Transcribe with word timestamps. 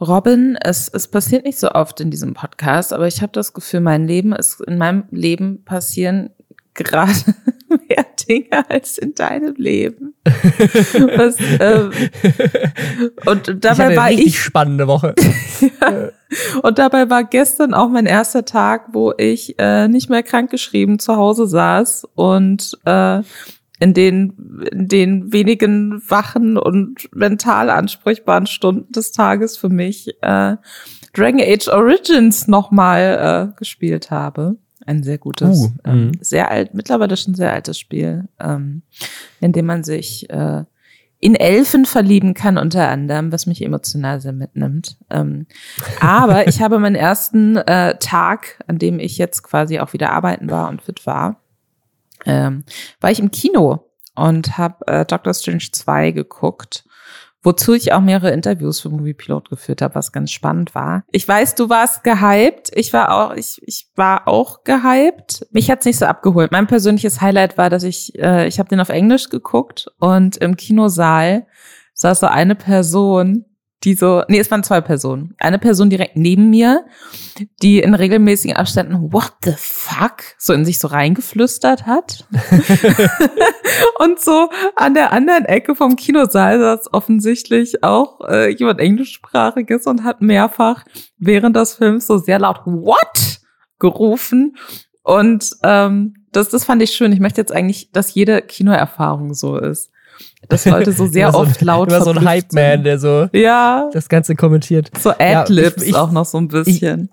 Robin, 0.00 0.56
es, 0.60 0.88
es 0.88 1.08
passiert 1.08 1.44
nicht 1.44 1.58
so 1.58 1.70
oft 1.70 2.00
in 2.00 2.10
diesem 2.10 2.34
Podcast, 2.34 2.92
aber 2.92 3.06
ich 3.06 3.22
habe 3.22 3.32
das 3.32 3.52
Gefühl, 3.52 3.80
mein 3.80 4.06
Leben 4.06 4.32
ist, 4.32 4.60
in 4.60 4.78
meinem 4.78 5.04
Leben 5.10 5.64
passieren 5.64 6.30
gerade 6.74 7.12
mehr 7.88 8.04
Dinge 8.28 8.68
als 8.68 8.98
in 8.98 9.14
deinem 9.14 9.54
Leben. 9.56 10.14
Was, 10.24 11.36
ähm, 11.60 11.92
und 13.26 13.64
dabei 13.64 13.90
ich 13.90 13.96
war 13.96 14.04
eine 14.04 14.20
ich 14.20 14.40
spannende 14.40 14.86
Woche. 14.86 15.14
ja. 15.60 16.10
Und 16.62 16.78
dabei 16.78 17.08
war 17.10 17.24
gestern 17.24 17.74
auch 17.74 17.88
mein 17.88 18.06
erster 18.06 18.44
Tag, 18.44 18.88
wo 18.92 19.12
ich 19.16 19.58
äh, 19.58 19.88
nicht 19.88 20.10
mehr 20.10 20.22
krankgeschrieben 20.22 20.98
zu 20.98 21.16
Hause 21.16 21.46
saß 21.46 22.08
und 22.14 22.78
äh, 22.84 23.22
in 23.80 23.92
den, 23.92 24.62
in 24.70 24.88
den 24.88 25.32
wenigen 25.32 26.02
wachen 26.08 26.56
und 26.56 27.08
mental 27.14 27.70
ansprechbaren 27.70 28.46
Stunden 28.46 28.92
des 28.92 29.12
Tages 29.12 29.56
für 29.56 29.68
mich 29.68 30.08
äh, 30.22 30.56
Dragon 31.12 31.40
Age 31.40 31.68
Origins 31.68 32.48
nochmal 32.48 33.50
äh, 33.52 33.56
gespielt 33.58 34.10
habe. 34.10 34.56
Ein 34.86 35.02
sehr 35.02 35.18
gutes, 35.18 35.58
Uh, 35.58 35.70
ähm, 35.84 36.06
mhm. 36.06 36.12
sehr 36.20 36.50
alt, 36.50 36.74
mittlerweile 36.74 37.16
schon 37.16 37.34
sehr 37.34 37.52
altes 37.52 37.78
Spiel, 37.78 38.28
ähm, 38.38 38.82
in 39.40 39.52
dem 39.52 39.66
man 39.66 39.82
sich 39.82 40.28
äh, 40.28 40.64
in 41.20 41.34
Elfen 41.36 41.86
verlieben 41.86 42.34
kann, 42.34 42.58
unter 42.58 42.88
anderem, 42.88 43.32
was 43.32 43.46
mich 43.46 43.64
emotional 43.64 44.20
sehr 44.20 44.34
mitnimmt. 44.34 44.98
Ähm, 45.08 45.46
aber 46.00 46.48
ich 46.48 46.60
habe 46.60 46.78
meinen 46.78 46.96
ersten 46.96 47.56
äh, 47.56 47.96
Tag, 47.98 48.62
an 48.66 48.78
dem 48.78 48.98
ich 48.98 49.16
jetzt 49.16 49.42
quasi 49.42 49.78
auch 49.78 49.94
wieder 49.94 50.10
arbeiten 50.10 50.50
war 50.50 50.68
und 50.68 50.82
fit 50.82 51.06
war, 51.06 51.40
ähm, 52.26 52.64
war 53.00 53.10
ich 53.10 53.20
im 53.20 53.30
Kino 53.30 53.90
und 54.14 54.58
habe 54.58 54.86
äh, 54.86 55.04
Doctor 55.04 55.34
Strange 55.34 55.70
2 55.72 56.12
geguckt, 56.12 56.84
wozu 57.42 57.74
ich 57.74 57.92
auch 57.92 58.00
mehrere 58.00 58.30
Interviews 58.30 58.80
für 58.80 58.88
Movie 58.88 59.14
Pilot 59.14 59.50
geführt 59.50 59.82
habe, 59.82 59.94
was 59.94 60.12
ganz 60.12 60.30
spannend 60.30 60.74
war. 60.74 61.04
Ich 61.10 61.26
weiß, 61.26 61.54
du 61.56 61.68
warst 61.68 62.04
gehypt. 62.04 62.70
Ich 62.74 62.92
war 62.92 63.12
auch, 63.12 63.34
ich, 63.34 63.60
ich 63.62 63.88
war 63.96 64.26
auch 64.26 64.64
gehypt. 64.64 65.46
Mich 65.52 65.70
hat's 65.70 65.84
nicht 65.84 65.98
so 65.98 66.06
abgeholt. 66.06 66.52
Mein 66.52 66.66
persönliches 66.66 67.20
Highlight 67.20 67.58
war, 67.58 67.70
dass 67.70 67.82
ich, 67.82 68.18
äh, 68.18 68.46
ich 68.46 68.58
habe 68.58 68.68
den 68.68 68.80
auf 68.80 68.88
Englisch 68.88 69.28
geguckt 69.28 69.88
und 69.98 70.36
im 70.38 70.56
Kinosaal 70.56 71.46
saß 71.92 72.20
so 72.20 72.26
eine 72.26 72.54
Person, 72.54 73.44
die 73.84 73.94
so, 73.94 74.22
nee, 74.28 74.38
es 74.38 74.50
waren 74.50 74.62
zwei 74.62 74.80
Personen. 74.80 75.34
Eine 75.38 75.58
Person 75.58 75.90
direkt 75.90 76.16
neben 76.16 76.50
mir, 76.50 76.84
die 77.62 77.80
in 77.80 77.94
regelmäßigen 77.94 78.56
Abständen 78.56 79.12
What 79.12 79.32
the 79.42 79.54
fuck 79.56 80.22
so 80.38 80.52
in 80.52 80.64
sich 80.64 80.78
so 80.78 80.88
reingeflüstert 80.88 81.86
hat. 81.86 82.26
und 83.98 84.20
so 84.20 84.48
an 84.76 84.94
der 84.94 85.12
anderen 85.12 85.44
Ecke 85.44 85.74
vom 85.74 85.96
Kinosaal 85.96 86.58
saß 86.58 86.92
offensichtlich 86.92 87.84
auch 87.84 88.20
äh, 88.28 88.50
jemand 88.50 88.80
englischsprachiges 88.80 89.86
und 89.86 90.04
hat 90.04 90.22
mehrfach 90.22 90.84
während 91.18 91.56
des 91.56 91.74
Films 91.74 92.06
so 92.06 92.18
sehr 92.18 92.38
laut 92.38 92.62
What 92.64 93.40
gerufen. 93.78 94.56
Und 95.02 95.50
ähm, 95.62 96.14
das, 96.32 96.48
das 96.48 96.64
fand 96.64 96.82
ich 96.82 96.92
schön. 96.92 97.12
Ich 97.12 97.20
möchte 97.20 97.40
jetzt 97.40 97.52
eigentlich, 97.52 97.92
dass 97.92 98.14
jede 98.14 98.40
Kinoerfahrung 98.40 99.34
so 99.34 99.58
ist. 99.58 99.90
Das 100.48 100.64
Leute 100.66 100.92
so 100.92 101.06
sehr 101.06 101.28
Immer 101.28 101.38
oft 101.38 101.60
so, 101.60 101.64
laut 101.66 101.88
Immer 101.88 102.02
so 102.02 102.10
ein 102.10 102.24
Hype-Man, 102.24 102.84
der 102.84 102.98
so 102.98 103.28
Ja, 103.32 103.88
das 103.92 104.08
Ganze 104.08 104.34
kommentiert. 104.34 104.90
so 104.98 105.10
Ja, 105.18 105.42
Adlibs 105.42 105.82
ich- 105.82 105.90
ich- 105.90 105.94
auch 105.96 106.10
noch 106.12 106.24
so 106.26 106.38
ein 106.38 106.48
bisschen. 106.48 107.08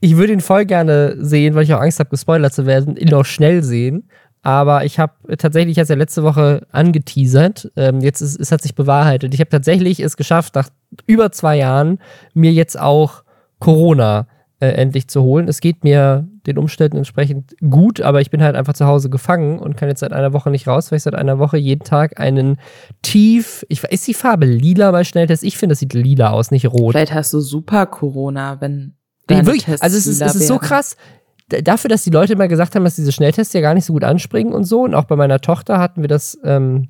Ich 0.00 0.16
würde 0.16 0.32
ihn 0.32 0.40
voll 0.40 0.64
gerne 0.66 1.16
sehen, 1.18 1.54
weil 1.54 1.64
ich 1.64 1.74
auch 1.74 1.80
Angst 1.80 1.98
habe, 2.00 2.10
gespoilert 2.10 2.52
zu 2.54 2.66
werden, 2.66 2.96
ihn 2.96 3.12
auch 3.14 3.24
schnell 3.24 3.62
sehen. 3.62 4.08
Aber 4.42 4.84
ich 4.84 4.98
habe 4.98 5.12
tatsächlich, 5.38 5.72
ich 5.72 5.78
hatte 5.78 5.84
es 5.84 5.88
ja 5.90 5.96
letzte 5.96 6.22
Woche 6.22 6.66
angeteasert, 6.70 7.70
ähm, 7.76 8.00
jetzt 8.00 8.20
ist, 8.20 8.38
es 8.38 8.52
hat 8.52 8.62
sich 8.62 8.74
bewahrheitet. 8.74 9.34
Ich 9.34 9.40
habe 9.40 9.50
tatsächlich 9.50 9.98
es 10.00 10.16
geschafft, 10.16 10.54
nach 10.54 10.68
über 11.06 11.32
zwei 11.32 11.56
Jahren 11.56 11.98
mir 12.34 12.52
jetzt 12.52 12.78
auch 12.78 13.22
Corona 13.58 14.28
äh, 14.60 14.68
endlich 14.68 15.08
zu 15.08 15.22
holen. 15.22 15.48
Es 15.48 15.60
geht 15.60 15.82
mir 15.84 16.28
den 16.46 16.58
Umständen 16.58 16.98
entsprechend 16.98 17.56
gut, 17.70 18.00
aber 18.00 18.20
ich 18.20 18.30
bin 18.30 18.42
halt 18.42 18.56
einfach 18.56 18.74
zu 18.74 18.86
Hause 18.86 19.10
gefangen 19.10 19.58
und 19.58 19.76
kann 19.76 19.88
jetzt 19.88 20.00
seit 20.00 20.12
einer 20.12 20.32
Woche 20.32 20.50
nicht 20.50 20.66
raus, 20.66 20.90
weil 20.90 20.98
ich 20.98 21.02
seit 21.02 21.14
einer 21.14 21.38
Woche 21.38 21.56
jeden 21.58 21.84
Tag 21.84 22.20
einen 22.20 22.58
tief, 23.02 23.64
ich, 23.68 23.82
ist 23.84 24.06
die 24.06 24.14
Farbe 24.14 24.46
lila 24.46 24.90
bei 24.90 25.04
Schnelltest? 25.04 25.42
Ich 25.44 25.58
finde, 25.58 25.72
das 25.72 25.80
sieht 25.80 25.94
lila 25.94 26.30
aus, 26.30 26.50
nicht 26.50 26.66
rot. 26.66 26.92
Vielleicht 26.92 27.14
hast 27.14 27.32
du 27.32 27.40
super 27.40 27.86
Corona, 27.86 28.60
wenn 28.60 28.96
Nee, 29.28 29.44
wirklich. 29.44 29.64
Tests 29.64 29.82
Also 29.82 29.96
es 29.96 30.06
ist, 30.06 30.22
es 30.22 30.36
ist 30.36 30.46
so 30.46 30.58
krass. 30.58 30.96
Dafür, 31.48 31.88
dass 31.88 32.02
die 32.02 32.10
Leute 32.10 32.32
immer 32.32 32.48
gesagt 32.48 32.74
haben, 32.74 32.84
dass 32.84 32.96
diese 32.96 33.12
Schnelltests 33.12 33.52
ja 33.52 33.60
gar 33.60 33.74
nicht 33.74 33.84
so 33.84 33.92
gut 33.92 34.04
anspringen 34.04 34.52
und 34.52 34.64
so. 34.64 34.82
Und 34.82 34.94
auch 34.94 35.04
bei 35.04 35.16
meiner 35.16 35.40
Tochter 35.40 35.78
hatten 35.78 36.02
wir 36.02 36.08
das, 36.08 36.38
ähm, 36.44 36.88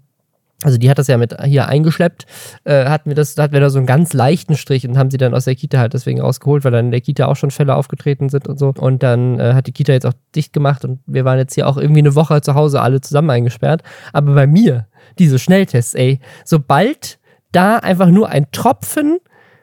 also 0.62 0.78
die 0.78 0.88
hat 0.88 0.98
das 0.98 1.06
ja 1.06 1.18
mit 1.18 1.36
hier 1.44 1.68
eingeschleppt, 1.68 2.24
äh, 2.64 2.86
hatten 2.86 3.10
wir 3.10 3.14
das, 3.14 3.34
da 3.34 3.42
hatten 3.42 3.52
wir 3.52 3.60
da 3.60 3.68
so 3.68 3.78
einen 3.78 3.86
ganz 3.86 4.14
leichten 4.14 4.56
Strich 4.56 4.88
und 4.88 4.96
haben 4.96 5.10
sie 5.10 5.18
dann 5.18 5.34
aus 5.34 5.44
der 5.44 5.54
Kita 5.54 5.78
halt 5.78 5.92
deswegen 5.92 6.20
rausgeholt, 6.20 6.64
weil 6.64 6.72
dann 6.72 6.86
in 6.86 6.90
der 6.92 7.02
Kita 7.02 7.26
auch 7.26 7.36
schon 7.36 7.50
Fälle 7.50 7.74
aufgetreten 7.74 8.30
sind 8.30 8.48
und 8.48 8.58
so. 8.58 8.72
Und 8.78 9.02
dann 9.02 9.38
äh, 9.38 9.52
hat 9.52 9.66
die 9.66 9.72
Kita 9.72 9.92
jetzt 9.92 10.06
auch 10.06 10.14
dicht 10.34 10.54
gemacht 10.54 10.84
und 10.84 11.00
wir 11.06 11.26
waren 11.26 11.38
jetzt 11.38 11.54
hier 11.54 11.68
auch 11.68 11.76
irgendwie 11.76 12.00
eine 12.00 12.14
Woche 12.14 12.40
zu 12.40 12.54
Hause 12.54 12.80
alle 12.80 13.02
zusammen 13.02 13.30
eingesperrt. 13.30 13.82
Aber 14.14 14.34
bei 14.34 14.46
mir, 14.46 14.86
diese 15.18 15.38
Schnelltests, 15.38 15.94
ey, 15.94 16.20
sobald 16.44 17.18
da 17.52 17.76
einfach 17.76 18.08
nur 18.08 18.30
ein 18.30 18.50
Tropfen 18.50 19.18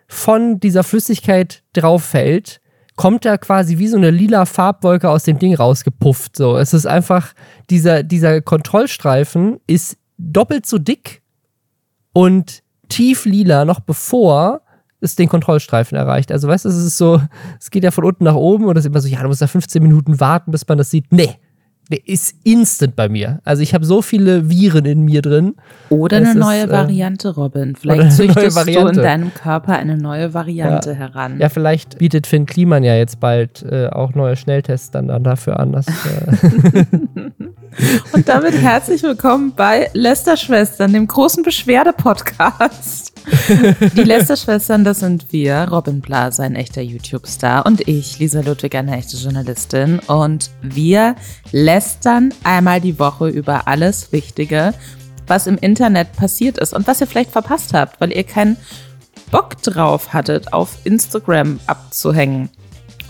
von 0.07 0.59
dieser 0.59 0.83
Flüssigkeit 0.83 1.63
drauf 1.73 2.03
fällt, 2.03 2.61
kommt 2.95 3.25
da 3.25 3.37
quasi 3.37 3.79
wie 3.79 3.87
so 3.87 3.97
eine 3.97 4.11
lila 4.11 4.45
Farbwolke 4.45 5.09
aus 5.09 5.23
dem 5.23 5.39
Ding 5.39 5.55
rausgepufft. 5.55 6.37
So, 6.37 6.57
es 6.57 6.73
ist 6.73 6.85
einfach, 6.85 7.33
dieser, 7.69 8.03
dieser 8.03 8.41
Kontrollstreifen 8.41 9.59
ist 9.65 9.97
doppelt 10.31 10.65
so 10.65 10.77
dick 10.77 11.21
und 12.13 12.63
tief 12.89 13.25
lila, 13.25 13.65
noch 13.65 13.79
bevor 13.79 14.61
es 14.99 15.15
den 15.15 15.27
Kontrollstreifen 15.27 15.97
erreicht. 15.97 16.31
Also, 16.31 16.47
weißt 16.47 16.65
du, 16.65 16.69
es 16.69 16.77
ist 16.77 16.97
so, 16.97 17.21
es 17.59 17.71
geht 17.71 17.83
ja 17.83 17.91
von 17.91 18.05
unten 18.05 18.23
nach 18.23 18.35
oben 18.35 18.65
und 18.65 18.77
es 18.77 18.85
ist 18.85 18.89
immer 18.89 19.01
so, 19.01 19.07
ja, 19.07 19.21
du 19.21 19.27
musst 19.27 19.41
da 19.41 19.47
15 19.47 19.83
Minuten 19.83 20.19
warten, 20.19 20.51
bis 20.51 20.67
man 20.67 20.77
das 20.77 20.89
sieht. 20.89 21.11
Nee. 21.11 21.35
Der 21.91 22.07
ist 22.07 22.35
instant 22.43 22.95
bei 22.95 23.09
mir. 23.09 23.41
Also 23.43 23.61
ich 23.61 23.73
habe 23.73 23.85
so 23.85 24.01
viele 24.01 24.49
Viren 24.49 24.85
in 24.85 25.03
mir 25.03 25.21
drin. 25.21 25.55
Oder 25.89 26.17
Es 26.17 26.29
eine 26.29 26.39
ist, 26.39 26.45
neue 26.45 26.63
äh, 26.63 26.69
Variante, 26.69 27.35
Robin. 27.35 27.75
Vielleicht 27.75 28.13
züchtest 28.13 28.51
du 28.51 28.55
Variante. 28.55 28.99
in 28.99 29.03
deinem 29.03 29.33
Körper 29.33 29.73
eine 29.73 29.97
neue 29.97 30.33
Variante 30.33 30.95
heran. 30.95 31.39
Ja, 31.39 31.49
vielleicht 31.49 31.97
bietet 31.97 32.25
Finn 32.25 32.45
Kliman 32.45 32.83
ja 32.83 32.95
jetzt 32.95 33.19
bald 33.19 33.63
äh, 33.63 33.87
auch 33.87 34.15
neue 34.15 34.37
Schnelltests 34.37 34.91
dann, 34.91 35.09
dann 35.09 35.23
dafür 35.23 35.59
an. 35.59 35.73
Dass, 35.73 35.87
äh, 35.87 35.91
Und 38.13 38.29
damit 38.29 38.53
herzlich 38.53 39.03
willkommen 39.03 39.53
bei 39.55 39.89
Lester-Schwestern, 39.93 40.93
dem 40.93 41.07
großen 41.07 41.43
Beschwerde-Podcast. 41.43 43.02
Die 43.95 44.03
Lester-Schwestern, 44.03 44.83
das 44.83 44.99
sind 44.99 45.31
wir, 45.31 45.67
Robin 45.71 46.01
Blaser, 46.01 46.43
ein 46.43 46.55
echter 46.55 46.81
YouTube-Star, 46.81 47.65
und 47.65 47.87
ich, 47.87 48.19
Lisa 48.19 48.41
Ludwig, 48.41 48.75
eine 48.75 48.95
echte 48.97 49.17
Journalistin. 49.17 49.99
Und 49.99 50.51
wir 50.61 51.15
lästern 51.51 52.33
einmal 52.43 52.81
die 52.81 52.99
Woche 52.99 53.29
über 53.29 53.67
alles 53.67 54.11
Wichtige, 54.11 54.73
was 55.27 55.47
im 55.47 55.57
Internet 55.57 56.13
passiert 56.13 56.57
ist 56.57 56.73
und 56.73 56.87
was 56.87 57.01
ihr 57.01 57.07
vielleicht 57.07 57.31
verpasst 57.31 57.73
habt, 57.73 58.01
weil 58.01 58.11
ihr 58.11 58.23
keinen 58.23 58.57
Bock 59.31 59.61
drauf 59.61 60.13
hattet, 60.13 60.53
auf 60.53 60.77
Instagram 60.83 61.59
abzuhängen 61.65 62.49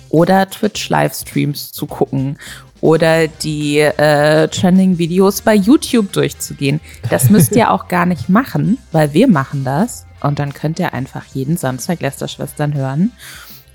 oder 0.09 0.50
Twitch-Livestreams 0.50 1.72
zu 1.72 1.88
gucken 1.88 2.38
oder 2.83 3.29
die 3.29 3.79
äh, 3.79 4.49
Trending-Videos 4.49 5.41
bei 5.41 5.55
YouTube 5.55 6.11
durchzugehen. 6.11 6.81
Das 7.09 7.29
müsst 7.29 7.55
ihr 7.55 7.71
auch 7.71 7.88
gar 7.88 8.05
nicht 8.05 8.27
machen, 8.27 8.77
weil 8.91 9.13
wir 9.13 9.29
machen 9.29 9.63
das. 9.63 10.05
Und 10.19 10.38
dann 10.38 10.53
könnt 10.53 10.79
ihr 10.79 10.94
einfach 10.94 11.23
jeden 11.33 11.55
Samstag 11.55 12.01
Lästerschwestern 12.01 12.73
hören. 12.73 13.13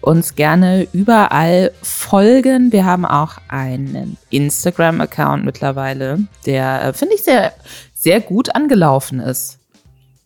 Uns 0.02 0.34
gerne 0.34 0.86
überall 0.92 1.72
folgen. 1.82 2.70
Wir 2.70 2.84
haben 2.84 3.06
auch 3.06 3.38
einen 3.48 4.19
Instagram-Account 4.28 5.42
mittlerweile, 5.42 6.19
der, 6.44 6.82
äh, 6.84 6.92
finde 6.92 7.14
ich, 7.14 7.22
sehr, 7.22 7.54
sehr 7.94 8.20
gut 8.20 8.54
angelaufen 8.54 9.20
ist. 9.20 9.58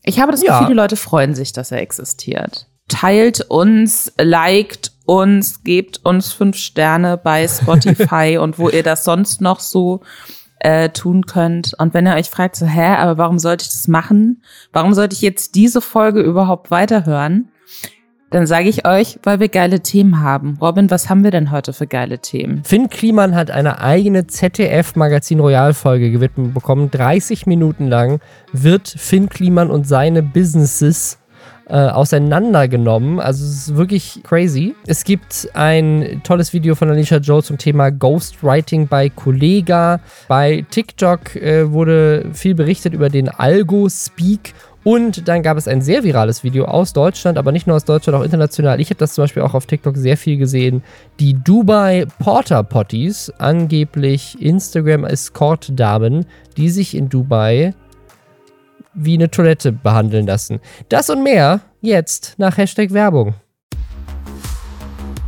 Ich 0.02 0.18
habe 0.18 0.32
das 0.32 0.42
Ja. 0.42 0.58
Gefühl, 0.58 0.74
die 0.74 0.80
Leute 0.80 0.96
freuen 0.96 1.36
sich, 1.36 1.52
dass 1.52 1.70
er 1.70 1.78
existiert. 1.80 2.66
Teilt 2.88 3.42
uns, 3.42 4.12
liked 4.18 4.91
uns, 5.06 5.64
gebt 5.64 6.04
uns 6.04 6.32
fünf 6.32 6.56
Sterne 6.56 7.16
bei 7.16 7.46
Spotify 7.48 8.38
und 8.40 8.58
wo 8.58 8.68
ihr 8.68 8.82
das 8.82 9.04
sonst 9.04 9.40
noch 9.40 9.60
so 9.60 10.00
äh, 10.60 10.90
tun 10.90 11.26
könnt. 11.26 11.74
Und 11.78 11.94
wenn 11.94 12.06
ihr 12.06 12.14
euch 12.14 12.30
fragt, 12.30 12.56
so, 12.56 12.66
hä, 12.66 12.94
aber 12.96 13.18
warum 13.18 13.38
sollte 13.38 13.64
ich 13.64 13.70
das 13.70 13.88
machen? 13.88 14.42
Warum 14.72 14.94
sollte 14.94 15.14
ich 15.14 15.22
jetzt 15.22 15.54
diese 15.54 15.80
Folge 15.80 16.20
überhaupt 16.20 16.70
weiterhören? 16.70 17.48
Dann 18.32 18.46
sage 18.46 18.70
ich 18.70 18.86
euch, 18.86 19.18
weil 19.24 19.40
wir 19.40 19.50
geile 19.50 19.80
Themen 19.80 20.22
haben. 20.22 20.56
Robin, 20.58 20.90
was 20.90 21.10
haben 21.10 21.22
wir 21.22 21.30
denn 21.30 21.50
heute 21.50 21.74
für 21.74 21.86
geile 21.86 22.18
Themen? 22.18 22.64
Finn 22.64 22.88
Kliman 22.88 23.34
hat 23.34 23.50
eine 23.50 23.80
eigene 23.80 24.26
ZDF-Magazin 24.26 25.38
Royal-Folge 25.38 26.10
gewidmet 26.10 26.54
bekommen. 26.54 26.90
30 26.90 27.44
Minuten 27.44 27.88
lang 27.88 28.20
wird 28.54 28.88
Finn 28.88 29.28
Kliman 29.28 29.70
und 29.70 29.86
seine 29.86 30.22
Businesses 30.22 31.18
äh, 31.72 31.88
auseinandergenommen. 31.88 33.18
Also 33.18 33.46
es 33.46 33.68
ist 33.68 33.76
wirklich 33.76 34.20
crazy. 34.24 34.74
Es 34.86 35.04
gibt 35.04 35.48
ein 35.54 36.20
tolles 36.22 36.52
Video 36.52 36.74
von 36.74 36.90
Alicia 36.90 37.16
Joe 37.16 37.42
zum 37.42 37.56
Thema 37.56 37.90
Ghostwriting 37.90 38.88
bei 38.88 39.08
Kollega. 39.08 40.00
Bei 40.28 40.66
TikTok 40.70 41.34
äh, 41.36 41.72
wurde 41.72 42.26
viel 42.34 42.54
berichtet 42.54 42.92
über 42.92 43.08
den 43.08 43.30
Algo-Speak 43.30 44.52
Und 44.84 45.28
dann 45.28 45.42
gab 45.42 45.56
es 45.56 45.68
ein 45.68 45.80
sehr 45.80 46.02
virales 46.02 46.42
Video 46.42 46.64
aus 46.64 46.92
Deutschland, 46.92 47.38
aber 47.38 47.52
nicht 47.52 47.66
nur 47.66 47.76
aus 47.76 47.84
Deutschland, 47.84 48.18
auch 48.18 48.24
international. 48.24 48.80
Ich 48.80 48.90
habe 48.90 48.98
das 48.98 49.14
zum 49.14 49.22
Beispiel 49.22 49.42
auch 49.42 49.54
auf 49.54 49.66
TikTok 49.66 49.96
sehr 49.96 50.16
viel 50.16 50.38
gesehen. 50.38 50.82
Die 51.20 51.34
Dubai 51.34 52.06
Porter 52.18 52.64
Potties, 52.64 53.32
angeblich 53.38 54.36
Instagram 54.42 55.04
Escort-Damen, 55.04 56.26
die 56.56 56.68
sich 56.68 56.96
in 56.96 57.08
Dubai 57.08 57.74
wie 58.94 59.14
eine 59.14 59.30
Toilette 59.30 59.72
behandeln 59.72 60.26
lassen. 60.26 60.60
Das 60.88 61.10
und 61.10 61.22
mehr 61.22 61.60
jetzt 61.80 62.34
nach 62.38 62.56
Hashtag 62.56 62.92
Werbung. 62.92 63.34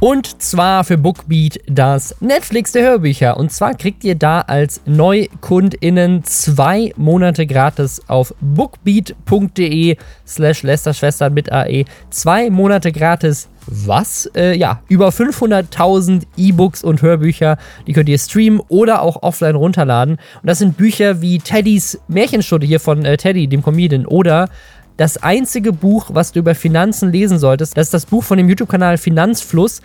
Und 0.05 0.43
zwar 0.43 0.85
für 0.85 0.99
Bookbeat 0.99 1.61
das 1.67 2.15
Netflix 2.21 2.73
der 2.73 2.83
Hörbücher. 2.83 3.39
Und 3.39 3.51
zwar 3.51 3.73
kriegt 3.73 4.05
ihr 4.05 4.15
da 4.15 4.43
als 4.43 4.83
NeukundInnen 4.85 6.25
zwei 6.25 6.93
Monate 6.99 7.47
gratis 7.47 8.03
auf 8.07 8.35
bookbeat.de 8.43 9.97
slash 10.27 10.63
Lästerschwestern 10.63 11.33
mit 11.33 11.51
AE. 11.51 11.87
Zwei 12.11 12.51
Monate 12.51 12.93
gratis 12.93 13.49
was? 13.67 14.31
Äh, 14.35 14.57
ja, 14.57 14.83
über 14.89 15.09
500.000 15.09 16.25
E-Books 16.37 16.85
und 16.85 17.03
Hörbücher, 17.03 17.57
die 17.87 17.93
könnt 17.93 18.09
ihr 18.09 18.19
streamen 18.19 18.61
oder 18.69 19.03
auch 19.03 19.23
offline 19.23 19.55
runterladen. 19.55 20.17
Und 20.43 20.47
das 20.47 20.59
sind 20.59 20.77
Bücher 20.77 21.21
wie 21.21 21.39
Teddys 21.39 21.99
Märchenstunde 22.09 22.67
hier 22.67 22.81
von 22.81 23.05
äh, 23.05 23.17
Teddy, 23.17 23.47
dem 23.47 23.63
Comedian, 23.63 24.07
oder 24.07 24.49
das 24.97 25.17
einzige 25.17 25.73
Buch, 25.73 26.11
was 26.13 26.33
du 26.33 26.41
über 26.41 26.55
Finanzen 26.55 27.11
lesen 27.11 27.39
solltest. 27.39 27.77
Das 27.77 27.89
ist 27.89 27.95
das 27.95 28.07
Buch 28.07 28.23
von 28.23 28.39
dem 28.39 28.49
YouTube-Kanal 28.49 28.99
Finanzfluss. 28.99 29.81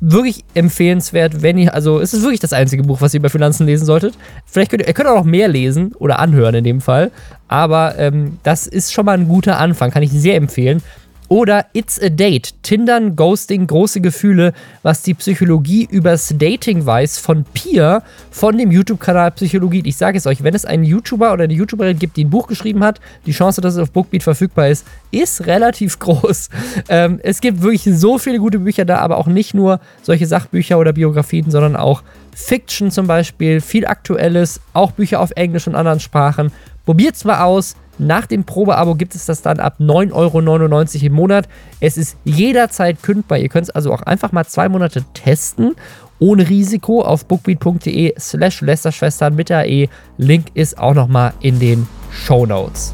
Wirklich 0.00 0.44
empfehlenswert, 0.54 1.42
wenn 1.42 1.56
ihr, 1.56 1.72
also 1.72 2.00
es 2.00 2.12
ist 2.12 2.22
wirklich 2.22 2.40
das 2.40 2.52
einzige 2.52 2.82
Buch, 2.82 3.00
was 3.00 3.14
ihr 3.14 3.20
über 3.20 3.30
Finanzen 3.30 3.66
lesen 3.66 3.86
solltet. 3.86 4.14
Vielleicht 4.44 4.70
könnt 4.70 4.82
ihr, 4.82 4.88
ihr 4.88 4.94
könnt 4.94 5.08
auch 5.08 5.16
noch 5.16 5.24
mehr 5.24 5.48
lesen 5.48 5.94
oder 5.98 6.18
anhören 6.18 6.56
in 6.56 6.64
dem 6.64 6.80
Fall. 6.80 7.10
Aber 7.48 7.98
ähm, 7.98 8.38
das 8.42 8.66
ist 8.66 8.92
schon 8.92 9.06
mal 9.06 9.16
ein 9.16 9.28
guter 9.28 9.58
Anfang, 9.58 9.90
kann 9.90 10.02
ich 10.02 10.10
sehr 10.10 10.36
empfehlen. 10.36 10.82
Oder 11.28 11.66
It's 11.72 12.00
a 12.00 12.10
Date. 12.10 12.54
Tindern, 12.62 13.16
Ghosting, 13.16 13.66
große 13.66 14.00
Gefühle, 14.00 14.52
was 14.82 15.02
die 15.02 15.14
Psychologie 15.14 15.88
übers 15.90 16.34
Dating 16.36 16.84
weiß 16.84 17.18
von 17.18 17.44
Pia 17.44 18.02
von 18.30 18.58
dem 18.58 18.70
YouTube-Kanal 18.70 19.30
Psychologie. 19.32 19.82
Ich 19.86 19.96
sage 19.96 20.18
es 20.18 20.26
euch, 20.26 20.42
wenn 20.42 20.54
es 20.54 20.66
einen 20.66 20.84
YouTuber 20.84 21.32
oder 21.32 21.44
eine 21.44 21.54
YouTuberin 21.54 21.98
gibt, 21.98 22.18
die 22.18 22.24
ein 22.24 22.30
Buch 22.30 22.46
geschrieben 22.46 22.84
hat, 22.84 23.00
die 23.24 23.32
Chance, 23.32 23.62
dass 23.62 23.74
es 23.74 23.80
auf 23.80 23.90
Bookbeat 23.90 24.22
verfügbar 24.22 24.68
ist, 24.68 24.86
ist 25.10 25.46
relativ 25.46 25.98
groß. 25.98 26.50
Ähm, 26.88 27.20
es 27.22 27.40
gibt 27.40 27.62
wirklich 27.62 27.84
so 27.84 28.18
viele 28.18 28.38
gute 28.38 28.58
Bücher 28.58 28.84
da, 28.84 28.98
aber 28.98 29.16
auch 29.16 29.26
nicht 29.26 29.54
nur 29.54 29.80
solche 30.02 30.26
Sachbücher 30.26 30.78
oder 30.78 30.92
Biografien, 30.92 31.50
sondern 31.50 31.76
auch 31.76 32.02
Fiction 32.34 32.90
zum 32.90 33.06
Beispiel, 33.06 33.60
viel 33.60 33.86
Aktuelles, 33.86 34.60
auch 34.72 34.92
Bücher 34.92 35.20
auf 35.20 35.30
Englisch 35.36 35.66
und 35.66 35.74
anderen 35.74 36.00
Sprachen. 36.00 36.52
Probiert's 36.84 37.24
mal 37.24 37.42
aus. 37.42 37.76
Nach 37.98 38.26
dem 38.26 38.44
Probeabo 38.44 38.94
gibt 38.94 39.14
es 39.14 39.26
das 39.26 39.42
dann 39.42 39.60
ab 39.60 39.76
9,99 39.78 40.12
Euro 40.14 41.06
im 41.06 41.12
Monat. 41.12 41.48
Es 41.80 41.96
ist 41.96 42.16
jederzeit 42.24 43.02
kündbar. 43.02 43.38
Ihr 43.38 43.48
könnt 43.48 43.68
es 43.68 43.70
also 43.70 43.92
auch 43.92 44.02
einfach 44.02 44.32
mal 44.32 44.44
zwei 44.44 44.68
Monate 44.68 45.04
testen. 45.14 45.76
Ohne 46.18 46.48
Risiko 46.48 47.02
auf 47.02 47.26
bookbeat.de 47.26 48.14
slash 48.18 48.60
Lästerschwestern 48.60 49.34
mit 49.34 49.50
AE. 49.50 49.88
Link 50.16 50.46
ist 50.54 50.78
auch 50.78 50.94
nochmal 50.94 51.34
in 51.40 51.58
den 51.60 51.86
Show 52.10 52.46
Notes. 52.46 52.92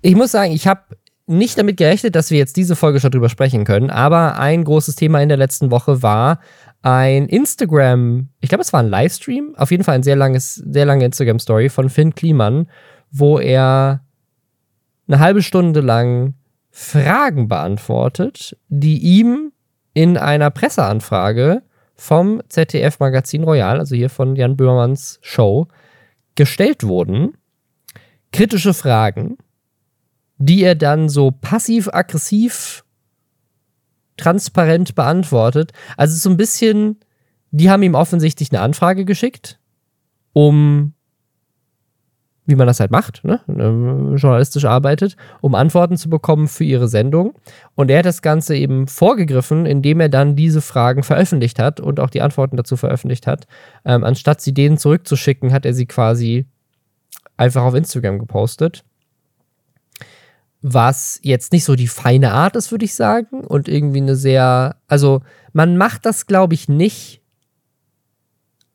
Ich 0.00 0.14
muss 0.14 0.32
sagen, 0.32 0.52
ich 0.52 0.66
habe 0.66 0.82
nicht 1.26 1.58
damit 1.58 1.76
gerechnet, 1.76 2.14
dass 2.14 2.30
wir 2.30 2.38
jetzt 2.38 2.56
diese 2.56 2.74
Folge 2.74 3.00
schon 3.00 3.10
drüber 3.10 3.28
sprechen 3.28 3.64
können, 3.64 3.90
aber 3.90 4.38
ein 4.38 4.64
großes 4.64 4.94
Thema 4.94 5.20
in 5.20 5.28
der 5.28 5.36
letzten 5.36 5.70
Woche 5.70 6.02
war 6.02 6.40
ein 6.82 7.28
Instagram, 7.28 8.28
ich 8.40 8.48
glaube, 8.48 8.62
es 8.62 8.72
war 8.72 8.80
ein 8.80 8.88
Livestream, 8.88 9.54
auf 9.56 9.70
jeden 9.70 9.84
Fall 9.84 9.96
ein 9.96 10.02
sehr 10.02 10.16
langes, 10.16 10.54
sehr 10.54 10.86
lange 10.86 11.04
Instagram-Story 11.04 11.68
von 11.68 11.90
Finn 11.90 12.14
Kliman, 12.14 12.68
wo 13.10 13.38
er 13.38 14.04
eine 15.08 15.18
halbe 15.18 15.42
Stunde 15.42 15.80
lang 15.80 16.34
Fragen 16.70 17.48
beantwortet, 17.48 18.56
die 18.68 18.98
ihm 18.98 19.52
in 19.94 20.16
einer 20.16 20.50
Presseanfrage 20.50 21.62
vom 21.96 22.40
ZDF-Magazin 22.48 23.42
Royal, 23.42 23.80
also 23.80 23.96
hier 23.96 24.10
von 24.10 24.36
Jan 24.36 24.56
Böhmermanns 24.56 25.18
Show, 25.22 25.66
gestellt 26.36 26.84
wurden. 26.84 27.36
Kritische 28.30 28.74
Fragen, 28.74 29.38
die 30.36 30.62
er 30.62 30.76
dann 30.76 31.08
so 31.08 31.32
passiv-aggressiv 31.32 32.84
transparent 34.18 34.94
beantwortet. 34.94 35.72
Also 35.96 36.16
so 36.16 36.28
ein 36.30 36.36
bisschen, 36.36 36.98
die 37.50 37.70
haben 37.70 37.82
ihm 37.82 37.94
offensichtlich 37.94 38.52
eine 38.52 38.60
Anfrage 38.60 39.04
geschickt, 39.04 39.58
um, 40.32 40.92
wie 42.46 42.54
man 42.54 42.66
das 42.66 42.80
halt 42.80 42.90
macht, 42.90 43.24
ne? 43.24 43.40
Ähm, 43.48 44.16
journalistisch 44.16 44.64
arbeitet, 44.64 45.16
um 45.40 45.54
Antworten 45.54 45.96
zu 45.96 46.08
bekommen 46.08 46.48
für 46.48 46.64
ihre 46.64 46.88
Sendung. 46.88 47.34
Und 47.74 47.90
er 47.90 47.98
hat 47.98 48.06
das 48.06 48.22
Ganze 48.22 48.56
eben 48.56 48.86
vorgegriffen, 48.88 49.66
indem 49.66 50.00
er 50.00 50.08
dann 50.08 50.36
diese 50.36 50.60
Fragen 50.60 51.02
veröffentlicht 51.02 51.58
hat 51.58 51.80
und 51.80 52.00
auch 52.00 52.10
die 52.10 52.22
Antworten 52.22 52.56
dazu 52.56 52.76
veröffentlicht 52.76 53.26
hat. 53.26 53.46
Ähm, 53.84 54.04
anstatt 54.04 54.40
sie 54.40 54.54
denen 54.54 54.78
zurückzuschicken, 54.78 55.52
hat 55.52 55.66
er 55.66 55.74
sie 55.74 55.86
quasi 55.86 56.46
einfach 57.36 57.62
auf 57.62 57.74
Instagram 57.74 58.18
gepostet 58.18 58.84
was 60.60 61.20
jetzt 61.22 61.52
nicht 61.52 61.64
so 61.64 61.76
die 61.76 61.86
feine 61.86 62.32
Art 62.32 62.56
ist, 62.56 62.70
würde 62.70 62.84
ich 62.84 62.94
sagen. 62.94 63.40
Und 63.44 63.68
irgendwie 63.68 64.00
eine 64.00 64.16
sehr, 64.16 64.76
also 64.88 65.22
man 65.52 65.76
macht 65.76 66.04
das, 66.06 66.26
glaube 66.26 66.54
ich, 66.54 66.68
nicht, 66.68 67.22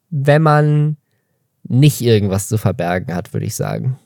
wenn 0.09 0.41
man 0.41 0.97
nicht 1.63 2.01
irgendwas 2.01 2.47
zu 2.47 2.57
verbergen 2.57 3.13
hat, 3.13 3.33
würde 3.33 3.45
ich 3.45 3.55
sagen. 3.55 3.99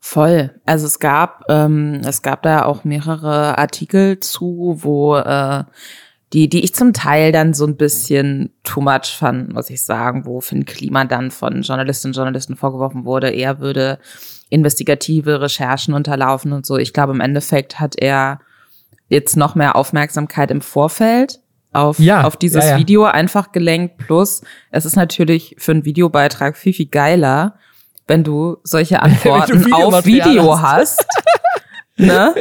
Voll. 0.00 0.54
Also 0.64 0.86
es 0.86 1.00
gab, 1.00 1.44
ähm, 1.48 2.00
es 2.04 2.22
gab 2.22 2.42
da 2.42 2.64
auch 2.64 2.84
mehrere 2.84 3.58
Artikel 3.58 4.20
zu, 4.20 4.78
wo 4.78 5.16
äh, 5.16 5.64
die, 6.32 6.48
die 6.48 6.62
ich 6.62 6.74
zum 6.74 6.92
Teil 6.92 7.32
dann 7.32 7.54
so 7.54 7.66
ein 7.66 7.76
bisschen 7.76 8.52
too 8.62 8.80
much 8.80 9.16
fand, 9.18 9.52
muss 9.52 9.70
ich 9.70 9.82
sagen, 9.82 10.26
wo 10.26 10.40
Finn 10.40 10.66
Klima 10.66 11.04
dann 11.04 11.30
von 11.30 11.62
Journalistinnen 11.62 12.12
und 12.12 12.16
Journalisten 12.16 12.56
vorgeworfen 12.56 13.04
wurde, 13.04 13.30
er 13.30 13.60
würde 13.60 13.98
investigative 14.50 15.40
Recherchen 15.40 15.94
unterlaufen 15.94 16.52
und 16.52 16.66
so. 16.66 16.76
Ich 16.76 16.92
glaube, 16.92 17.12
im 17.12 17.20
Endeffekt 17.20 17.80
hat 17.80 17.96
er 17.98 18.40
jetzt 19.08 19.36
noch 19.36 19.54
mehr 19.54 19.76
Aufmerksamkeit 19.76 20.50
im 20.50 20.60
Vorfeld 20.60 21.40
auf, 21.72 21.98
ja, 21.98 22.24
auf 22.24 22.36
dieses 22.36 22.64
ja, 22.64 22.70
ja. 22.72 22.78
Video 22.78 23.04
einfach 23.04 23.52
gelenkt. 23.52 23.98
Plus, 23.98 24.42
es 24.70 24.86
ist 24.86 24.96
natürlich 24.96 25.54
für 25.58 25.72
einen 25.72 25.84
Videobeitrag 25.84 26.56
viel, 26.56 26.72
viel 26.72 26.86
geiler, 26.86 27.58
wenn 28.06 28.24
du 28.24 28.58
solche 28.64 29.02
Antworten 29.02 29.62
du 29.62 29.74
auf 29.74 30.06
Video 30.06 30.60
hast. 30.60 31.04
ne? 31.96 32.34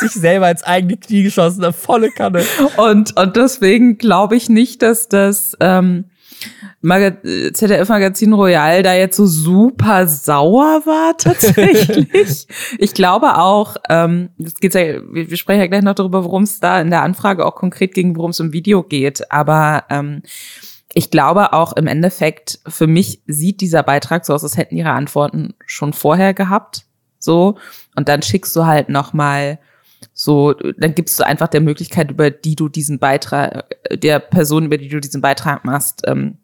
Sich 0.00 0.12
selber 0.12 0.50
ins 0.50 0.62
eigene 0.62 0.96
Knie 0.96 1.22
geschossen, 1.22 1.64
eine 1.64 1.72
volle 1.72 2.10
Kanne. 2.10 2.44
Und, 2.76 3.16
und 3.16 3.36
deswegen 3.36 3.98
glaube 3.98 4.36
ich 4.36 4.48
nicht, 4.48 4.82
dass 4.82 5.08
das 5.08 5.56
ähm, 5.60 6.06
ZDF-Magazin 6.82 8.32
Royal 8.32 8.82
da 8.82 8.94
jetzt 8.94 9.16
so 9.16 9.26
super 9.26 10.06
sauer 10.06 10.82
war 10.84 11.16
tatsächlich. 11.18 12.46
ich 12.78 12.94
glaube 12.94 13.38
auch, 13.38 13.76
ähm, 13.88 14.30
das 14.38 14.54
geht's 14.54 14.74
ja, 14.74 15.00
wir, 15.12 15.30
wir 15.30 15.36
sprechen 15.36 15.60
ja 15.60 15.66
gleich 15.66 15.82
noch 15.82 15.94
darüber, 15.94 16.24
worum 16.24 16.44
es 16.44 16.60
da 16.60 16.80
in 16.80 16.90
der 16.90 17.02
Anfrage 17.02 17.44
auch 17.44 17.54
konkret 17.54 17.94
ging, 17.94 18.16
worum 18.16 18.30
es 18.30 18.40
im 18.40 18.52
Video 18.52 18.82
geht. 18.82 19.30
Aber 19.32 19.84
ähm, 19.90 20.22
ich 20.94 21.10
glaube 21.10 21.52
auch 21.52 21.74
im 21.74 21.86
Endeffekt, 21.86 22.60
für 22.66 22.86
mich 22.86 23.22
sieht 23.26 23.60
dieser 23.60 23.82
Beitrag 23.82 24.24
so 24.24 24.32
aus, 24.32 24.44
als 24.44 24.56
hätten 24.56 24.76
ihre 24.76 24.90
Antworten 24.90 25.54
schon 25.66 25.92
vorher 25.92 26.34
gehabt. 26.34 26.86
So. 27.18 27.58
Und 27.96 28.08
dann 28.08 28.22
schickst 28.22 28.54
du 28.56 28.64
halt 28.64 28.88
nochmal 28.88 29.58
so, 30.12 30.52
dann 30.52 30.94
gibst 30.94 31.18
du 31.18 31.26
einfach 31.26 31.48
der 31.48 31.60
Möglichkeit, 31.60 32.10
über 32.10 32.30
die 32.30 32.56
du 32.56 32.68
diesen 32.68 32.98
Beitrag, 32.98 33.74
der 33.92 34.18
Person, 34.18 34.66
über 34.66 34.78
die 34.78 34.88
du 34.88 35.00
diesen 35.00 35.20
Beitrag 35.20 35.64
machst, 35.64 36.02
ähm, 36.06 36.38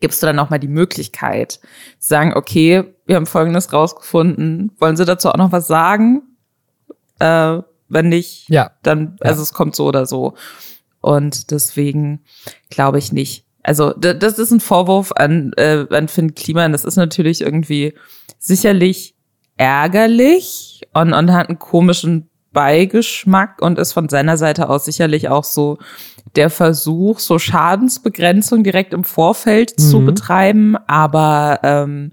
gibst 0.00 0.22
du 0.22 0.26
dann 0.26 0.36
nochmal 0.36 0.58
die 0.58 0.68
Möglichkeit 0.68 1.52
zu 1.52 2.08
sagen, 2.08 2.34
okay, 2.34 2.84
wir 3.06 3.16
haben 3.16 3.26
Folgendes 3.26 3.72
rausgefunden, 3.72 4.72
wollen 4.78 4.96
Sie 4.96 5.04
dazu 5.04 5.30
auch 5.30 5.36
noch 5.36 5.52
was 5.52 5.66
sagen? 5.66 6.22
Äh, 7.18 7.60
wenn 7.88 8.08
nicht, 8.08 8.48
ja. 8.48 8.72
dann, 8.82 9.16
also 9.20 9.40
ja. 9.40 9.42
es 9.42 9.52
kommt 9.52 9.76
so 9.76 9.86
oder 9.86 10.06
so. 10.06 10.34
Und 11.00 11.50
deswegen 11.50 12.24
glaube 12.70 12.98
ich 12.98 13.12
nicht. 13.12 13.46
Also 13.62 13.92
das 13.92 14.38
ist 14.38 14.50
ein 14.50 14.60
Vorwurf 14.60 15.12
an, 15.12 15.52
äh, 15.56 15.86
an 15.90 16.08
Finn 16.08 16.34
Kliman. 16.34 16.72
Das 16.72 16.84
ist 16.84 16.96
natürlich 16.96 17.40
irgendwie 17.40 17.94
sicherlich 18.38 19.14
ärgerlich 19.56 20.82
und, 20.92 21.14
und 21.14 21.32
hat 21.32 21.48
einen 21.48 21.58
komischen 21.58 22.28
Beigeschmack 22.54 23.60
und 23.60 23.78
ist 23.78 23.92
von 23.92 24.08
seiner 24.08 24.38
Seite 24.38 24.70
aus 24.70 24.86
sicherlich 24.86 25.28
auch 25.28 25.44
so 25.44 25.76
der 26.36 26.48
Versuch, 26.48 27.18
so 27.18 27.38
Schadensbegrenzung 27.38 28.64
direkt 28.64 28.94
im 28.94 29.04
Vorfeld 29.04 29.74
mhm. 29.76 29.82
zu 29.82 30.00
betreiben. 30.04 30.76
Aber 30.86 31.60
ähm, 31.62 32.12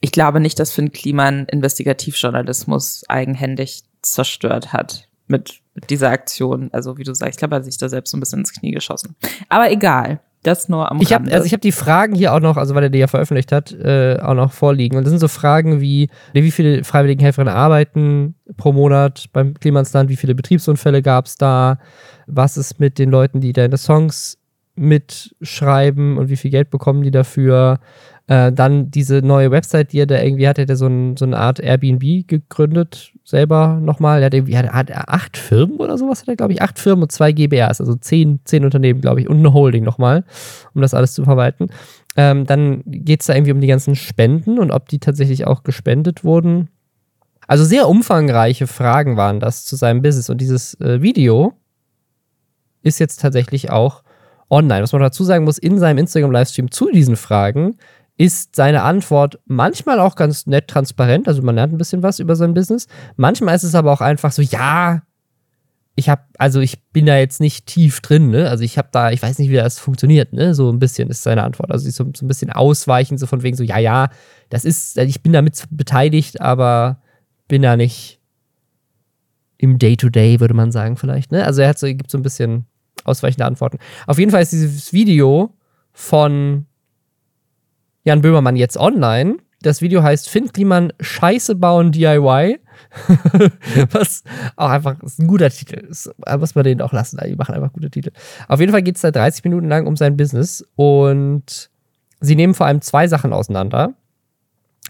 ich 0.00 0.12
glaube 0.12 0.40
nicht, 0.40 0.58
dass 0.58 0.72
Finn 0.72 0.92
Kliman 0.92 1.46
Investigativjournalismus 1.46 3.04
eigenhändig 3.08 3.84
zerstört 4.02 4.74
hat 4.74 5.08
mit, 5.28 5.60
mit 5.74 5.88
dieser 5.88 6.10
Aktion. 6.10 6.68
Also 6.72 6.98
wie 6.98 7.04
du 7.04 7.14
sagst, 7.14 7.34
ich 7.34 7.38
glaube, 7.38 7.54
er 7.54 7.58
hat 7.58 7.64
sich 7.64 7.78
da 7.78 7.88
selbst 7.88 8.10
so 8.10 8.16
ein 8.18 8.20
bisschen 8.20 8.40
ins 8.40 8.52
Knie 8.52 8.72
geschossen. 8.72 9.16
Aber 9.48 9.70
egal. 9.70 10.20
Das 10.42 10.68
nur 10.68 10.90
am 10.90 11.00
ich 11.00 11.12
hab, 11.12 11.22
Also 11.32 11.46
ich 11.46 11.52
habe 11.52 11.60
die 11.60 11.70
Fragen 11.70 12.16
hier 12.16 12.34
auch 12.34 12.40
noch, 12.40 12.56
also 12.56 12.74
weil 12.74 12.84
er 12.84 12.90
die 12.90 12.98
ja 12.98 13.06
veröffentlicht 13.06 13.52
hat, 13.52 13.72
äh, 13.72 14.18
auch 14.20 14.34
noch 14.34 14.52
vorliegen. 14.52 14.96
Und 14.96 15.04
das 15.04 15.10
sind 15.10 15.20
so 15.20 15.28
Fragen 15.28 15.80
wie, 15.80 16.10
wie 16.32 16.50
viele 16.50 16.82
Freiwilligenhelferinnen 16.82 17.54
arbeiten 17.54 18.34
pro 18.56 18.72
Monat 18.72 19.26
beim 19.32 19.54
Klimansland, 19.54 20.10
wie 20.10 20.16
viele 20.16 20.34
Betriebsunfälle 20.34 21.00
gab 21.00 21.26
es 21.26 21.36
da, 21.36 21.78
was 22.26 22.56
ist 22.56 22.80
mit 22.80 22.98
den 22.98 23.10
Leuten, 23.10 23.40
die 23.40 23.52
deine 23.52 23.76
Songs 23.76 24.38
mitschreiben 24.74 26.18
und 26.18 26.28
wie 26.28 26.36
viel 26.36 26.50
Geld 26.50 26.70
bekommen 26.70 27.02
die 27.02 27.10
dafür. 27.10 27.78
Äh, 28.28 28.52
dann 28.52 28.90
diese 28.90 29.20
neue 29.20 29.50
Website, 29.50 29.92
die 29.92 29.98
er 29.98 30.06
da 30.06 30.20
irgendwie 30.20 30.46
hat, 30.46 30.58
hat 30.58 30.70
er 30.70 30.76
so, 30.76 30.86
ein, 30.86 31.16
so 31.16 31.24
eine 31.24 31.38
Art 31.38 31.58
Airbnb 31.58 32.28
gegründet, 32.28 33.12
selber 33.24 33.80
nochmal. 33.82 34.20
Er 34.20 34.26
hat 34.26 34.34
irgendwie 34.34 34.56
hat, 34.56 34.68
hat 34.72 34.92
acht 34.92 35.36
Firmen 35.36 35.78
oder 35.78 35.98
sowas, 35.98 36.20
hat 36.20 36.28
er, 36.28 36.36
glaube 36.36 36.52
ich, 36.52 36.62
acht 36.62 36.78
Firmen 36.78 37.02
und 37.02 37.12
zwei 37.12 37.32
GBRs, 37.32 37.80
also 37.80 37.96
zehn, 37.96 38.40
zehn 38.44 38.64
Unternehmen, 38.64 39.00
glaube 39.00 39.20
ich, 39.20 39.28
und 39.28 39.38
eine 39.38 39.52
Holding 39.52 39.82
nochmal, 39.82 40.24
um 40.72 40.82
das 40.82 40.94
alles 40.94 41.14
zu 41.14 41.24
verwalten. 41.24 41.68
Ähm, 42.16 42.46
dann 42.46 42.82
geht 42.86 43.22
es 43.22 43.26
da 43.26 43.34
irgendwie 43.34 43.52
um 43.52 43.60
die 43.60 43.66
ganzen 43.66 43.96
Spenden 43.96 44.58
und 44.58 44.70
ob 44.70 44.88
die 44.88 45.00
tatsächlich 45.00 45.46
auch 45.46 45.64
gespendet 45.64 46.22
wurden. 46.22 46.68
Also 47.48 47.64
sehr 47.64 47.88
umfangreiche 47.88 48.68
Fragen 48.68 49.16
waren 49.16 49.40
das 49.40 49.64
zu 49.64 49.74
seinem 49.74 50.00
Business 50.00 50.30
und 50.30 50.40
dieses 50.40 50.80
äh, 50.80 51.02
Video 51.02 51.54
ist 52.82 53.00
jetzt 53.00 53.20
tatsächlich 53.20 53.70
auch 53.70 54.02
online. 54.48 54.82
Was 54.82 54.92
man 54.92 55.02
dazu 55.02 55.24
sagen 55.24 55.44
muss, 55.44 55.58
in 55.58 55.78
seinem 55.78 55.98
Instagram-Livestream 55.98 56.70
zu 56.70 56.90
diesen 56.90 57.16
Fragen 57.16 57.76
ist 58.22 58.54
seine 58.54 58.82
Antwort 58.82 59.40
manchmal 59.46 59.98
auch 59.98 60.14
ganz 60.14 60.46
nett 60.46 60.68
transparent, 60.68 61.26
also 61.26 61.42
man 61.42 61.56
lernt 61.56 61.72
ein 61.72 61.78
bisschen 61.78 62.04
was 62.04 62.20
über 62.20 62.36
sein 62.36 62.54
Business. 62.54 62.86
Manchmal 63.16 63.56
ist 63.56 63.64
es 63.64 63.74
aber 63.74 63.92
auch 63.92 64.00
einfach 64.00 64.30
so, 64.30 64.42
ja, 64.42 65.02
ich 65.96 66.08
habe, 66.08 66.22
also 66.38 66.60
ich 66.60 66.84
bin 66.92 67.06
da 67.06 67.18
jetzt 67.18 67.40
nicht 67.40 67.66
tief 67.66 68.00
drin, 68.00 68.30
ne? 68.30 68.48
Also 68.48 68.62
ich 68.62 68.78
habe 68.78 68.88
da, 68.92 69.10
ich 69.10 69.20
weiß 69.20 69.40
nicht, 69.40 69.50
wie 69.50 69.56
das 69.56 69.80
funktioniert, 69.80 70.32
ne? 70.32 70.54
So 70.54 70.70
ein 70.70 70.78
bisschen 70.78 71.10
ist 71.10 71.24
seine 71.24 71.42
Antwort. 71.42 71.72
Also 71.72 71.90
so, 71.90 72.10
so 72.16 72.24
ein 72.24 72.28
bisschen 72.28 72.50
ausweichend, 72.52 73.18
so 73.18 73.26
von 73.26 73.42
wegen 73.42 73.56
so, 73.56 73.64
ja, 73.64 73.78
ja, 73.78 74.08
das 74.50 74.64
ist, 74.64 74.96
ich 74.98 75.22
bin 75.24 75.32
damit 75.32 75.64
beteiligt, 75.70 76.40
aber 76.40 77.02
bin 77.48 77.62
da 77.62 77.76
nicht 77.76 78.20
im 79.58 79.78
Day-to-Day, 79.78 80.36
-Day, 80.36 80.40
würde 80.40 80.54
man 80.54 80.70
sagen, 80.70 80.96
vielleicht, 80.96 81.32
ne? 81.32 81.44
Also 81.44 81.60
er 81.62 81.70
hat 81.70 81.78
so, 81.78 81.88
gibt 81.88 82.10
so 82.10 82.18
ein 82.18 82.22
bisschen 82.22 82.66
ausweichende 83.02 83.46
Antworten. 83.46 83.78
Auf 84.06 84.18
jeden 84.18 84.30
Fall 84.30 84.42
ist 84.42 84.52
dieses 84.52 84.92
Video 84.92 85.56
von 85.92 86.66
Jan 88.04 88.20
Böhmermann 88.20 88.56
jetzt 88.56 88.76
online. 88.76 89.36
Das 89.62 89.80
Video 89.80 90.02
heißt 90.02 90.28
Finn 90.28 90.52
Kliman 90.52 90.92
Scheiße 91.00 91.54
bauen 91.54 91.92
DIY. 91.92 92.58
Was 93.92 94.24
auch 94.56 94.70
einfach 94.70 95.00
ist 95.02 95.20
ein 95.20 95.28
guter 95.28 95.50
Titel 95.50 95.76
ist. 95.76 96.10
Muss 96.38 96.54
man 96.56 96.64
den 96.64 96.80
auch 96.80 96.92
lassen. 96.92 97.20
Die 97.24 97.36
machen 97.36 97.54
einfach 97.54 97.72
gute 97.72 97.90
Titel. 97.90 98.10
Auf 98.48 98.58
jeden 98.58 98.72
Fall 98.72 98.82
geht 98.82 98.96
es 98.96 99.02
da 99.02 99.12
30 99.12 99.44
Minuten 99.44 99.68
lang 99.68 99.86
um 99.86 99.96
sein 99.96 100.16
Business 100.16 100.66
und 100.74 101.70
sie 102.20 102.34
nehmen 102.34 102.54
vor 102.54 102.66
allem 102.66 102.80
zwei 102.80 103.06
Sachen 103.06 103.32
auseinander. 103.32 103.94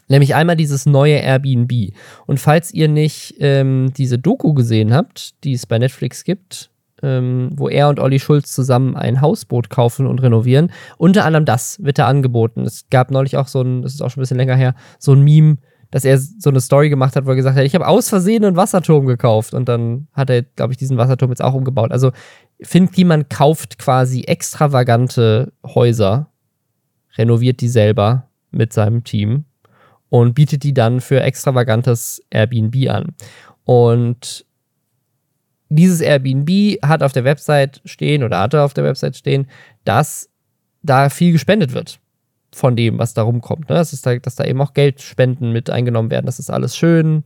Nämlich 0.09 0.35
einmal 0.35 0.57
dieses 0.57 0.87
neue 0.87 1.17
Airbnb. 1.17 1.95
Und 2.27 2.41
falls 2.41 2.73
ihr 2.73 2.89
nicht 2.89 3.37
ähm, 3.41 3.93
diese 3.97 4.19
Doku 4.19 4.55
gesehen 4.55 4.93
habt, 4.95 5.43
die 5.45 5.53
es 5.53 5.67
bei 5.67 5.79
Netflix 5.79 6.25
gibt, 6.25 6.72
ähm, 7.03 7.51
wo 7.55 7.69
er 7.69 7.89
und 7.89 8.01
Olli 8.01 8.21
Schulz 8.21 8.53
zusammen 8.53 8.97
ein 8.97 9.21
Hausboot 9.21 9.71
kaufen 9.71 10.07
und 10.07 10.21
renovieren. 10.21 10.71
Unter 10.99 11.25
anderem 11.25 11.45
das 11.45 11.83
wird 11.83 11.99
da 11.99 12.07
angeboten. 12.07 12.63
Es 12.63 12.89
gab 12.91 13.11
neulich 13.11 13.37
auch 13.37 13.49
so 13.49 13.63
ein, 13.63 13.83
das 13.83 13.95
ist 13.95 14.03
auch 14.03 14.11
schon 14.11 14.21
ein 14.21 14.25
bisschen 14.25 14.37
länger 14.37 14.57
her, 14.57 14.75
so 14.99 15.13
ein 15.13 15.23
Meme, 15.23 15.59
dass 15.91 16.07
er 16.07 16.19
so 16.19 16.49
eine 16.49 16.61
Story 16.61 16.89
gemacht 16.89 17.17
hat, 17.17 17.27
wo 17.27 17.31
er 17.31 17.37
gesagt 17.37 17.57
hat, 17.57 17.65
ich 17.65 17.75
habe 17.75 17.87
aus 17.87 18.09
Versehen 18.09 18.45
einen 18.45 18.57
Wasserturm 18.57 19.07
gekauft 19.07 19.53
und 19.53 19.69
dann 19.69 20.09
hat 20.15 20.31
er, 20.31 20.43
glaube 20.43 20.73
ich, 20.73 20.79
diesen 20.79 20.97
Wasserturm 20.97 21.31
jetzt 21.31 21.45
auch 21.45 21.55
umgebaut. 21.55 21.93
Also 21.93 22.13
Finn 22.63 22.91
Kliman 22.91 23.29
kauft 23.29 23.79
quasi 23.79 24.23
extravagante 24.23 25.53
Häuser, 25.67 26.29
renoviert 27.17 27.61
die 27.61 27.69
selber 27.69 28.29
mit 28.51 28.73
seinem 28.73 29.05
Team 29.05 29.45
und 30.09 30.35
bietet 30.35 30.63
die 30.63 30.73
dann 30.73 31.01
für 31.01 31.21
extravagantes 31.21 32.23
Airbnb 32.31 32.89
an. 32.89 33.15
Und 33.65 34.47
dieses 35.75 36.01
Airbnb 36.01 36.79
hat 36.83 37.03
auf 37.03 37.13
der 37.13 37.25
Website 37.25 37.81
stehen 37.85 38.23
oder 38.23 38.41
hatte 38.41 38.63
auf 38.63 38.75
der 38.75 38.85
Website 38.85 39.17
stehen, 39.17 39.47
dass 39.85 40.29
da 40.83 41.09
viel 41.09 41.33
gespendet 41.33 41.73
wird 41.73 41.99
von 42.55 42.77
dem, 42.77 42.99
was 42.99 43.15
da 43.15 43.23
rumkommt. 43.23 43.69
Ne? 43.69 43.77
Das 43.77 43.93
ist 43.93 44.05
da, 44.05 44.17
dass 44.17 44.35
da 44.35 44.45
eben 44.45 44.61
auch 44.61 44.75
Geldspenden 44.75 45.53
mit 45.53 45.71
eingenommen 45.71 46.11
werden. 46.11 46.27
Das 46.27 46.39
ist 46.39 46.51
alles 46.51 46.77
schön 46.77 47.25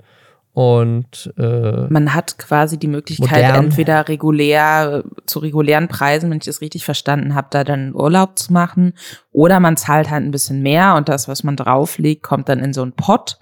und 0.57 1.35
äh, 1.37 1.87
man 1.91 2.15
hat 2.15 2.39
quasi 2.39 2.79
die 2.79 2.87
Möglichkeit, 2.87 3.45
modern. 3.45 3.67
entweder 3.67 4.09
regulär 4.09 5.05
zu 5.27 5.41
regulären 5.41 5.87
Preisen, 5.87 6.31
wenn 6.31 6.39
ich 6.39 6.47
das 6.47 6.63
richtig 6.63 6.83
verstanden 6.83 7.35
habe, 7.35 7.49
da 7.51 7.63
dann 7.63 7.95
Urlaub 7.95 8.39
zu 8.39 8.55
machen, 8.55 8.95
oder 9.33 9.61
man 9.61 9.77
zahlt 9.77 10.09
halt 10.09 10.25
ein 10.25 10.31
bisschen 10.31 10.63
mehr 10.63 10.95
und 10.95 11.11
das, 11.11 11.29
was 11.29 11.45
man 11.45 11.57
drauflegt, 11.57 12.23
kommt 12.23 12.49
dann 12.49 12.61
in 12.61 12.73
so 12.73 12.81
einen 12.81 12.95
Pot. 12.95 13.39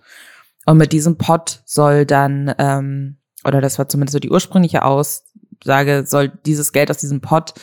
Und 0.66 0.76
mit 0.76 0.90
diesem 0.90 1.16
Pot 1.16 1.62
soll 1.64 2.04
dann 2.04 2.52
ähm, 2.58 3.18
oder 3.46 3.60
das 3.60 3.78
war 3.78 3.88
zumindest 3.88 4.12
so 4.12 4.18
die 4.18 4.30
ursprüngliche 4.30 4.84
Aussage, 4.84 6.04
soll 6.06 6.32
dieses 6.46 6.72
Geld 6.72 6.90
aus 6.90 6.98
diesem 6.98 7.20
Pot 7.20 7.54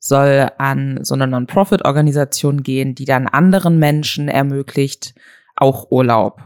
soll 0.00 0.48
an 0.58 1.00
so 1.02 1.14
eine 1.14 1.26
Non-Profit-Organisation 1.26 2.62
gehen, 2.62 2.94
die 2.94 3.04
dann 3.04 3.26
anderen 3.26 3.78
Menschen 3.78 4.28
ermöglicht, 4.28 5.14
auch 5.56 5.90
Urlaub 5.90 6.40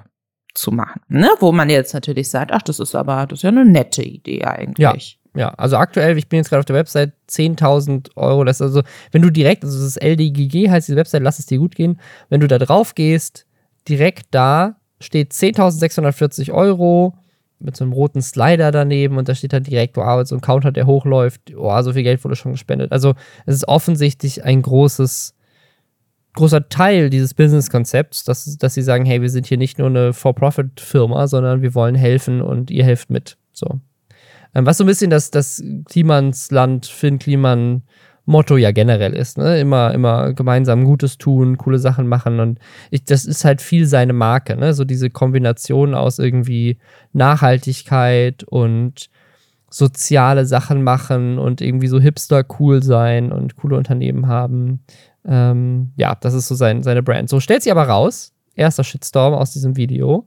zu 0.54 0.70
machen. 0.70 1.00
Ne? 1.08 1.28
Wo 1.40 1.52
man 1.52 1.70
jetzt 1.70 1.94
natürlich 1.94 2.30
sagt, 2.30 2.52
ach, 2.52 2.62
das 2.62 2.80
ist 2.80 2.94
aber, 2.94 3.26
das 3.26 3.40
ist 3.40 3.42
ja 3.42 3.50
eine 3.50 3.64
nette 3.64 4.02
Idee 4.02 4.44
eigentlich. 4.44 5.18
Ja, 5.34 5.40
ja. 5.40 5.48
also 5.54 5.76
aktuell, 5.76 6.16
ich 6.16 6.28
bin 6.28 6.38
jetzt 6.38 6.48
gerade 6.48 6.60
auf 6.60 6.66
der 6.66 6.76
Website, 6.76 7.12
10.000 7.28 8.16
Euro, 8.16 8.44
das 8.44 8.56
ist 8.56 8.62
also, 8.62 8.82
wenn 9.12 9.22
du 9.22 9.30
direkt, 9.30 9.64
also 9.64 9.82
das 9.82 9.96
LDGG, 9.96 10.70
heißt 10.70 10.88
die 10.88 10.96
Website, 10.96 11.22
lass 11.22 11.38
es 11.38 11.46
dir 11.46 11.58
gut 11.58 11.74
gehen, 11.74 12.00
wenn 12.28 12.40
du 12.40 12.48
da 12.48 12.58
drauf 12.58 12.94
gehst, 12.94 13.46
direkt 13.88 14.26
da 14.30 14.76
steht 15.00 15.32
10.640 15.32 16.52
Euro, 16.52 17.14
mit 17.62 17.76
so 17.76 17.84
einem 17.84 17.92
roten 17.92 18.22
Slider 18.22 18.70
daneben 18.70 19.16
und 19.16 19.28
da 19.28 19.34
steht 19.34 19.52
dann 19.52 19.62
direkt, 19.62 19.96
wow, 19.96 20.26
so 20.26 20.34
ein 20.34 20.40
Counter, 20.40 20.72
der 20.72 20.86
hochläuft, 20.86 21.52
wow, 21.54 21.82
so 21.82 21.92
viel 21.92 22.02
Geld 22.02 22.22
wurde 22.24 22.36
schon 22.36 22.52
gespendet. 22.52 22.92
Also 22.92 23.14
es 23.46 23.54
ist 23.56 23.68
offensichtlich 23.68 24.44
ein 24.44 24.62
großes, 24.62 25.34
großer 26.34 26.68
Teil 26.68 27.10
dieses 27.10 27.34
Business-Konzepts, 27.34 28.24
dass, 28.24 28.56
dass 28.58 28.74
sie 28.74 28.82
sagen, 28.82 29.04
hey, 29.04 29.22
wir 29.22 29.30
sind 29.30 29.46
hier 29.46 29.58
nicht 29.58 29.78
nur 29.78 29.88
eine 29.88 30.12
For-Profit-Firma, 30.12 31.26
sondern 31.26 31.62
wir 31.62 31.74
wollen 31.74 31.94
helfen 31.94 32.42
und 32.42 32.70
ihr 32.70 32.84
helft 32.84 33.10
mit. 33.10 33.36
So. 33.52 33.80
Ähm, 34.54 34.66
was 34.66 34.78
so 34.78 34.84
ein 34.84 34.88
bisschen 34.88 35.10
das, 35.10 35.30
das 35.30 35.62
Klimansland, 35.86 36.86
Finn 36.86 37.18
Kliman 37.18 37.82
Motto 38.24 38.56
ja 38.56 38.70
generell 38.70 39.14
ist. 39.14 39.38
Ne? 39.38 39.58
Immer, 39.60 39.92
immer 39.92 40.32
gemeinsam 40.32 40.84
Gutes 40.84 41.18
tun, 41.18 41.58
coole 41.58 41.78
Sachen 41.78 42.06
machen. 42.06 42.40
Und 42.40 42.58
ich, 42.90 43.04
das 43.04 43.24
ist 43.24 43.44
halt 43.44 43.60
viel 43.60 43.86
seine 43.86 44.12
Marke. 44.12 44.56
Ne? 44.56 44.74
So 44.74 44.84
diese 44.84 45.10
Kombination 45.10 45.94
aus 45.94 46.18
irgendwie 46.18 46.78
Nachhaltigkeit 47.12 48.44
und 48.44 49.10
soziale 49.70 50.44
Sachen 50.44 50.82
machen 50.82 51.38
und 51.38 51.60
irgendwie 51.60 51.88
so 51.88 51.98
hipster 51.98 52.44
cool 52.60 52.82
sein 52.82 53.32
und 53.32 53.56
coole 53.56 53.76
Unternehmen 53.76 54.28
haben. 54.28 54.84
Ähm, 55.26 55.92
ja, 55.96 56.14
das 56.14 56.34
ist 56.34 56.48
so 56.48 56.54
sein, 56.54 56.82
seine 56.82 57.02
Brand. 57.02 57.28
So 57.28 57.40
stellt 57.40 57.62
sie 57.62 57.70
aber 57.70 57.88
raus, 57.88 58.32
erster 58.54 58.84
Shitstorm 58.84 59.34
aus 59.34 59.52
diesem 59.52 59.76
Video, 59.76 60.26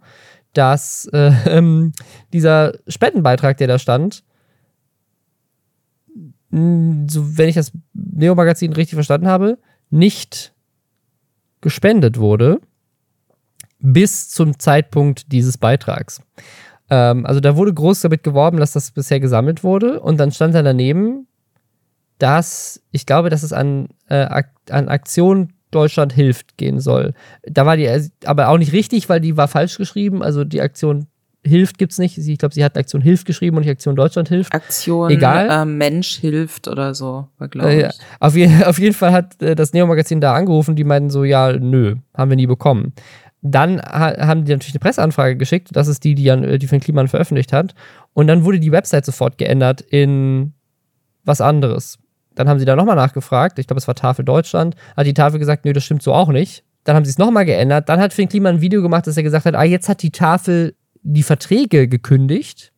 dass 0.54 1.06
äh, 1.14 1.32
dieser 2.34 2.74
Spendenbeitrag, 2.88 3.58
der 3.58 3.68
da 3.68 3.80
stand, 3.80 4.24
so, 7.08 7.38
wenn 7.38 7.50
ich 7.50 7.56
das 7.56 7.74
Neo-Magazin 7.94 8.72
richtig 8.74 8.96
verstanden 8.96 9.28
habe, 9.28 9.58
nicht 9.90 10.54
gespendet 11.60 12.18
wurde 12.18 12.62
bis 13.80 14.30
zum 14.30 14.58
Zeitpunkt 14.58 15.32
dieses 15.32 15.58
Beitrags. 15.58 16.22
Ähm, 16.90 17.26
also 17.26 17.40
da 17.42 17.58
wurde 17.58 17.74
groß 17.74 18.02
damit 18.02 18.24
geworben, 18.24 18.58
dass 18.58 18.72
das 18.72 18.92
bisher 18.92 19.20
gesammelt 19.20 19.64
wurde 19.64 20.00
und 20.00 20.18
dann 20.18 20.32
stand 20.32 20.56
da 20.56 20.64
daneben, 20.64 21.28
dass 22.20 22.82
ich 22.92 23.06
glaube, 23.06 23.30
dass 23.30 23.44
es 23.44 23.52
an, 23.52 23.90
äh, 24.08 24.44
an 24.70 24.88
Aktion 24.88 25.54
Deutschland 25.72 26.14
hilft 26.14 26.58
gehen 26.58 26.80
soll. 26.80 27.14
Da 27.44 27.66
war 27.66 27.76
die 27.76 27.86
äh, 27.86 28.08
aber 28.24 28.48
auch 28.48 28.58
nicht 28.58 28.72
richtig, 28.72 29.10
weil 29.10 29.20
die 29.20 29.36
war 29.36 29.50
falsch 29.50 29.78
geschrieben. 29.78 30.24
Also 30.24 30.46
die 30.46 30.62
Aktion 30.62 31.08
hilft 31.46 31.78
gibt's 31.78 31.98
nicht. 31.98 32.18
Ich 32.18 32.38
glaube, 32.38 32.54
sie 32.54 32.64
hat 32.64 32.78
Aktion 32.78 33.02
hilft 33.02 33.26
geschrieben 33.26 33.58
und 33.58 33.64
nicht 33.64 33.72
Aktion 33.72 33.96
Deutschland 33.96 34.30
hilft. 34.30 34.54
Aktion 34.54 35.12
Egal. 35.12 35.50
Äh, 35.50 35.66
Mensch 35.66 36.18
hilft 36.18 36.68
oder 36.68 36.94
so, 36.94 37.28
glaube 37.50 37.74
ich. 37.74 37.84
Äh, 37.84 37.90
auf, 38.20 38.36
je, 38.36 38.50
auf, 38.66 38.80
jeden 38.80 38.96
Fall 38.96 39.12
hat 39.12 39.42
äh, 39.42 39.56
das 39.56 39.74
Neo-Magazin 39.74 40.22
da 40.22 40.34
angerufen, 40.34 40.76
die 40.76 40.84
meinten 40.84 41.10
so, 41.10 41.24
ja, 41.24 41.54
nö, 41.54 41.96
haben 42.14 42.30
wir 42.30 42.36
nie 42.36 42.48
bekommen. 42.48 42.94
Dann 43.42 43.80
ha 43.80 44.28
haben 44.28 44.46
die 44.46 44.52
natürlich 44.52 44.74
eine 44.74 44.80
Presseanfrage 44.80 45.38
geschickt, 45.38 45.70
das 45.74 45.88
ist 45.88 46.04
die, 46.04 46.16
die, 46.16 46.24
Jan, 46.24 46.44
äh, 46.44 46.58
die 46.58 46.68
von 46.68 46.80
Kliman 46.80 47.08
veröffentlicht 47.08 47.54
hat. 47.54 47.76
Und 48.14 48.28
dann 48.28 48.44
wurde 48.44 48.60
die 48.60 48.72
Website 48.72 49.06
sofort 49.06 49.38
geändert 49.38 49.82
in 49.82 50.54
was 51.24 51.42
anderes. 51.42 52.00
Dann 52.34 52.50
haben 52.50 52.60
sie 52.60 52.66
da 52.66 52.76
nochmal 52.76 52.96
nachgefragt, 52.96 53.60
ich 53.60 53.68
glaube, 53.68 53.80
es 53.80 53.88
war 53.88 53.96
Tafel 53.96 54.26
Deutschland, 54.26 54.76
hat 54.98 55.06
die 55.06 55.14
Tafel 55.14 55.40
gesagt, 55.40 55.66
nö, 55.66 55.74
das 55.74 55.84
stimmt 55.84 56.04
so 56.04 56.14
auch 56.14 56.30
nicht. 56.30 56.64
Dann 56.84 56.96
haben 56.96 57.06
sie 57.06 57.12
es 57.12 57.18
nochmal 57.18 57.46
geändert. 57.46 57.90
Dann 57.90 58.00
hat 58.00 58.14
Finn 58.14 58.30
Kliman 58.30 58.56
ein 58.56 58.62
Video 58.62 58.82
gemacht, 58.82 59.08
dass 59.08 59.18
er 59.18 59.24
gesagt 59.24 59.46
hat, 59.46 59.56
ah, 59.56 59.64
jetzt 59.64 59.90
hat 59.90 60.04
die 60.04 60.12
Tafel 60.12 60.76
die 61.06 61.24
Verträge 61.24 61.88
gekündigt 61.88 62.74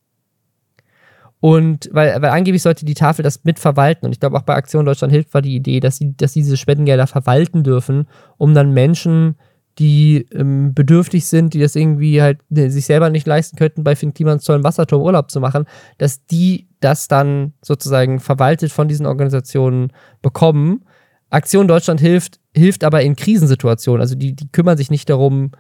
Und 1.40 1.90
weil, 1.92 2.20
weil 2.22 2.32
angeblich 2.32 2.64
sollte 2.64 2.86
die 2.86 2.96
Tafel 2.96 3.24
das 3.24 3.44
mitverwalten. 3.44 4.06
Und 4.06 4.12
ich 4.12 4.20
glaube, 4.20 4.38
auch 4.38 4.44
bei 4.44 4.56
Aktion 4.56 4.86
Deutschland 4.86 5.14
hilft 5.14 5.34
war 5.34 5.42
die 5.42 5.56
Idee, 5.56 5.80
dass 5.80 5.98
sie, 5.98 6.16
dass 6.18 6.34
sie 6.34 6.42
diese 6.42 6.58
Spendengelder 6.58 7.08
verwalten 7.08 7.64
dürfen, 7.64 8.08
um 8.38 8.54
dann 8.54 8.74
Menschen, 8.74 9.36
die 9.78 10.26
ähm, 10.32 10.74
bedürftig 10.74 11.28
sind, 11.28 11.54
die 11.54 11.60
das 11.60 11.76
irgendwie 11.76 12.22
halt 12.22 12.40
ne, 12.50 12.72
sich 12.72 12.88
selber 12.88 13.12
nicht 13.12 13.28
leisten 13.28 13.58
könnten, 13.58 13.84
bei 13.84 13.96
Finn 13.96 14.16
Kliman 14.16 14.40
tollen 14.40 14.64
Wasserturm 14.64 15.04
Urlaub 15.04 15.30
zu 15.30 15.40
machen, 15.40 15.66
dass 16.00 16.26
die 16.26 16.68
das 16.80 17.08
dann 17.08 17.54
sozusagen 17.62 18.20
verwaltet 18.20 18.72
von 18.72 18.88
diesen 18.88 19.06
Organisationen 19.06 19.94
bekommen. 20.24 20.86
Aktion 21.30 21.68
Deutschland 21.68 22.00
hilft, 22.00 22.40
hilft 22.56 22.84
aber 22.84 23.04
in 23.04 23.16
Krisensituationen. 23.16 24.02
Also 24.02 24.16
die, 24.16 24.34
die 24.34 24.52
kümmern 24.52 24.78
sich 24.78 24.90
nicht 24.90 25.10
darum, 25.10 25.52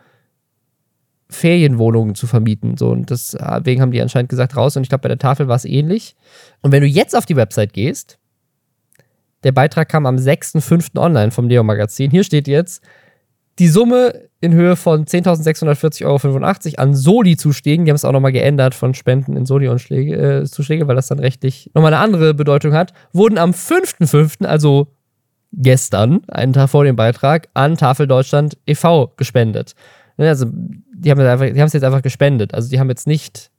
Ferienwohnungen 1.29 2.15
zu 2.15 2.27
vermieten. 2.27 2.77
So, 2.77 2.89
und 2.89 3.10
deswegen 3.10 3.81
haben 3.81 3.91
die 3.91 4.01
anscheinend 4.01 4.29
gesagt, 4.29 4.55
raus. 4.55 4.77
Und 4.77 4.84
ich 4.84 4.89
glaube, 4.89 5.03
bei 5.03 5.10
der 5.10 5.17
Tafel 5.17 5.48
war 5.48 5.55
es 5.55 5.65
ähnlich. 5.65 6.15
Und 6.62 6.72
wenn 6.72 6.81
du 6.81 6.88
jetzt 6.88 7.15
auf 7.15 7.25
die 7.25 7.36
Website 7.36 7.74
gehst, 7.74 8.17
der 9.43 9.51
Beitrag 9.51 9.89
kam 9.89 10.05
am 10.05 10.15
6.5. 10.15 10.98
online 10.98 11.31
vom 11.31 11.48
Neo-Magazin. 11.48 12.12
Hier 12.12 12.24
steht 12.24 12.48
jetzt, 12.48 12.81
die 13.60 13.67
Summe 13.67 14.27
in 14.39 14.53
Höhe 14.53 14.75
von 14.75 15.05
10.640,85 15.05 16.05
Euro 16.05 16.81
an 16.81 16.93
Soli-Zuschlägen, 16.93 17.86
die 17.86 17.91
haben 17.91 17.96
es 17.96 18.05
auch 18.05 18.12
nochmal 18.12 18.31
geändert 18.31 18.75
von 18.75 18.93
Spenden 18.93 19.36
in 19.36 19.46
Soli-Zuschläge, 19.46 20.15
äh, 20.15 20.88
weil 20.88 20.96
das 20.96 21.07
dann 21.07 21.19
rechtlich 21.19 21.72
nochmal 21.74 21.93
eine 21.93 22.03
andere 22.03 22.34
Bedeutung 22.34 22.74
hat, 22.74 22.93
wurden 23.13 23.38
am 23.38 23.51
5.5., 23.51 24.46
also 24.46 24.88
gestern, 25.53 26.22
einen 26.27 26.53
Tag 26.53 26.69
vor 26.69 26.84
dem 26.84 26.96
Beitrag, 26.96 27.48
an 27.53 27.77
Tafel 27.77 28.05
Deutschland 28.05 28.57
e.V. 28.67 29.13
gespendet. 29.17 29.74
Ne, 30.17 30.27
also, 30.27 30.45
die 30.51 31.12
haben 31.12 31.19
es 31.19 31.74
jetzt 31.74 31.83
einfach 31.83 32.01
gespendet. 32.01 32.53
Also, 32.53 32.69
die 32.69 32.79
haben 32.79 32.89
jetzt 32.89 33.07
nicht 33.07 33.51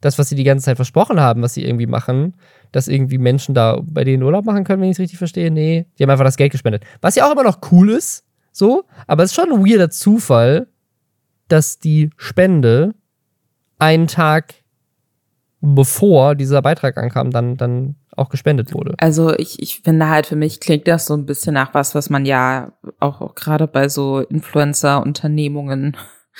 das, 0.00 0.18
was 0.18 0.28
sie 0.28 0.34
die 0.34 0.44
ganze 0.44 0.64
Zeit 0.66 0.76
versprochen 0.76 1.20
haben, 1.20 1.42
was 1.42 1.54
sie 1.54 1.64
irgendwie 1.64 1.86
machen, 1.86 2.34
dass 2.72 2.88
irgendwie 2.88 3.18
Menschen 3.18 3.54
da 3.54 3.80
bei 3.82 4.04
denen 4.04 4.22
Urlaub 4.22 4.44
machen 4.44 4.64
können, 4.64 4.82
wenn 4.82 4.90
ich 4.90 4.96
es 4.96 5.00
richtig 5.00 5.18
verstehe. 5.18 5.50
Nee, 5.50 5.86
die 5.98 6.02
haben 6.02 6.10
einfach 6.10 6.24
das 6.24 6.36
Geld 6.36 6.52
gespendet. 6.52 6.84
Was 7.00 7.14
ja 7.14 7.26
auch 7.26 7.32
immer 7.32 7.42
noch 7.42 7.60
cool 7.70 7.90
ist, 7.90 8.24
so, 8.52 8.84
aber 9.06 9.22
es 9.22 9.30
ist 9.30 9.36
schon 9.36 9.52
ein 9.52 9.66
weirder 9.66 9.90
Zufall, 9.90 10.68
dass 11.48 11.78
die 11.78 12.10
Spende 12.16 12.94
einen 13.78 14.06
Tag 14.06 14.54
bevor 15.60 16.34
dieser 16.34 16.62
Beitrag 16.62 16.96
ankam, 16.98 17.30
dann, 17.30 17.56
dann 17.56 17.96
auch 18.14 18.28
gespendet 18.28 18.72
wurde. 18.74 18.94
Also 18.98 19.34
ich, 19.34 19.60
ich 19.62 19.80
finde 19.80 20.08
halt, 20.08 20.26
für 20.26 20.36
mich 20.36 20.60
klingt 20.60 20.88
das 20.88 21.06
so 21.06 21.14
ein 21.14 21.26
bisschen 21.26 21.54
nach 21.54 21.74
was, 21.74 21.94
was 21.94 22.10
man 22.10 22.24
ja 22.26 22.72
auch, 23.00 23.20
auch 23.20 23.34
gerade 23.34 23.66
bei 23.66 23.88
so 23.88 24.20
Influencer-Unternehmungen 24.20 25.96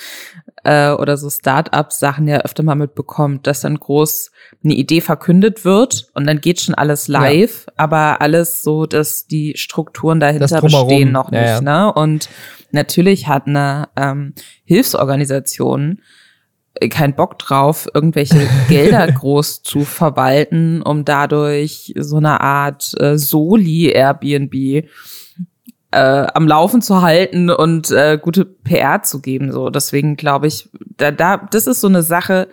äh, 0.63 0.91
oder 0.91 1.17
so 1.17 1.29
Start-up-Sachen 1.29 2.27
ja 2.27 2.39
öfter 2.39 2.63
mal 2.63 2.75
mitbekommt, 2.75 3.47
dass 3.47 3.61
dann 3.61 3.79
groß 3.79 4.31
eine 4.63 4.73
Idee 4.73 5.01
verkündet 5.01 5.65
wird 5.65 6.09
und 6.13 6.25
dann 6.27 6.41
geht 6.41 6.61
schon 6.61 6.75
alles 6.75 7.07
live, 7.07 7.65
ja. 7.67 7.73
aber 7.77 8.21
alles 8.21 8.63
so, 8.63 8.85
dass 8.85 9.27
die 9.27 9.53
Strukturen 9.55 10.19
dahinter 10.19 10.61
bestehen 10.61 11.11
noch 11.11 11.31
nicht. 11.31 11.41
Ja, 11.41 11.61
Ne? 11.61 11.93
Und 11.93 12.29
natürlich 12.71 13.27
hat 13.27 13.47
eine 13.47 13.89
ähm, 13.95 14.33
Hilfsorganisation 14.63 16.01
keinen 16.89 17.15
Bock 17.15 17.39
drauf, 17.39 17.87
irgendwelche 17.93 18.47
Gelder 18.69 19.11
groß 19.11 19.63
zu 19.63 19.81
verwalten, 19.81 20.81
um 20.81 21.05
dadurch 21.05 21.93
so 21.97 22.17
eine 22.17 22.41
Art 22.41 22.93
äh, 22.99 23.17
Soli-Airbnb 23.17 24.87
äh, 25.91 26.27
am 26.33 26.47
Laufen 26.47 26.81
zu 26.81 27.01
halten 27.01 27.49
und 27.49 27.91
äh, 27.91 28.19
gute 28.21 28.45
PR 28.45 29.03
zu 29.03 29.21
geben. 29.21 29.51
So, 29.51 29.69
deswegen 29.69 30.17
glaube 30.17 30.47
ich, 30.47 30.69
da, 30.97 31.11
da, 31.11 31.37
das 31.37 31.65
ist 31.65 31.81
so 31.81 31.87
eine 31.87 32.03
Sache, 32.03 32.49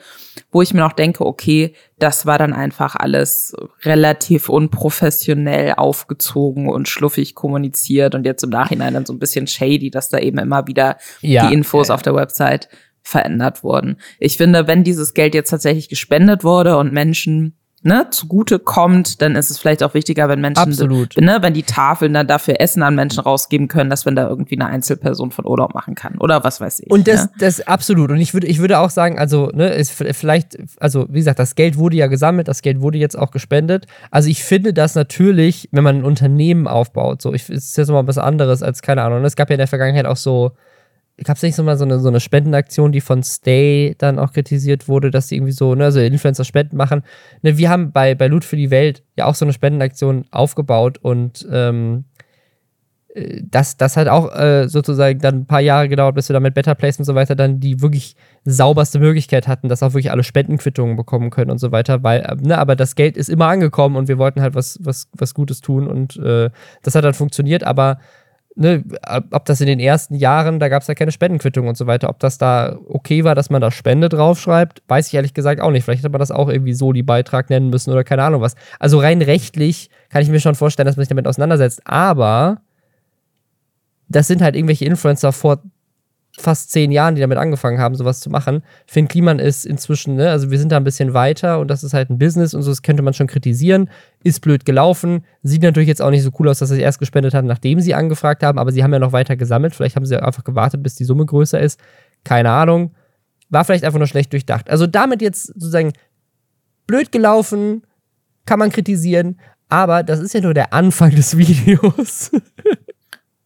wo 0.50 0.62
ich 0.62 0.72
mir 0.72 0.80
noch 0.80 0.92
denke, 0.92 1.26
okay, 1.26 1.74
das 1.98 2.26
war 2.26 2.38
dann 2.38 2.52
einfach 2.52 2.94
alles 2.94 3.54
relativ 3.82 4.48
unprofessionell 4.48 5.74
aufgezogen 5.74 6.68
und 6.68 6.88
schluffig 6.88 7.34
kommuniziert 7.34 8.14
und 8.14 8.24
jetzt 8.24 8.44
im 8.44 8.50
Nachhinein 8.50 8.94
dann 8.94 9.06
so 9.06 9.12
ein 9.12 9.18
bisschen 9.18 9.46
shady, 9.46 9.90
dass 9.90 10.10
da 10.10 10.18
eben 10.18 10.38
immer 10.38 10.66
wieder 10.66 10.96
ja, 11.20 11.48
die 11.48 11.54
Infos 11.54 11.88
ja. 11.88 11.94
auf 11.94 12.02
der 12.02 12.14
Website 12.14 12.68
verändert 13.04 13.62
wurden. 13.62 13.98
Ich 14.18 14.36
finde, 14.36 14.66
wenn 14.66 14.82
dieses 14.82 15.14
Geld 15.14 15.34
jetzt 15.34 15.50
tatsächlich 15.50 15.88
gespendet 15.88 16.42
wurde 16.42 16.78
und 16.78 16.92
Menschen 16.92 17.54
ne, 17.84 18.06
zugute 18.10 18.58
kommt, 18.58 19.20
dann 19.20 19.36
ist 19.36 19.50
es 19.50 19.58
vielleicht 19.58 19.82
auch 19.82 19.94
wichtiger, 19.94 20.28
wenn 20.28 20.40
Menschen, 20.40 20.70
absolut. 20.70 21.16
ne, 21.20 21.38
wenn 21.42 21.52
die 21.52 21.62
Tafeln 21.62 22.14
dann 22.14 22.26
dafür 22.26 22.60
Essen 22.60 22.82
an 22.82 22.94
Menschen 22.94 23.20
rausgeben 23.20 23.68
können, 23.68 23.90
dass 23.90 24.06
wenn 24.06 24.16
da 24.16 24.26
irgendwie 24.26 24.56
eine 24.58 24.66
Einzelperson 24.66 25.30
von 25.30 25.46
Urlaub 25.46 25.74
machen 25.74 25.94
kann 25.94 26.16
oder 26.18 26.42
was 26.44 26.60
weiß 26.60 26.80
ich. 26.80 26.90
Und 26.90 27.06
das, 27.06 27.26
ne? 27.26 27.30
das 27.38 27.60
absolut. 27.66 28.10
Und 28.10 28.16
ich 28.16 28.32
würde, 28.32 28.46
ich 28.46 28.58
würde 28.58 28.78
auch 28.78 28.90
sagen, 28.90 29.18
also, 29.18 29.50
ne, 29.52 29.68
ist 29.68 29.92
vielleicht, 29.92 30.56
also 30.80 31.06
wie 31.10 31.18
gesagt, 31.18 31.38
das 31.38 31.54
Geld 31.54 31.76
wurde 31.76 31.96
ja 31.96 32.06
gesammelt, 32.06 32.48
das 32.48 32.62
Geld 32.62 32.80
wurde 32.80 32.98
jetzt 32.98 33.16
auch 33.16 33.30
gespendet. 33.30 33.86
Also 34.10 34.30
ich 34.30 34.42
finde 34.42 34.72
das 34.72 34.94
natürlich, 34.94 35.68
wenn 35.70 35.84
man 35.84 35.96
ein 35.96 36.04
Unternehmen 36.04 36.66
aufbaut, 36.66 37.20
so, 37.20 37.34
ich, 37.34 37.50
ist 37.50 37.76
jetzt 37.76 37.90
mal 37.90 38.06
was 38.06 38.18
anderes 38.18 38.62
als 38.62 38.80
keine 38.80 39.02
Ahnung. 39.02 39.22
Es 39.24 39.36
gab 39.36 39.50
ja 39.50 39.54
in 39.54 39.58
der 39.58 39.68
Vergangenheit 39.68 40.06
auch 40.06 40.16
so 40.16 40.52
gab 41.22 41.36
es 41.36 41.42
nicht 41.42 41.54
so 41.54 41.62
mal 41.62 41.76
so 41.76 41.84
eine, 41.84 42.00
so 42.00 42.08
eine 42.08 42.20
Spendenaktion, 42.20 42.90
die 42.90 43.00
von 43.00 43.22
Stay 43.22 43.94
dann 43.98 44.18
auch 44.18 44.32
kritisiert 44.32 44.88
wurde, 44.88 45.10
dass 45.10 45.28
sie 45.28 45.36
irgendwie 45.36 45.52
so, 45.52 45.74
ne, 45.74 45.84
also 45.84 46.00
Influencer 46.00 46.44
Spenden 46.44 46.76
machen. 46.76 47.04
Ne, 47.42 47.56
wir 47.56 47.70
haben 47.70 47.92
bei, 47.92 48.14
bei 48.14 48.26
Loot 48.26 48.44
für 48.44 48.56
die 48.56 48.70
Welt 48.70 49.04
ja 49.16 49.26
auch 49.26 49.34
so 49.34 49.44
eine 49.44 49.52
Spendenaktion 49.52 50.24
aufgebaut 50.32 50.98
und 50.98 51.46
ähm, 51.52 52.04
äh, 53.14 53.42
das, 53.48 53.76
das 53.76 53.96
hat 53.96 54.08
auch 54.08 54.34
äh, 54.34 54.68
sozusagen 54.68 55.20
dann 55.20 55.40
ein 55.40 55.46
paar 55.46 55.60
Jahre 55.60 55.88
gedauert, 55.88 56.16
bis 56.16 56.28
wir 56.28 56.34
da 56.34 56.40
mit 56.40 56.54
Better 56.54 56.74
Place 56.74 56.98
und 56.98 57.04
so 57.04 57.14
weiter 57.14 57.36
dann 57.36 57.60
die 57.60 57.80
wirklich 57.80 58.16
sauberste 58.44 58.98
Möglichkeit 58.98 59.46
hatten, 59.46 59.68
dass 59.68 59.82
auch 59.84 59.92
wirklich 59.92 60.10
alle 60.10 60.24
Spendenquittungen 60.24 60.96
bekommen 60.96 61.30
können 61.30 61.52
und 61.52 61.58
so 61.58 61.70
weiter, 61.70 62.02
weil, 62.02 62.22
äh, 62.22 62.34
ne, 62.36 62.58
aber 62.58 62.74
das 62.74 62.96
Geld 62.96 63.16
ist 63.16 63.28
immer 63.30 63.46
angekommen 63.46 63.94
und 63.96 64.08
wir 64.08 64.18
wollten 64.18 64.42
halt 64.42 64.54
was, 64.56 64.78
was, 64.82 65.08
was 65.12 65.32
Gutes 65.32 65.60
tun 65.60 65.86
und 65.86 66.16
äh, 66.16 66.50
das 66.82 66.96
hat 66.96 67.04
dann 67.04 67.14
funktioniert, 67.14 67.62
aber 67.62 67.98
ne, 68.56 68.84
ob 69.30 69.44
das 69.44 69.60
in 69.60 69.66
den 69.66 69.80
ersten 69.80 70.14
Jahren, 70.14 70.60
da 70.60 70.68
gab 70.68 70.82
es 70.82 70.88
ja 70.88 70.94
keine 70.94 71.12
Spendenquittung 71.12 71.66
und 71.68 71.76
so 71.76 71.86
weiter, 71.86 72.08
ob 72.08 72.18
das 72.20 72.38
da 72.38 72.78
okay 72.88 73.24
war, 73.24 73.34
dass 73.34 73.50
man 73.50 73.60
da 73.60 73.70
Spende 73.70 74.08
draufschreibt, 74.08 74.82
weiß 74.88 75.08
ich 75.08 75.14
ehrlich 75.14 75.34
gesagt 75.34 75.60
auch 75.60 75.70
nicht. 75.70 75.84
Vielleicht 75.84 76.02
hätte 76.02 76.10
man 76.10 76.20
das 76.20 76.30
auch 76.30 76.48
irgendwie 76.48 76.74
so 76.74 76.92
die 76.92 77.02
Beitrag 77.02 77.50
nennen 77.50 77.70
müssen 77.70 77.90
oder 77.90 78.04
keine 78.04 78.22
Ahnung 78.22 78.40
was. 78.40 78.54
Also 78.78 78.98
rein 78.98 79.22
rechtlich 79.22 79.90
kann 80.08 80.22
ich 80.22 80.28
mir 80.28 80.40
schon 80.40 80.54
vorstellen, 80.54 80.86
dass 80.86 80.96
man 80.96 81.04
sich 81.04 81.08
damit 81.08 81.26
auseinandersetzt, 81.26 81.82
aber 81.84 82.60
das 84.08 84.26
sind 84.26 84.42
halt 84.42 84.54
irgendwelche 84.54 84.84
Influencer 84.84 85.32
vor 85.32 85.62
fast 86.36 86.70
zehn 86.72 86.90
Jahren, 86.90 87.14
die 87.14 87.20
damit 87.20 87.38
angefangen 87.38 87.78
haben, 87.78 87.94
sowas 87.94 88.20
zu 88.20 88.28
machen. 88.28 88.62
Finn 88.86 89.06
Kliman 89.06 89.38
ist 89.38 89.64
inzwischen, 89.64 90.16
ne, 90.16 90.30
also 90.30 90.50
wir 90.50 90.58
sind 90.58 90.72
da 90.72 90.76
ein 90.76 90.84
bisschen 90.84 91.14
weiter 91.14 91.60
und 91.60 91.68
das 91.68 91.84
ist 91.84 91.94
halt 91.94 92.10
ein 92.10 92.18
Business 92.18 92.54
und 92.54 92.62
so, 92.62 92.70
das 92.70 92.82
könnte 92.82 93.02
man 93.02 93.14
schon 93.14 93.28
kritisieren. 93.28 93.88
Ist 94.24 94.40
blöd 94.40 94.64
gelaufen. 94.64 95.24
Sieht 95.42 95.62
natürlich 95.62 95.88
jetzt 95.88 96.02
auch 96.02 96.10
nicht 96.10 96.22
so 96.22 96.30
cool 96.38 96.48
aus, 96.48 96.58
dass 96.58 96.70
sie 96.70 96.80
erst 96.80 96.98
gespendet 96.98 97.34
haben, 97.34 97.46
nachdem 97.46 97.80
sie 97.80 97.94
angefragt 97.94 98.42
haben, 98.42 98.58
aber 98.58 98.72
sie 98.72 98.82
haben 98.82 98.92
ja 98.92 98.98
noch 98.98 99.12
weiter 99.12 99.36
gesammelt. 99.36 99.74
Vielleicht 99.74 99.96
haben 99.96 100.06
sie 100.06 100.20
einfach 100.20 100.44
gewartet, 100.44 100.82
bis 100.82 100.96
die 100.96 101.04
Summe 101.04 101.24
größer 101.24 101.60
ist. 101.60 101.78
Keine 102.24 102.50
Ahnung. 102.50 102.94
War 103.50 103.64
vielleicht 103.64 103.84
einfach 103.84 103.98
nur 103.98 104.08
schlecht 104.08 104.32
durchdacht. 104.32 104.68
Also 104.70 104.86
damit 104.86 105.22
jetzt 105.22 105.46
sozusagen 105.46 105.92
blöd 106.86 107.12
gelaufen, 107.12 107.82
kann 108.46 108.58
man 108.58 108.70
kritisieren, 108.70 109.38
aber 109.68 110.02
das 110.02 110.20
ist 110.20 110.34
ja 110.34 110.40
nur 110.40 110.54
der 110.54 110.72
Anfang 110.72 111.10
des 111.14 111.36
Videos. 111.38 112.30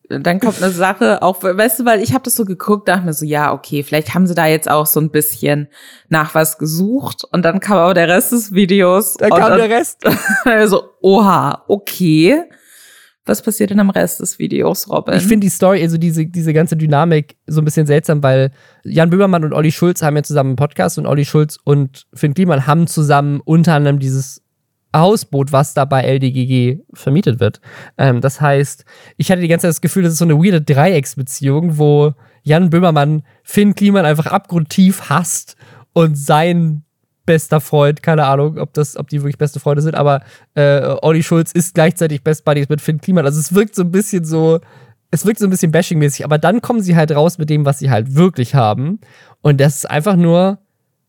Dann 0.09 0.40
kommt 0.40 0.62
eine 0.62 0.73
Sache, 0.73 1.23
auch, 1.23 1.42
weißt 1.42 1.81
du, 1.81 1.85
weil 1.85 2.01
ich 2.03 2.14
habe 2.14 2.25
das 2.25 2.35
so 2.37 2.44
geguckt, 2.44 2.88
dachte 2.88 3.05
mir 3.05 3.12
so, 3.12 3.27
ja, 3.27 3.53
okay, 3.53 3.83
vielleicht 3.83 4.14
haben 4.14 4.27
sie 4.27 4.35
da 4.35 4.47
jetzt 4.47 4.71
auch 4.71 4.87
so 4.87 5.01
ein 5.01 5.11
bisschen 5.11 5.68
nach 6.09 6.35
was 6.35 6.59
gesucht 6.59 7.25
und 7.31 7.44
dann 7.44 7.61
kam 7.61 7.77
aber 7.77 7.94
der 7.94 8.09
Rest 8.09 8.33
des 8.33 8.53
Videos. 8.53 9.14
Dann 9.14 9.31
kam 9.31 9.57
der 9.57 9.68
Rest. 9.68 10.05
so, 10.66 10.83
oha, 11.03 11.64
okay. 11.68 12.42
Was 13.27 13.42
passiert 13.42 13.68
denn 13.68 13.81
am 13.81 13.90
Rest 13.90 14.21
des 14.21 14.38
Videos, 14.38 14.88
Robin? 14.88 15.14
Ich 15.14 15.27
finde 15.27 15.44
die 15.44 15.51
Story, 15.51 15.83
also 15.83 15.99
diese, 15.99 16.25
diese 16.25 16.55
ganze 16.55 16.79
Dynamik 16.79 17.37
so 17.47 17.61
ein 17.61 17.64
bisschen 17.66 17.87
seltsam, 17.87 18.23
weil 18.23 18.53
Jan 18.85 19.11
Böhmermann 19.11 19.44
und 19.44 19.53
Olli 19.53 19.71
Schulz 19.71 20.03
haben 20.03 20.16
ja 20.16 20.23
zusammen 20.23 20.51
einen 20.51 20.57
Podcast 20.57 20.97
und 20.97 21.05
Olli 21.05 21.27
Schulz 21.27 21.59
und 21.62 22.07
Finn 22.14 22.33
Kliman 22.33 22.66
haben 22.66 22.87
zusammen 22.87 23.42
unter 23.44 23.75
anderem 23.75 23.99
dieses 23.99 24.40
Hausboot, 24.94 25.53
was 25.53 25.74
da 25.74 25.85
bei 25.85 26.03
LDGG 26.03 26.81
vermietet 26.94 27.40
wird. 27.40 27.61
Ähm, 27.96 28.20
das 28.20 28.40
heißt, 28.40 28.85
ich 29.16 29.31
hatte 29.31 29.40
die 29.40 29.48
ganze 29.48 29.62
Zeit 29.62 29.70
das 29.70 29.81
Gefühl, 29.81 30.03
das 30.03 30.12
ist 30.12 30.18
so 30.18 30.24
eine 30.24 30.38
weirde 30.38 30.62
Dreiecksbeziehung, 30.62 31.79
wo 31.79 32.14
Jan 32.42 32.70
Böhmermann 32.70 33.22
Finn 33.42 33.74
Kliman 33.74 34.07
einfach 34.07 34.27
abgrundtief 34.27 35.11
hasst 35.11 35.57
und 35.92 36.16
sein 36.16 36.85
bester 37.27 37.61
Freund, 37.61 38.03
keine 38.03 38.24
Ahnung, 38.24 38.57
ob 38.57 38.72
das, 38.72 38.96
ob 38.96 39.09
die 39.09 39.20
wirklich 39.20 39.37
beste 39.37 39.61
Freunde 39.61 39.83
sind, 39.83 39.94
aber 39.94 40.22
äh, 40.55 40.96
Olli 41.03 41.22
Schulz 41.22 41.53
ist 41.53 41.74
gleichzeitig 41.74 42.22
Best 42.22 42.46
Buddies 42.46 42.70
mit 42.70 42.81
Finn 42.81 43.03
Kliman. 43.03 43.27
Also 43.27 43.38
es 43.38 43.55
wirkt 43.55 43.74
so 43.74 43.83
ein 43.83 43.90
bisschen 43.90 44.24
so, 44.24 44.61
es 45.11 45.27
wirkt 45.27 45.38
so 45.38 45.46
ein 45.46 45.51
bisschen 45.51 45.70
bashing-mäßig, 45.70 46.24
aber 46.24 46.38
dann 46.38 46.62
kommen 46.62 46.81
sie 46.81 46.96
halt 46.96 47.12
raus 47.12 47.37
mit 47.37 47.51
dem, 47.51 47.66
was 47.66 47.81
sie 47.81 47.90
halt 47.90 48.14
wirklich 48.14 48.55
haben. 48.55 49.01
Und 49.42 49.61
das 49.61 49.77
ist 49.77 49.90
einfach 49.90 50.16
nur 50.16 50.59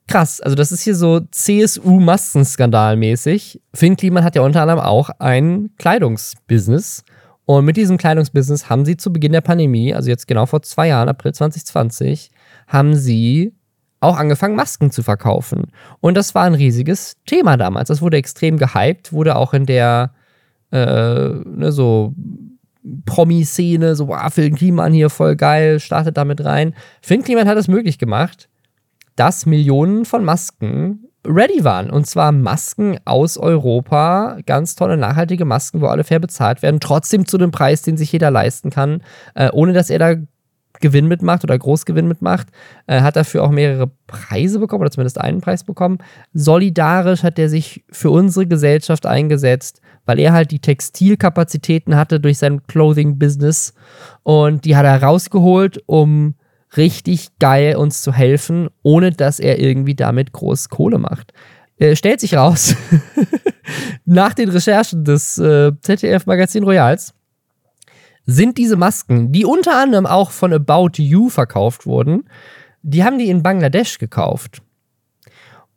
krass. 0.09 0.41
Also, 0.41 0.55
das 0.55 0.71
ist 0.71 0.81
hier 0.81 0.95
so 0.95 1.19
CSU-Maskenskandal-mäßig. 1.19 3.61
Finn 3.73 3.95
Kliman 3.95 4.23
hat 4.23 4.35
ja 4.35 4.41
unter 4.41 4.63
anderem 4.63 4.81
auch 4.81 5.11
ein 5.19 5.69
Kleidungsbusiness. 5.77 7.03
Und 7.45 7.65
mit 7.65 7.77
diesem 7.77 7.97
Kleidungsbusiness 7.97 8.69
haben 8.69 8.85
sie 8.85 8.97
zu 8.97 9.11
Beginn 9.11 9.31
der 9.31 9.41
Pandemie, 9.41 9.91
also 9.93 10.09
jetzt 10.09 10.27
genau 10.27 10.45
vor 10.45 10.61
zwei 10.61 10.89
Jahren, 10.89 11.09
April 11.09 11.33
2020, 11.33 12.29
haben 12.67 12.95
sie 12.95 13.55
auch 14.01 14.17
angefangen, 14.17 14.55
Masken 14.55 14.91
zu 14.91 15.03
verkaufen. 15.03 15.71
Und 15.99 16.15
das 16.15 16.35
war 16.35 16.43
ein 16.43 16.53
riesiges 16.53 17.17
Thema 17.25 17.57
damals. 17.57 17.87
Das 17.87 18.01
wurde 18.01 18.17
extrem 18.17 18.57
gehypt, 18.57 19.13
wurde 19.13 19.35
auch 19.35 19.53
in 19.53 19.65
der 19.65 20.13
äh, 20.71 20.77
ne, 20.77 21.71
so 21.71 22.13
Promi-Szene, 23.05 23.95
so, 23.95 24.13
ah, 24.13 24.29
Finn 24.29 24.55
Kliman 24.55 24.93
hier 24.93 25.09
voll 25.09 25.35
geil, 25.35 25.79
startet 25.79 26.17
damit 26.17 26.45
rein. 26.45 26.75
Finn 27.01 27.23
Kliman 27.23 27.47
hat 27.47 27.57
es 27.57 27.67
möglich 27.67 27.97
gemacht, 27.97 28.47
dass 29.19 29.45
Millionen 29.45 30.05
von 30.05 30.23
Masken 30.23 31.09
ready 31.27 31.63
waren. 31.65 31.89
Und 31.89 32.07
zwar 32.07 32.31
Masken 32.31 32.97
aus 33.03 33.37
Europa, 33.37 34.37
ganz 34.45 34.75
tolle, 34.75 34.95
nachhaltige 34.95 35.43
Masken, 35.43 35.81
wo 35.81 35.87
alle 35.87 36.05
fair 36.05 36.19
bezahlt 36.19 36.61
werden, 36.61 36.79
trotzdem 36.79 37.27
zu 37.27 37.37
dem 37.37 37.51
Preis, 37.51 37.81
den 37.81 37.97
sich 37.97 38.11
jeder 38.11 38.31
leisten 38.31 38.69
kann, 38.69 39.01
äh, 39.35 39.49
ohne 39.51 39.73
dass 39.73 39.89
er 39.89 39.99
da 39.99 40.15
Gewinn 40.79 41.07
mitmacht 41.07 41.43
oder 41.43 41.57
Großgewinn 41.57 42.07
mitmacht, 42.07 42.47
äh, 42.87 43.01
hat 43.01 43.17
dafür 43.17 43.43
auch 43.43 43.49
mehrere 43.49 43.91
Preise 44.07 44.59
bekommen 44.59 44.81
oder 44.81 44.91
zumindest 44.91 45.19
einen 45.19 45.41
Preis 45.41 45.65
bekommen. 45.65 45.97
Solidarisch 46.33 47.23
hat 47.23 47.37
er 47.37 47.49
sich 47.49 47.83
für 47.91 48.11
unsere 48.11 48.47
Gesellschaft 48.47 49.05
eingesetzt, 49.05 49.81
weil 50.05 50.19
er 50.19 50.31
halt 50.31 50.51
die 50.51 50.59
Textilkapazitäten 50.59 51.97
hatte 51.97 52.21
durch 52.21 52.37
sein 52.37 52.65
Clothing-Business 52.67 53.73
und 54.23 54.63
die 54.63 54.77
hat 54.77 54.85
er 54.85 55.03
rausgeholt, 55.03 55.83
um 55.87 56.35
richtig 56.77 57.29
geil 57.39 57.75
uns 57.75 58.01
zu 58.01 58.13
helfen, 58.13 58.69
ohne 58.83 59.11
dass 59.11 59.39
er 59.39 59.59
irgendwie 59.59 59.95
damit 59.95 60.31
groß 60.31 60.69
Kohle 60.69 60.97
macht. 60.97 61.33
Äh, 61.77 61.95
stellt 61.95 62.19
sich 62.19 62.35
raus, 62.35 62.75
nach 64.05 64.33
den 64.33 64.49
Recherchen 64.49 65.03
des 65.03 65.37
äh, 65.37 65.71
ZDF-Magazin 65.81 66.63
Royals, 66.63 67.13
sind 68.25 68.57
diese 68.57 68.75
Masken, 68.75 69.31
die 69.31 69.45
unter 69.45 69.81
anderem 69.81 70.05
auch 70.05 70.31
von 70.31 70.53
About 70.53 70.91
You 70.97 71.29
verkauft 71.29 71.85
wurden, 71.85 72.29
die 72.83 73.03
haben 73.03 73.17
die 73.17 73.29
in 73.29 73.43
Bangladesch 73.43 73.97
gekauft. 73.97 74.61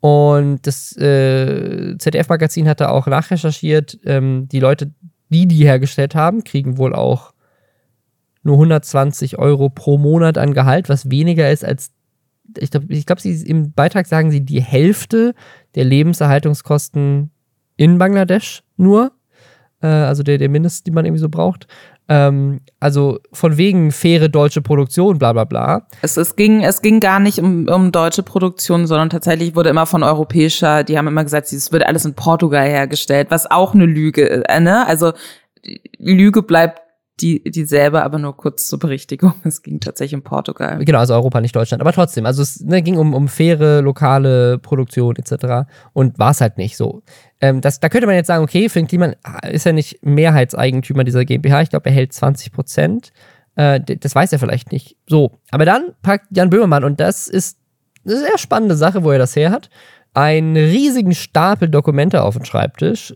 Und 0.00 0.66
das 0.66 0.96
äh, 0.96 1.96
ZDF-Magazin 1.96 2.68
hatte 2.68 2.90
auch 2.90 3.06
nachrecherchiert, 3.06 3.98
ähm, 4.04 4.48
die 4.50 4.60
Leute, 4.60 4.92
die 5.28 5.46
die 5.46 5.64
hergestellt 5.64 6.14
haben, 6.14 6.44
kriegen 6.44 6.76
wohl 6.76 6.94
auch 6.94 7.31
nur 8.42 8.54
120 8.56 9.38
Euro 9.38 9.68
pro 9.68 9.98
Monat 9.98 10.38
an 10.38 10.54
Gehalt, 10.54 10.88
was 10.88 11.10
weniger 11.10 11.50
ist 11.50 11.64
als, 11.64 11.92
ich 12.58 12.70
glaube, 12.70 12.86
ich 12.88 13.06
glaub, 13.06 13.24
im 13.24 13.72
Beitrag 13.72 14.06
sagen 14.06 14.30
sie 14.30 14.44
die 14.44 14.62
Hälfte 14.62 15.34
der 15.74 15.84
Lebenserhaltungskosten 15.84 17.30
in 17.76 17.98
Bangladesch 17.98 18.62
nur. 18.76 19.12
Äh, 19.80 19.86
also 19.86 20.22
der, 20.22 20.38
der 20.38 20.48
Mindest, 20.48 20.86
die 20.86 20.90
man 20.90 21.04
irgendwie 21.04 21.20
so 21.20 21.28
braucht. 21.28 21.66
Ähm, 22.08 22.60
also 22.80 23.20
von 23.32 23.56
wegen 23.56 23.92
faire 23.92 24.28
deutsche 24.28 24.60
Produktion, 24.60 25.18
bla 25.18 25.32
bla 25.32 25.44
bla. 25.44 25.86
Es, 26.02 26.16
es, 26.16 26.36
ging, 26.36 26.62
es 26.62 26.82
ging 26.82 27.00
gar 27.00 27.20
nicht 27.20 27.38
um, 27.38 27.68
um 27.68 27.92
deutsche 27.92 28.22
Produktion, 28.22 28.86
sondern 28.86 29.10
tatsächlich 29.10 29.54
wurde 29.54 29.70
immer 29.70 29.86
von 29.86 30.02
europäischer, 30.02 30.82
die 30.84 30.98
haben 30.98 31.06
immer 31.06 31.22
gesagt, 31.22 31.52
es 31.52 31.72
wird 31.72 31.86
alles 31.86 32.04
in 32.04 32.14
Portugal 32.14 32.68
hergestellt, 32.68 33.28
was 33.30 33.50
auch 33.50 33.74
eine 33.74 33.86
Lüge 33.86 34.22
ist. 34.22 34.44
Äh, 34.48 34.60
ne? 34.60 34.86
Also 34.86 35.12
Lüge 35.98 36.42
bleibt 36.42 36.80
die, 37.20 37.42
dieselbe, 37.42 38.02
aber 38.02 38.18
nur 38.18 38.36
kurz 38.36 38.66
zur 38.66 38.78
Berichtigung. 38.78 39.34
Es 39.44 39.62
ging 39.62 39.80
tatsächlich 39.80 40.14
um 40.14 40.22
Portugal. 40.22 40.84
Genau, 40.84 40.98
also 40.98 41.14
Europa, 41.14 41.40
nicht 41.40 41.54
Deutschland. 41.54 41.80
Aber 41.80 41.92
trotzdem, 41.92 42.26
also 42.26 42.42
es 42.42 42.60
ne, 42.60 42.82
ging 42.82 42.96
um, 42.96 43.14
um 43.14 43.28
faire, 43.28 43.82
lokale 43.82 44.58
Produktion 44.58 45.16
etc. 45.16 45.68
Und 45.92 46.18
war 46.18 46.30
es 46.30 46.40
halt 46.40 46.58
nicht 46.58 46.76
so. 46.76 47.02
Ähm, 47.40 47.60
das, 47.60 47.80
da 47.80 47.88
könnte 47.88 48.06
man 48.06 48.16
jetzt 48.16 48.28
sagen, 48.28 48.42
okay, 48.42 48.68
Finn 48.68 48.86
Kliman 48.86 49.14
ist 49.50 49.66
ja 49.66 49.72
nicht 49.72 49.98
Mehrheitseigentümer 50.02 51.04
dieser 51.04 51.24
GmbH. 51.24 51.62
Ich 51.62 51.70
glaube, 51.70 51.88
er 51.90 51.94
hält 51.94 52.12
20 52.12 52.52
Prozent. 52.52 53.12
Äh, 53.56 53.80
das 53.80 54.14
weiß 54.14 54.32
er 54.32 54.38
vielleicht 54.38 54.72
nicht. 54.72 54.96
So, 55.06 55.38
aber 55.50 55.64
dann 55.64 55.92
packt 56.02 56.26
Jan 56.30 56.50
Böhmermann, 56.50 56.84
und 56.84 56.98
das 57.00 57.28
ist 57.28 57.58
eine 58.04 58.16
sehr 58.16 58.38
spannende 58.38 58.74
Sache, 58.74 59.04
wo 59.04 59.10
er 59.10 59.18
das 59.18 59.36
her 59.36 59.50
hat, 59.50 59.68
einen 60.14 60.56
riesigen 60.56 61.14
Stapel 61.14 61.68
Dokumente 61.68 62.22
auf 62.22 62.36
den 62.36 62.44
Schreibtisch, 62.44 63.14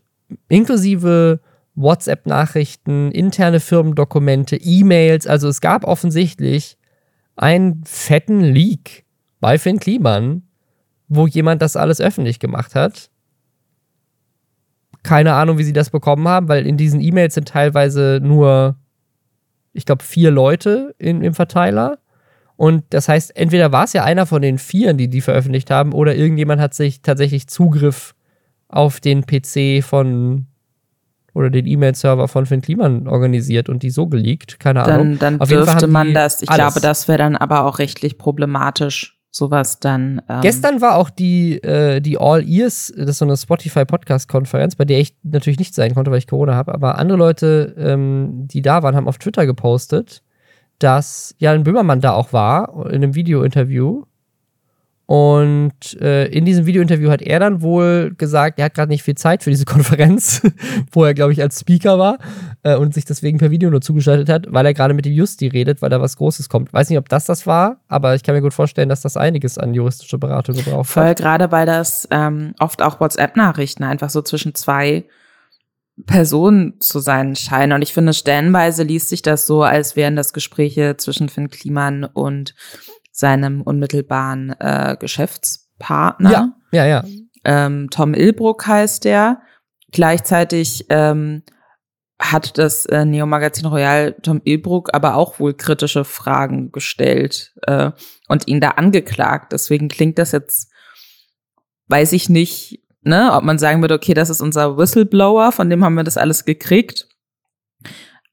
inklusive 0.49 1.41
WhatsApp-Nachrichten, 1.77 3.13
interne 3.13 3.61
Firmendokumente, 3.61 4.57
E-Mails. 4.57 5.27
Also 5.27 5.49
es 5.49 5.61
gab 5.61 5.85
offensichtlich 5.85 6.77
einen 7.37 7.85
fetten 7.85 8.41
Leak 8.41 9.05
bei 9.41 9.59
Finn 9.59 9.79
Kliman, 9.79 10.43
wo 11.09 11.27
jemand 11.27 11.63
das 11.63 11.77
alles 11.77 12.01
öffentlich 12.01 12.41
gemacht 12.41 12.75
hat. 12.75 13.11
Keine 15.03 15.35
Ahnung, 15.35 15.59
wie 15.59 15.65
sie 15.65 15.75
das 15.75 15.91
bekommen 15.91 16.27
haben, 16.27 16.49
weil 16.49 16.67
in 16.67 16.77
diesen 16.77 17.01
E-Mails 17.01 17.35
sind 17.35 17.49
teilweise 17.49 18.21
nur, 18.23 18.77
ich 19.73 19.85
glaube, 19.85 20.03
vier 20.03 20.31
Leute 20.31 20.95
in, 20.99 21.23
im 21.23 21.35
Verteiler. 21.35 21.99
Und 22.57 22.85
das 22.91 23.09
heißt, 23.09 23.37
entweder 23.37 23.71
war 23.71 23.85
es 23.85 23.93
ja 23.93 24.03
einer 24.03 24.25
von 24.25 24.41
den 24.41 24.59
Vieren, 24.59 24.97
die 24.97 25.09
die 25.09 25.21
veröffentlicht 25.21 25.71
haben, 25.71 25.93
oder 25.93 26.17
irgendjemand 26.17 26.61
hat 26.61 26.75
sich 26.75 27.03
tatsächlich 27.03 27.47
Zugriff 27.47 28.15
auf 28.69 28.99
den 28.99 29.27
PC 29.27 29.85
von 29.85 30.47
oder 31.37 31.51
den 31.51 31.67
E-Mail-Server 31.67 32.29
von 32.29 32.47
Finn 32.47 32.63
Kliman 32.63 33.07
organisiert 33.07 33.69
und 33.69 33.83
die 33.83 33.91
so 33.91 34.07
geleakt. 34.07 34.59
Keine 34.59 34.83
Ahnung. 34.83 35.19
Dann 35.19 35.39
Auf 35.39 35.49
dürfte 35.49 35.87
man 35.87 36.15
das. 36.15 36.41
Ich 36.43 36.49
alles. 36.49 36.73
glaube, 36.73 36.81
das 36.81 37.09
wäre 37.09 37.19
dann 37.19 37.37
aber 37.37 37.67
auch 37.67 37.79
rechtlich 37.79 38.17
problematisch 38.17 39.19
sowas 39.31 39.79
dann. 39.79 40.23
Ähm 40.31 40.41
Gestern 40.41 40.81
war 40.81 40.97
auch 40.97 41.11
die, 41.11 41.63
äh, 41.63 42.01
die 42.01 42.17
All 42.19 42.43
Ears, 42.49 42.91
das 42.97 43.11
ist 43.11 43.19
so 43.19 43.27
eine 43.27 43.37
Spotify-Podcast-Konferenz, 43.37 44.77
bei 44.77 44.87
der 44.87 44.99
ich 44.99 45.15
natürlich 45.23 45.59
nicht 45.59 45.75
sein 45.75 45.95
konnte, 45.95 46.11
weil 46.11 46.19
ich 46.19 46.27
Corona 46.27 46.55
habe, 46.55 46.73
aber 46.73 46.97
andere 46.99 47.19
Leute, 47.19 47.75
ähm, 47.79 48.49
die 48.49 48.63
da 48.63 48.83
waren, 48.83 48.97
haben 48.97 49.09
auf 49.09 49.19
Twitter 49.19 49.45
gepostet, 49.45 50.23
dass 50.79 51.35
Jan 51.37 51.65
Böhmermann 51.65 52.01
da 52.01 52.13
auch 52.13 52.33
war, 52.33 52.87
in 52.87 52.97
einem 52.97 53.15
Video-Interview 53.15 54.05
und 55.07 56.01
äh, 56.01 56.27
in 56.27 56.45
diesem 56.45 56.67
Videointerview 56.67 57.11
hat 57.11 57.23
er 57.23 57.39
dann 57.39 57.63
wohl 57.63 58.13
gesagt, 58.19 58.59
er 58.59 58.65
hat 58.65 58.75
gerade 58.75 58.91
nicht 58.91 59.05
viel 59.05 59.15
Zeit 59.15 59.45
für 59.45 59.51
diese 59.51 59.65
Konferenz, 59.67 60.43
wo 60.91 61.05
er, 61.05 61.15
glaube 61.15 61.33
ich, 61.33 61.41
als 61.41 61.61
Speaker 61.61 61.99
war 61.99 62.19
äh, 62.65 62.75
und 62.75 62.93
sich 62.93 63.05
deswegen 63.05 63.39
per 63.39 63.53
Video 63.53 63.71
nur 63.71 63.81
zugeschaltet 63.81 64.29
hat, 64.29 64.47
weil 64.51 64.67
er 64.67 64.75
gerade 64.75 64.95
mit 64.95 65.05
dem 65.05 65.13
Justi 65.13 65.47
redet, 65.47 65.81
weil 65.81 65.91
da 65.91 66.01
was 66.01 66.17
Großes 66.17 66.49
kommt. 66.49 66.73
Weiß 66.73 66.91
nicht, 66.91 66.99
ob 66.99 67.09
das 67.09 67.25
das 67.25 67.47
war, 67.47 67.81
aber 67.87 68.17
ich 68.17 68.25
kann 68.25 68.35
mir 68.35 68.43
gut 68.43 68.55
vorstellen, 68.55 68.89
dass 68.89 69.01
das 69.01 69.17
einiges 69.17 69.59
an 69.59 69.75
juristische 69.75 70.19
Beratung 70.19 70.57
gebraucht 70.57 70.91
Voll, 70.91 71.05
hat. 71.05 71.19
gerade 71.19 71.53
weil 71.53 71.67
das 71.67 72.09
ähm, 72.11 72.55
oft 72.59 72.83
auch 72.83 72.99
WhatsApp-Nachrichten 72.99 73.85
einfach 73.85 74.11
so 74.11 74.23
zwischen 74.23 74.57
zwei 74.57 75.05
Personen 76.05 76.81
zu 76.81 76.99
sein 76.99 77.37
scheinen. 77.37 77.73
Und 77.73 77.83
ich 77.83 77.95
finde, 77.95 78.13
stellenweise 78.13 78.83
liest 78.83 79.09
sich 79.09 79.23
das 79.23 79.47
so, 79.47 79.63
als 79.63 79.95
wären 79.95 80.17
das 80.17 80.33
Gespräche 80.33 80.97
zwischen 80.97 81.29
Finn 81.29 81.49
Kliman 81.49 82.05
und 82.05 82.55
seinem 83.17 83.63
unmittelbaren 83.63 84.55
äh, 84.61 84.97
Geschäftspartner. 85.01 86.31
Ja, 86.31 86.53
ja, 86.73 86.87
ja. 86.87 87.05
Ähm, 87.45 87.89
Tom 87.91 88.13
Ilbruck 88.15 88.67
heißt 88.67 89.05
der. 89.05 89.41
Gleichzeitig 89.91 90.87
ähm, 90.91 91.43
hat 92.19 92.59
das 92.59 92.85
äh, 92.87 93.05
Neo-Magazin 93.05 93.67
Royal 93.67 94.15
Tom 94.23 94.43
Ilbruck 94.45 94.91
aber 94.93 95.15
auch 95.15 95.39
wohl 95.39 95.55
kritische 95.55 96.05
Fragen 96.05 96.73
gestellt 96.73 97.55
äh, 97.67 97.93
und 98.29 98.49
ihn 98.49 98.61
da 98.61 98.71
angeklagt. 98.71 99.53
Deswegen 99.53 99.89
klingt 99.89 100.19
das 100.19 100.33
jetzt, 100.33 100.71
weiß 101.89 102.13
ich 102.13 102.29
nicht, 102.29 102.83
ne, 103.03 103.33
ob 103.33 103.45
man 103.45 103.59
sagen 103.59 103.81
würde, 103.81 103.95
okay, 103.95 104.13
das 104.13 104.29
ist 104.29 104.43
unser 104.43 104.77
Whistleblower, 104.77 105.53
von 105.53 105.71
dem 105.71 105.85
haben 105.85 105.95
wir 105.95 106.05
das 106.05 106.19
alles 106.19 106.45
gekriegt. 106.45 107.09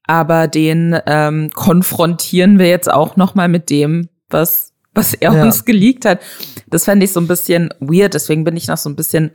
Aber 0.06 0.48
den 0.48 0.98
ähm, 1.06 1.48
konfrontieren 1.54 2.58
wir 2.58 2.68
jetzt 2.68 2.92
auch 2.92 3.16
noch 3.16 3.34
mal 3.34 3.48
mit 3.48 3.70
dem, 3.70 4.10
was 4.28 4.73
was 4.94 5.14
er 5.14 5.32
ja. 5.32 5.42
uns 5.42 5.64
geleakt 5.64 6.04
hat. 6.04 6.20
Das 6.68 6.84
fände 6.84 7.04
ich 7.04 7.12
so 7.12 7.20
ein 7.20 7.26
bisschen 7.26 7.70
weird, 7.80 8.14
deswegen 8.14 8.44
bin 8.44 8.56
ich 8.56 8.68
noch 8.68 8.78
so 8.78 8.88
ein 8.88 8.96
bisschen 8.96 9.32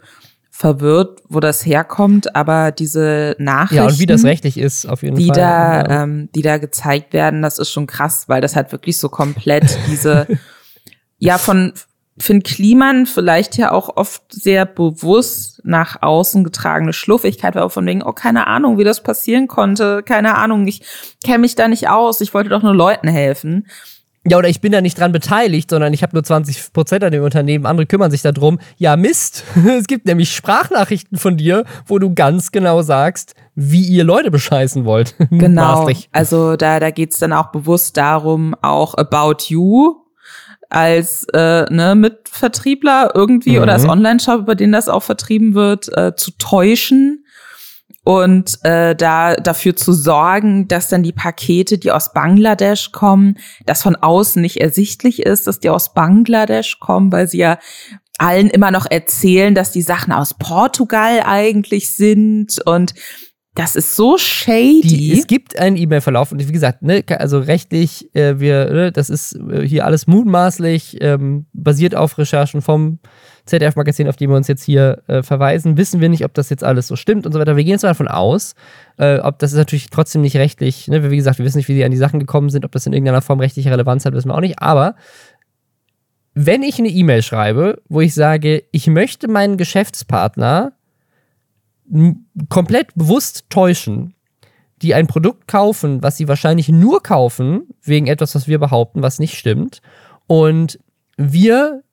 verwirrt, 0.60 1.22
wo 1.30 1.40
das 1.40 1.66
herkommt, 1.66 2.36
aber 2.36 2.72
diese 2.72 3.36
Nachrichten, 3.40 3.76
ja, 3.76 3.86
und 3.86 4.00
wie 4.00 4.06
das 4.06 4.26
rechtlich 4.26 4.58
ist, 4.58 4.86
auf 4.88 5.04
jeden 5.04 5.16
die 5.16 5.28
Fall. 5.28 5.36
Da, 5.36 5.82
ja. 5.82 6.04
ähm, 6.04 6.30
die 6.36 6.42
da 6.42 6.58
gezeigt 6.58 7.14
werden, 7.14 7.42
das 7.42 7.60
ist 7.60 7.72
schon 7.72 7.88
krass, 7.88 8.26
weil 8.28 8.42
das 8.42 8.58
halt 8.58 8.74
wirklich 8.74 8.98
so 8.98 9.08
komplett 9.08 9.78
diese, 9.88 10.28
ja, 11.18 11.38
von 11.38 11.72
Finn 12.18 12.44
Kliman 12.44 13.06
vielleicht 13.06 13.56
ja 13.56 13.72
auch 13.72 13.96
oft 13.96 14.22
sehr 14.30 14.66
bewusst 14.66 15.62
nach 15.64 16.02
außen 16.02 16.44
getragene 16.44 16.92
Schluffigkeit, 16.92 17.56
weil 17.56 17.64
auch 17.64 17.72
von 17.72 17.86
wegen, 17.86 18.04
oh, 18.04 18.12
keine 18.12 18.48
Ahnung, 18.48 18.78
wie 18.78 18.84
das 18.84 19.02
passieren 19.02 19.48
konnte, 19.48 20.04
keine 20.04 20.36
Ahnung, 20.36 20.68
ich 20.68 20.82
kenne 21.24 21.40
mich 21.40 21.56
da 21.56 21.70
nicht 21.70 21.88
aus, 21.88 22.20
ich 22.20 22.34
wollte 22.34 22.50
doch 22.50 22.64
nur 22.64 22.76
Leuten 22.76 23.08
helfen. 23.08 23.68
Ja, 24.26 24.38
oder 24.38 24.50
ich 24.50 24.60
bin 24.60 24.72
da 24.72 24.82
nicht 24.82 25.00
dran 25.00 25.14
beteiligt, 25.14 25.70
sondern 25.70 25.94
ich 25.94 26.04
habe 26.04 26.14
nur 26.14 26.24
20 26.24 26.74
Prozent 26.74 27.04
an 27.04 27.12
dem 27.12 27.24
Unternehmen. 27.24 27.66
Andere 27.66 27.86
kümmern 27.86 28.12
sich 28.12 28.22
darum. 28.22 28.60
Ja, 28.78 28.98
Mist. 28.98 29.46
es 29.80 29.88
gibt 29.88 30.06
nämlich 30.06 30.36
Sprachnachrichten 30.36 31.18
von 31.18 31.38
dir, 31.38 31.64
wo 31.86 32.00
du 32.00 32.14
ganz 32.14 32.52
genau 32.52 32.82
sagst, 32.82 33.36
wie 33.56 33.82
ihr 33.82 34.04
Leute 34.04 34.32
bescheißen 34.32 34.86
wollt. 34.86 35.16
Genau. 35.30 35.88
also 36.12 36.56
da, 36.58 36.80
da 36.80 36.92
geht's 36.92 37.20
dann 37.20 37.34
auch 37.34 37.52
bewusst 37.52 37.96
darum, 37.96 38.56
auch 38.62 38.96
About 38.96 39.46
You 39.48 39.96
als 40.70 41.26
äh, 41.34 41.66
ne, 41.72 41.96
Mitvertriebler 41.96 43.12
irgendwie 43.16 43.58
mhm. 43.58 43.64
oder 43.64 43.74
als 43.74 43.88
Online-Shop, 43.88 44.42
über 44.42 44.56
den 44.56 44.72
das 44.72 44.90
auch 44.90 45.04
vertrieben 45.04 45.54
wird, 45.54 45.96
äh, 45.98 46.16
zu 46.16 46.32
täuschen 46.38 47.26
und 48.10 48.58
äh, 48.64 48.96
da 48.96 49.36
dafür 49.36 49.76
zu 49.76 49.94
sorgen, 49.94 50.68
dass 50.68 50.88
dann 50.88 51.04
die 51.04 51.12
Pakete, 51.12 51.78
die 51.78 51.92
aus 51.92 52.12
Bangladesch 52.12 52.92
kommen, 52.92 53.38
dass 53.68 53.84
von 53.84 53.96
außen 53.96 54.42
nicht 54.42 54.58
ersichtlich 54.58 55.22
ist, 55.22 55.46
dass 55.46 55.60
die 55.60 55.70
aus 55.70 55.94
Bangladesch 55.94 56.80
kommen, 56.80 57.12
weil 57.12 57.28
sie 57.28 57.38
ja 57.38 57.60
allen 58.18 58.50
immer 58.50 58.72
noch 58.72 58.88
erzählen, 58.90 59.54
dass 59.54 59.70
die 59.70 59.84
Sachen 59.84 60.12
aus 60.12 60.34
Portugal 60.34 61.22
eigentlich 61.24 61.96
sind 61.96 62.60
und 62.66 62.96
das 63.56 63.76
ist 63.76 63.96
so 63.96 64.18
shady. 64.18 64.82
Die, 64.82 65.12
es 65.12 65.28
gibt 65.28 65.58
einen 65.58 65.76
E-Mail-Verlauf 65.76 66.32
und 66.32 66.48
wie 66.48 66.52
gesagt, 66.52 66.82
ne, 66.82 67.04
also 67.18 67.40
rechtlich, 67.40 68.14
äh, 68.16 68.40
wir, 68.40 68.72
ne, 68.72 68.92
das 68.92 69.10
ist 69.10 69.36
äh, 69.36 69.68
hier 69.68 69.86
alles 69.86 70.08
mutmaßlich, 70.08 70.98
ähm, 71.02 71.46
basiert 71.52 71.96
auf 71.96 72.18
Recherchen 72.18 72.62
vom 72.62 73.00
ZDF-Magazin, 73.46 74.08
auf 74.08 74.16
die 74.16 74.30
wir 74.30 74.36
uns 74.36 74.48
jetzt 74.48 74.64
hier 74.64 75.02
äh, 75.08 75.24
verweisen. 75.24 75.78
Wissen 75.78 76.00
wir 76.00 76.10
nicht, 76.10 76.24
ob 76.24 76.34
das 76.36 76.50
jetzt 76.50 76.64
alles 76.64 76.88
so 76.88 76.96
stimmt 76.96 77.26
und 77.26 77.34
so 77.34 77.40
weiter. 77.40 77.58
Wir 77.58 77.64
gehen 77.64 77.74
jetzt 77.74 77.82
mal 77.82 77.90
davon 77.90 78.08
aus, 78.08 78.54
äh, 78.98 79.18
ob 79.20 79.40
das 79.40 79.52
ist 79.52 79.58
natürlich 79.58 79.90
trotzdem 79.90 80.22
nicht 80.22 80.38
rechtlich, 80.38 80.88
ne, 80.88 81.10
wie 81.10 81.18
gesagt, 81.18 81.40
wir 81.40 81.46
wissen 81.46 81.58
nicht, 81.58 81.68
wie 81.68 81.74
sie 81.74 81.84
an 81.84 81.92
die 81.92 81.98
Sachen 81.98 82.20
gekommen 82.20 82.50
sind, 82.50 82.66
ob 82.66 82.72
das 82.72 82.86
in 82.86 82.94
irgendeiner 82.94 83.22
Form 83.22 83.40
rechtliche 83.40 83.72
Relevanz 83.72 84.06
hat, 84.06 84.14
wissen 84.14 84.30
wir 84.30 84.36
auch 84.36 84.42
nicht. 84.42 84.60
Aber 84.62 84.96
wenn 86.34 86.62
ich 86.64 86.80
eine 86.80 86.90
E-Mail 86.90 87.24
schreibe, 87.24 87.82
wo 87.90 88.00
ich 88.00 88.14
sage, 88.14 88.64
ich 88.72 88.88
möchte 88.88 89.28
meinen 89.28 89.58
Geschäftspartner 89.58 90.74
komplett 92.50 92.94
bewusst 92.96 93.46
täuschen, 93.50 94.14
die 94.82 94.94
ein 94.94 95.08
Produkt 95.08 95.48
kaufen, 95.48 96.02
was 96.02 96.18
sie 96.18 96.28
wahrscheinlich 96.28 96.70
nur 96.70 97.04
kaufen, 97.04 97.68
wegen 97.82 98.08
etwas, 98.08 98.36
was 98.36 98.48
wir 98.48 98.60
behaupten, 98.60 99.02
was 99.02 99.20
nicht 99.20 99.38
stimmt. 99.38 99.82
Und 100.28 100.80
wir 101.18 101.84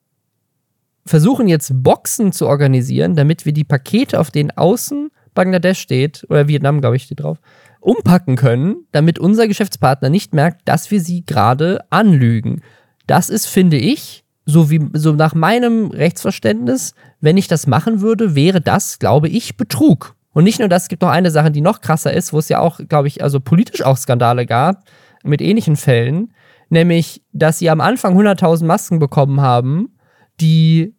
versuchen 1.05 1.47
jetzt 1.47 1.71
Boxen 1.83 2.31
zu 2.31 2.47
organisieren, 2.47 3.15
damit 3.15 3.45
wir 3.45 3.53
die 3.53 3.63
Pakete, 3.63 4.19
auf 4.19 4.31
denen 4.31 4.51
außen 4.51 5.09
Bangladesch 5.33 5.79
steht, 5.79 6.25
oder 6.29 6.47
Vietnam, 6.47 6.81
glaube 6.81 6.95
ich, 6.95 7.03
steht 7.03 7.21
drauf, 7.21 7.39
umpacken 7.79 8.35
können, 8.35 8.87
damit 8.91 9.19
unser 9.19 9.47
Geschäftspartner 9.47 10.09
nicht 10.09 10.33
merkt, 10.33 10.67
dass 10.67 10.91
wir 10.91 10.99
sie 10.99 11.25
gerade 11.25 11.79
anlügen. 11.89 12.61
Das 13.05 13.29
ist, 13.29 13.45
finde 13.47 13.77
ich, 13.77 14.25
so 14.45 14.69
wie 14.69 14.89
so 14.93 15.13
nach 15.13 15.35
meinem 15.35 15.91
Rechtsverständnis, 15.91 16.93
wenn 17.19 17.37
ich 17.37 17.47
das 17.47 17.67
machen 17.67 18.01
würde, 18.01 18.35
wäre 18.35 18.61
das, 18.61 18.99
glaube 18.99 19.27
ich, 19.27 19.57
Betrug. 19.57 20.15
Und 20.33 20.43
nicht 20.43 20.59
nur 20.59 20.69
das, 20.69 20.83
es 20.83 20.89
gibt 20.89 21.01
noch 21.01 21.09
eine 21.09 21.31
Sache, 21.31 21.49
die 21.49 21.61
noch 21.61 21.81
krasser 21.81 22.13
ist, 22.13 22.31
wo 22.31 22.39
es 22.39 22.49
ja 22.49 22.59
auch, 22.59 22.79
glaube 22.87 23.07
ich, 23.07 23.23
also 23.23 23.39
politisch 23.39 23.81
auch 23.81 23.97
Skandale 23.97 24.45
gab 24.45 24.83
mit 25.23 25.41
ähnlichen 25.41 25.75
Fällen, 25.75 26.33
nämlich, 26.69 27.23
dass 27.33 27.59
sie 27.59 27.69
am 27.69 27.81
Anfang 27.81 28.17
100.000 28.17 28.65
Masken 28.65 28.99
bekommen 28.99 29.41
haben, 29.41 29.97
die 30.39 30.95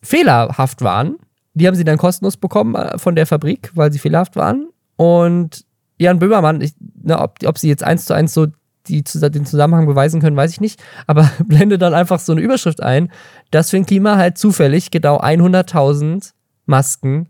fehlerhaft 0.00 0.82
waren. 0.82 1.16
Die 1.54 1.66
haben 1.66 1.74
sie 1.74 1.84
dann 1.84 1.98
kostenlos 1.98 2.38
bekommen 2.38 2.74
äh, 2.74 2.98
von 2.98 3.14
der 3.14 3.26
Fabrik, 3.26 3.70
weil 3.74 3.92
sie 3.92 3.98
fehlerhaft 3.98 4.36
waren. 4.36 4.68
Und 4.96 5.66
Jan 5.98 6.18
Böhmermann, 6.18 6.60
ich, 6.60 6.72
ne, 7.02 7.18
ob, 7.18 7.38
ob 7.44 7.58
sie 7.58 7.68
jetzt 7.68 7.84
eins 7.84 8.06
zu 8.06 8.14
eins 8.14 8.32
so 8.32 8.46
die 8.88 9.02
den 9.02 9.46
Zusammenhang 9.46 9.86
beweisen 9.86 10.20
können, 10.20 10.36
weiß 10.36 10.52
ich 10.52 10.60
nicht. 10.60 10.82
Aber 11.06 11.30
blende 11.44 11.78
dann 11.78 11.94
einfach 11.94 12.20
so 12.20 12.32
eine 12.32 12.40
Überschrift 12.40 12.82
ein, 12.82 13.10
dass 13.50 13.70
Finn 13.70 13.86
Klima 13.86 14.16
halt 14.16 14.38
zufällig 14.38 14.90
genau 14.90 15.20
100.000 15.20 16.32
Masken 16.66 17.28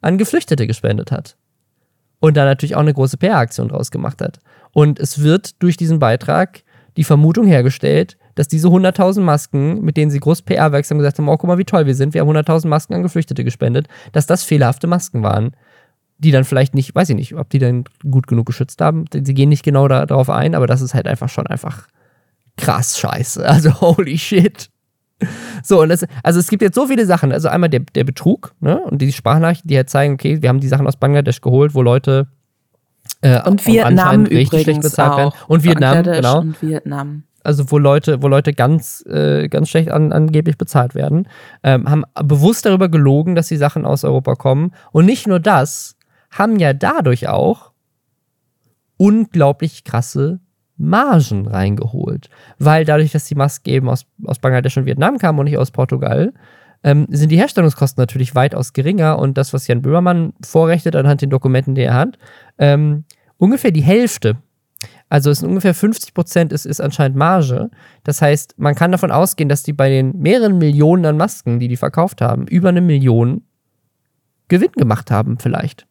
an 0.00 0.18
Geflüchtete 0.18 0.66
gespendet 0.66 1.10
hat. 1.10 1.36
Und 2.20 2.36
da 2.36 2.44
natürlich 2.44 2.76
auch 2.76 2.80
eine 2.80 2.94
große 2.94 3.18
PR-Aktion 3.18 3.68
draus 3.68 3.90
gemacht 3.90 4.20
hat. 4.20 4.40
Und 4.72 4.98
es 4.98 5.22
wird 5.22 5.62
durch 5.62 5.76
diesen 5.76 5.98
Beitrag 5.98 6.62
die 6.96 7.04
Vermutung 7.04 7.46
hergestellt, 7.46 8.16
dass 8.34 8.48
diese 8.48 8.68
100.000 8.68 9.20
Masken, 9.20 9.82
mit 9.82 9.96
denen 9.96 10.10
sie 10.10 10.20
groß 10.20 10.42
PR-wirksam 10.42 10.98
gesagt 10.98 11.18
haben, 11.18 11.28
oh, 11.28 11.36
guck 11.36 11.48
mal, 11.48 11.58
wie 11.58 11.64
toll 11.64 11.86
wir 11.86 11.94
sind, 11.94 12.14
wir 12.14 12.20
haben 12.20 12.30
100.000 12.30 12.68
Masken 12.68 12.94
an 12.94 13.02
Geflüchtete 13.02 13.44
gespendet, 13.44 13.88
dass 14.12 14.26
das 14.26 14.42
fehlerhafte 14.42 14.86
Masken 14.86 15.22
waren 15.22 15.52
die 16.18 16.30
dann 16.30 16.44
vielleicht 16.44 16.74
nicht, 16.74 16.94
weiß 16.94 17.10
ich 17.10 17.16
nicht, 17.16 17.34
ob 17.34 17.50
die 17.50 17.58
dann 17.58 17.84
gut 18.10 18.26
genug 18.26 18.46
geschützt 18.46 18.80
haben. 18.80 19.04
Sie 19.12 19.34
gehen 19.34 19.48
nicht 19.48 19.62
genau 19.62 19.88
da, 19.88 20.06
darauf 20.06 20.30
ein, 20.30 20.54
aber 20.54 20.66
das 20.66 20.80
ist 20.80 20.94
halt 20.94 21.06
einfach 21.06 21.28
schon 21.28 21.46
einfach 21.46 21.88
krass 22.56 22.98
scheiße. 22.98 23.46
Also 23.48 23.80
holy 23.80 24.18
shit. 24.18 24.70
So, 25.62 25.80
und 25.80 25.88
das, 25.88 26.06
also 26.22 26.38
es 26.38 26.48
gibt 26.48 26.62
jetzt 26.62 26.74
so 26.74 26.86
viele 26.86 27.06
Sachen. 27.06 27.32
Also 27.32 27.48
einmal 27.48 27.70
der, 27.70 27.80
der 27.80 28.04
Betrug, 28.04 28.54
ne? 28.60 28.80
Und 28.80 29.00
die 29.00 29.12
Sprachnachrichten, 29.12 29.68
die 29.68 29.76
halt 29.76 29.88
zeigen, 29.88 30.14
okay, 30.14 30.42
wir 30.42 30.48
haben 30.48 30.60
die 30.60 30.68
Sachen 30.68 30.86
aus 30.86 30.96
Bangladesch 30.96 31.40
geholt, 31.40 31.74
wo 31.74 31.80
Leute 31.82 32.28
äh, 33.22 33.42
und 33.48 33.66
Vietnam 33.66 34.24
richtig 34.24 34.62
schlecht 34.62 34.82
bezahlt 34.82 35.12
auch. 35.12 35.18
werden. 35.18 35.32
Und 35.48 35.64
Vietnam, 35.64 36.02
genau. 36.02 36.40
Und 36.40 36.62
Vietnam. 36.62 37.22
Also 37.42 37.70
wo 37.70 37.78
Leute, 37.78 38.22
wo 38.22 38.28
Leute 38.28 38.52
ganz, 38.52 39.04
äh, 39.06 39.48
ganz 39.48 39.68
schlecht 39.68 39.90
an, 39.90 40.12
angeblich 40.12 40.58
bezahlt 40.58 40.94
werden, 40.94 41.28
ähm, 41.62 41.88
haben 41.88 42.02
bewusst 42.24 42.66
darüber 42.66 42.88
gelogen, 42.88 43.36
dass 43.36 43.46
die 43.48 43.56
Sachen 43.56 43.84
aus 43.84 44.04
Europa 44.04 44.34
kommen. 44.34 44.72
Und 44.90 45.06
nicht 45.06 45.28
nur 45.28 45.38
das, 45.38 45.95
haben 46.30 46.58
ja 46.58 46.72
dadurch 46.72 47.28
auch 47.28 47.72
unglaublich 48.96 49.84
krasse 49.84 50.40
Margen 50.76 51.46
reingeholt. 51.46 52.28
Weil 52.58 52.84
dadurch, 52.84 53.12
dass 53.12 53.24
die 53.24 53.34
Maske 53.34 53.70
eben 53.70 53.88
aus, 53.88 54.06
aus 54.24 54.38
Bangladesch 54.38 54.76
und 54.76 54.86
Vietnam 54.86 55.18
kam 55.18 55.38
und 55.38 55.44
nicht 55.44 55.58
aus 55.58 55.70
Portugal, 55.70 56.32
ähm, 56.82 57.06
sind 57.10 57.30
die 57.30 57.38
Herstellungskosten 57.38 58.00
natürlich 58.00 58.34
weitaus 58.34 58.72
geringer 58.72 59.18
und 59.18 59.38
das, 59.38 59.52
was 59.52 59.66
Jan 59.66 59.82
Böhmermann 59.82 60.34
vorrechnet 60.44 60.94
anhand 60.94 61.22
den 61.22 61.30
Dokumenten, 61.30 61.74
die 61.74 61.82
er 61.82 61.94
hat, 61.94 62.18
ähm, 62.58 63.04
ungefähr 63.38 63.70
die 63.70 63.82
Hälfte. 63.82 64.36
Also 65.08 65.30
es 65.30 65.38
sind 65.38 65.48
ungefähr 65.48 65.74
50 65.74 66.14
Prozent 66.14 66.52
ist, 66.52 66.66
ist 66.66 66.80
anscheinend 66.80 67.16
Marge. 67.16 67.70
Das 68.04 68.20
heißt, 68.20 68.54
man 68.58 68.74
kann 68.74 68.92
davon 68.92 69.12
ausgehen, 69.12 69.48
dass 69.48 69.62
die 69.62 69.72
bei 69.72 69.88
den 69.88 70.18
mehreren 70.20 70.58
Millionen 70.58 71.06
an 71.06 71.16
Masken, 71.16 71.60
die 71.60 71.68
die 71.68 71.76
verkauft 71.76 72.20
haben, 72.20 72.46
über 72.46 72.68
eine 72.70 72.80
Million 72.80 73.42
Gewinn 74.48 74.72
gemacht 74.72 75.10
haben 75.10 75.38
vielleicht. 75.38 75.86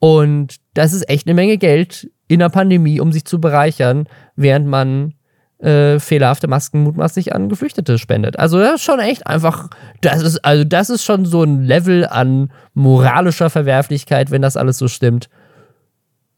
Und 0.00 0.56
das 0.74 0.92
ist 0.92 1.08
echt 1.08 1.26
eine 1.26 1.34
Menge 1.34 1.58
Geld 1.58 2.10
in 2.28 2.40
der 2.40 2.50
Pandemie, 2.50 3.00
um 3.00 3.12
sich 3.12 3.24
zu 3.24 3.40
bereichern, 3.40 4.08
während 4.36 4.66
man 4.66 5.14
äh, 5.58 5.98
fehlerhafte 5.98 6.46
Masken 6.46 6.82
mutmaßlich 6.82 7.34
an 7.34 7.48
Geflüchtete 7.48 7.98
spendet. 7.98 8.38
Also 8.38 8.58
das 8.58 8.76
ist 8.76 8.84
schon 8.84 9.00
echt 9.00 9.26
einfach, 9.26 9.70
das 10.00 10.22
ist, 10.22 10.44
also 10.44 10.64
das 10.64 10.90
ist 10.90 11.04
schon 11.04 11.26
so 11.26 11.42
ein 11.42 11.64
Level 11.64 12.06
an 12.06 12.52
moralischer 12.74 13.50
Verwerflichkeit, 13.50 14.30
wenn 14.30 14.42
das 14.42 14.56
alles 14.56 14.78
so 14.78 14.86
stimmt. 14.86 15.28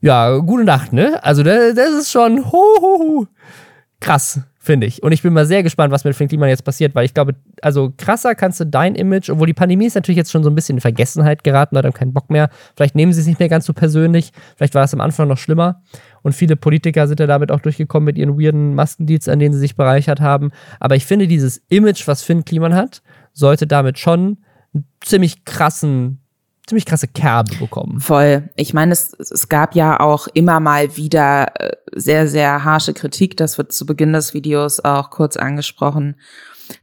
Ja, 0.01 0.39
gute 0.39 0.65
Nacht, 0.65 0.95
ne? 0.95 1.23
Also 1.23 1.43
das, 1.43 1.75
das 1.75 1.91
ist 1.91 2.11
schon 2.11 2.51
hu, 2.51 2.63
hu, 2.81 2.99
hu. 2.99 3.27
krass 4.01 4.41
finde 4.63 4.87
ich. 4.87 5.03
Und 5.03 5.13
ich 5.13 5.23
bin 5.23 5.33
mal 5.33 5.47
sehr 5.47 5.63
gespannt, 5.63 5.91
was 5.91 6.05
mit 6.05 6.15
Finn 6.15 6.29
Kliman 6.29 6.51
jetzt 6.51 6.65
passiert, 6.65 6.95
weil 6.95 7.07
ich 7.07 7.15
glaube, 7.15 7.35
also 7.63 7.95
krasser 7.97 8.35
kannst 8.35 8.61
du 8.61 8.67
dein 8.67 8.95
Image, 8.95 9.31
obwohl 9.31 9.47
die 9.47 9.55
Pandemie 9.55 9.87
ist 9.87 9.95
natürlich 9.95 10.19
jetzt 10.19 10.31
schon 10.31 10.45
so 10.45 10.51
ein 10.51 10.55
bisschen 10.55 10.77
in 10.77 10.81
Vergessenheit 10.83 11.43
geraten, 11.43 11.75
Leute 11.75 11.89
haben 11.89 11.95
keinen 11.95 12.13
Bock 12.13 12.29
mehr. 12.29 12.51
Vielleicht 12.77 12.95
nehmen 12.95 13.15
sie 13.15 13.23
es 13.23 13.27
nicht 13.27 13.41
mehr 13.41 13.49
ganz 13.49 13.65
so 13.65 13.73
persönlich. 13.73 14.33
Vielleicht 14.57 14.75
war 14.75 14.85
es 14.85 14.93
am 14.93 15.01
Anfang 15.01 15.29
noch 15.29 15.39
schlimmer. 15.39 15.83
Und 16.21 16.35
viele 16.35 16.57
Politiker 16.57 17.09
sind 17.09 17.21
ja 17.21 17.27
damit 17.27 17.51
auch 17.51 17.61
durchgekommen 17.61 18.05
mit 18.05 18.19
ihren 18.19 18.39
weirden 18.39 18.75
Maskendeals, 18.75 19.29
an 19.29 19.39
denen 19.39 19.55
sie 19.55 19.61
sich 19.61 19.77
bereichert 19.77 20.21
haben. 20.21 20.51
Aber 20.79 20.95
ich 20.95 21.07
finde, 21.07 21.27
dieses 21.27 21.63
Image, 21.71 22.07
was 22.07 22.23
Finn 22.23 22.45
Kliman 22.45 22.75
hat, 22.75 23.01
sollte 23.33 23.67
damit 23.67 23.99
schon 23.99 24.37
einen 24.75 24.85
ziemlich 25.01 25.47
krassen 25.47 26.20
ziemlich 26.71 26.87
krasse 26.87 27.09
Kerbe 27.09 27.55
bekommen. 27.57 28.01
Voll. 28.01 28.49
Ich 28.55 28.73
meine, 28.73 28.93
es, 28.93 29.13
es 29.19 29.49
gab 29.49 29.75
ja 29.75 29.99
auch 29.99 30.29
immer 30.35 30.61
mal 30.61 30.97
wieder 30.97 31.49
äh, 31.61 31.73
sehr, 31.93 32.29
sehr 32.29 32.65
harsche 32.65 32.95
Kritik. 32.95 33.37
Das 33.37 33.59
wird 33.59 33.73
zu 33.73 33.87
Beginn 33.87 34.13
des 34.13 34.35
Videos 34.35 34.79
auch 34.81 35.11
kurz 35.11 35.37
angesprochen. 35.37 36.15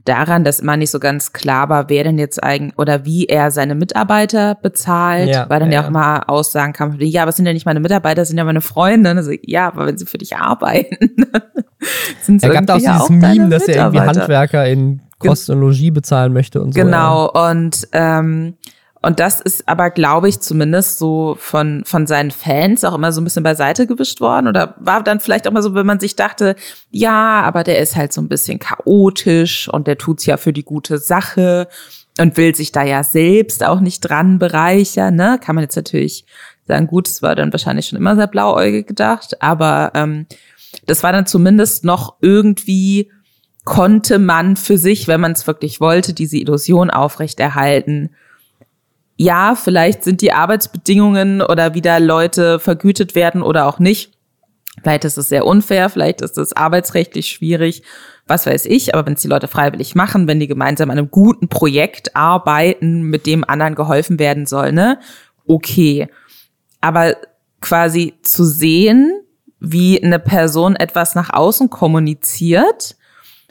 Daran, 0.04 0.44
dass 0.44 0.60
immer 0.60 0.76
nicht 0.76 0.92
so 0.92 1.00
ganz 1.00 1.32
klar 1.32 1.70
war, 1.70 1.88
wer 1.88 2.04
denn 2.04 2.18
jetzt 2.18 2.44
eigentlich 2.44 2.78
oder 2.78 3.06
wie 3.06 3.28
er 3.28 3.52
seine 3.52 3.74
Mitarbeiter 3.76 4.56
bezahlt, 4.56 5.30
ja, 5.30 5.50
weil 5.50 5.62
dann 5.62 5.72
ja, 5.72 5.80
ja 5.80 5.88
auch 5.88 5.92
mal 5.92 6.24
Aussagen 6.28 6.74
kam, 6.74 6.98
ja, 7.00 7.22
aber 7.22 7.32
sind 7.32 7.46
ja 7.46 7.54
nicht 7.54 7.66
meine 7.66 7.80
Mitarbeiter, 7.80 8.22
das 8.24 8.28
sind 8.28 8.38
ja 8.38 8.44
meine 8.44 8.60
Freunde. 8.60 9.12
Also, 9.12 9.32
ja, 9.44 9.68
aber 9.68 9.86
wenn 9.86 9.98
sie 9.98 10.06
für 10.06 10.18
dich 10.18 10.36
arbeiten, 10.36 10.98
sind 12.22 12.42
sie 12.42 12.48
Er 12.48 12.62
gab 12.62 12.70
auch 12.70 12.78
dieses 12.78 13.10
Meme, 13.10 13.48
dass 13.48 13.70
er 13.70 13.76
irgendwie 13.78 14.02
Handwerker 14.02 14.68
in 14.68 15.02
Kost 15.20 15.50
und 15.50 15.62
Logis 15.62 15.94
bezahlen 15.94 16.34
möchte 16.34 16.62
und 16.62 16.74
so. 16.74 16.82
Genau, 16.82 17.32
ja. 17.34 17.52
und 17.52 17.88
ähm, 17.94 18.56
und 19.02 19.20
das 19.20 19.42
ist 19.42 19.68
aber, 19.68 19.92
glaube 19.92 20.28
ich, 20.28 20.40
zumindest 20.40 20.98
so 20.98 21.36
von, 21.40 21.84
von 21.86 22.08
seinen 22.08 22.32
Fans 22.32 22.84
auch 22.84 22.96
immer 22.96 23.12
so 23.12 23.22
ein 23.22 23.24
bisschen 23.24 23.44
beiseite 23.44 23.86
gewischt 23.86 24.22
worden. 24.22 24.48
Oder 24.48 24.76
war 24.80 25.04
dann 25.04 25.20
vielleicht 25.20 25.48
auch 25.48 25.52
mal 25.52 25.62
so, 25.62 25.76
wenn 25.76 25.86
man 25.86 26.00
sich 26.00 26.16
dachte, 26.16 26.56
ja, 26.90 27.42
aber 27.42 27.64
der 27.64 27.80
ist 27.80 27.96
halt 27.96 28.12
so 28.12 28.22
ein 28.22 28.28
bisschen 28.28 28.60
chaotisch 28.60 29.70
und 29.70 29.88
der 29.88 29.98
tut's 29.98 30.26
ja 30.26 30.38
für 30.38 30.52
die 30.52 30.64
gute 30.64 30.98
Sache 30.98 31.68
und 32.20 32.38
will 32.38 32.56
sich 32.56 32.72
da 32.72 32.84
ja 32.84 33.04
selbst 33.04 33.64
auch 33.64 33.80
nicht 33.80 34.02
dran 34.02 34.40
bereichern. 34.40 35.16
Ne? 35.16 35.40
Kann 35.44 35.56
man 35.56 35.64
jetzt 35.64 35.76
natürlich 35.76 36.26
sagen, 36.68 36.88
gut, 36.88 37.08
es 37.08 37.22
war 37.22 37.36
dann 37.36 37.54
wahrscheinlich 37.54 37.88
schon 37.88 38.00
immer 38.00 38.16
sehr 38.16 38.28
blauäugig 38.28 38.88
gedacht, 38.88 39.42
aber 39.42 39.92
ähm, 39.94 40.26
das 40.86 41.04
war 41.04 41.12
dann 41.12 41.28
zumindest 41.28 41.86
noch 41.86 42.16
irgendwie 42.22 43.12
konnte 43.64 44.18
man 44.18 44.56
für 44.56 44.78
sich, 44.78 45.08
wenn 45.08 45.20
man 45.20 45.34
es 45.34 45.46
wirklich 45.46 45.82
wollte, 45.82 46.14
diese 46.14 46.38
Illusion 46.38 46.90
aufrechterhalten, 46.90 48.12
ja, 49.18 49.56
vielleicht 49.56 50.04
sind 50.04 50.22
die 50.22 50.32
Arbeitsbedingungen 50.32 51.42
oder 51.42 51.74
wie 51.74 51.82
da 51.82 51.98
Leute 51.98 52.60
vergütet 52.60 53.16
werden 53.16 53.42
oder 53.42 53.66
auch 53.66 53.80
nicht. 53.80 54.14
Vielleicht 54.82 55.06
ist 55.06 55.18
es 55.18 55.28
sehr 55.28 55.46
unfair, 55.46 55.90
vielleicht 55.90 56.22
ist 56.22 56.38
es 56.38 56.54
arbeitsrechtlich 56.54 57.28
schwierig, 57.28 57.82
was 58.28 58.46
weiß 58.46 58.66
ich, 58.68 58.94
aber 58.94 59.08
wenn 59.08 59.14
es 59.14 59.22
die 59.22 59.28
Leute 59.28 59.48
freiwillig 59.48 59.96
machen, 59.96 60.28
wenn 60.28 60.40
die 60.40 60.48
gemeinsam 60.48 60.92
an 60.92 61.00
einem 61.00 61.10
guten 61.10 61.48
Projekt 61.48 62.16
arbeiten, 62.16 63.02
mit 63.02 63.26
dem 63.26 63.44
anderen 63.44 63.74
geholfen 63.74 64.20
werden 64.20 64.46
soll, 64.46 64.72
ne? 64.72 65.00
okay. 65.48 66.08
Aber 66.80 67.16
quasi 67.60 68.14
zu 68.22 68.46
sehen, 68.46 69.20
wie 69.60 70.02
eine 70.02 70.20
Person 70.20 70.76
etwas 70.76 71.16
nach 71.16 71.34
außen 71.34 71.72
kommuniziert 71.72 72.96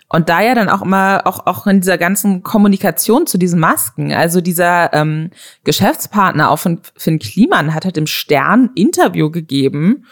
und 0.08 0.28
da 0.28 0.40
ja 0.40 0.54
dann 0.54 0.68
auch 0.68 0.82
immer, 0.82 1.22
auch, 1.24 1.46
auch 1.46 1.66
in 1.66 1.80
dieser 1.80 1.98
ganzen 1.98 2.42
Kommunikation 2.42 3.26
zu 3.26 3.38
diesen 3.38 3.58
Masken, 3.58 4.12
also 4.12 4.40
dieser 4.40 4.92
ähm, 4.92 5.30
Geschäftspartner 5.64 6.50
auch 6.50 6.58
von 6.58 6.80
Finn 6.96 7.18
Kliman 7.18 7.74
hat 7.74 7.84
halt 7.84 7.98
im 7.98 8.06
Stern 8.06 8.70
Interview 8.74 9.30
gegeben 9.30 10.04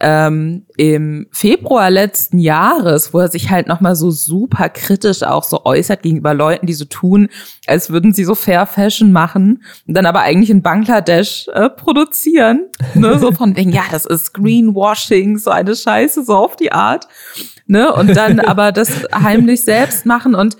ähm, 0.00 0.64
im 0.78 1.26
Februar 1.30 1.90
letzten 1.90 2.38
Jahres, 2.38 3.12
wo 3.12 3.18
er 3.18 3.28
sich 3.28 3.50
halt 3.50 3.68
nochmal 3.68 3.94
so 3.94 4.10
super 4.10 4.70
kritisch 4.70 5.22
auch 5.22 5.44
so 5.44 5.66
äußert 5.66 6.02
gegenüber 6.02 6.32
Leuten, 6.32 6.66
die 6.66 6.72
so 6.72 6.86
tun, 6.86 7.28
als 7.66 7.90
würden 7.90 8.14
sie 8.14 8.24
so 8.24 8.34
Fair 8.34 8.64
Fashion 8.64 9.12
machen 9.12 9.62
und 9.86 9.94
dann 9.94 10.06
aber 10.06 10.20
eigentlich 10.20 10.48
in 10.48 10.62
Bangladesch 10.62 11.48
äh, 11.52 11.68
produzieren. 11.68 12.66
Ne? 12.94 13.18
So 13.18 13.32
von 13.40 13.54
wegen, 13.56 13.72
ja, 13.72 13.82
das 13.90 14.06
ist 14.06 14.32
Greenwashing, 14.32 15.36
so 15.36 15.50
eine 15.50 15.76
Scheiße, 15.76 16.24
so 16.24 16.34
auf 16.34 16.56
die 16.56 16.72
Art. 16.72 17.06
Ne? 17.66 17.92
Und 17.92 18.16
dann 18.16 18.40
aber 18.40 18.72
das 18.72 18.90
heimlich 19.14 19.60
selbst 19.60 20.06
machen 20.06 20.34
und 20.34 20.56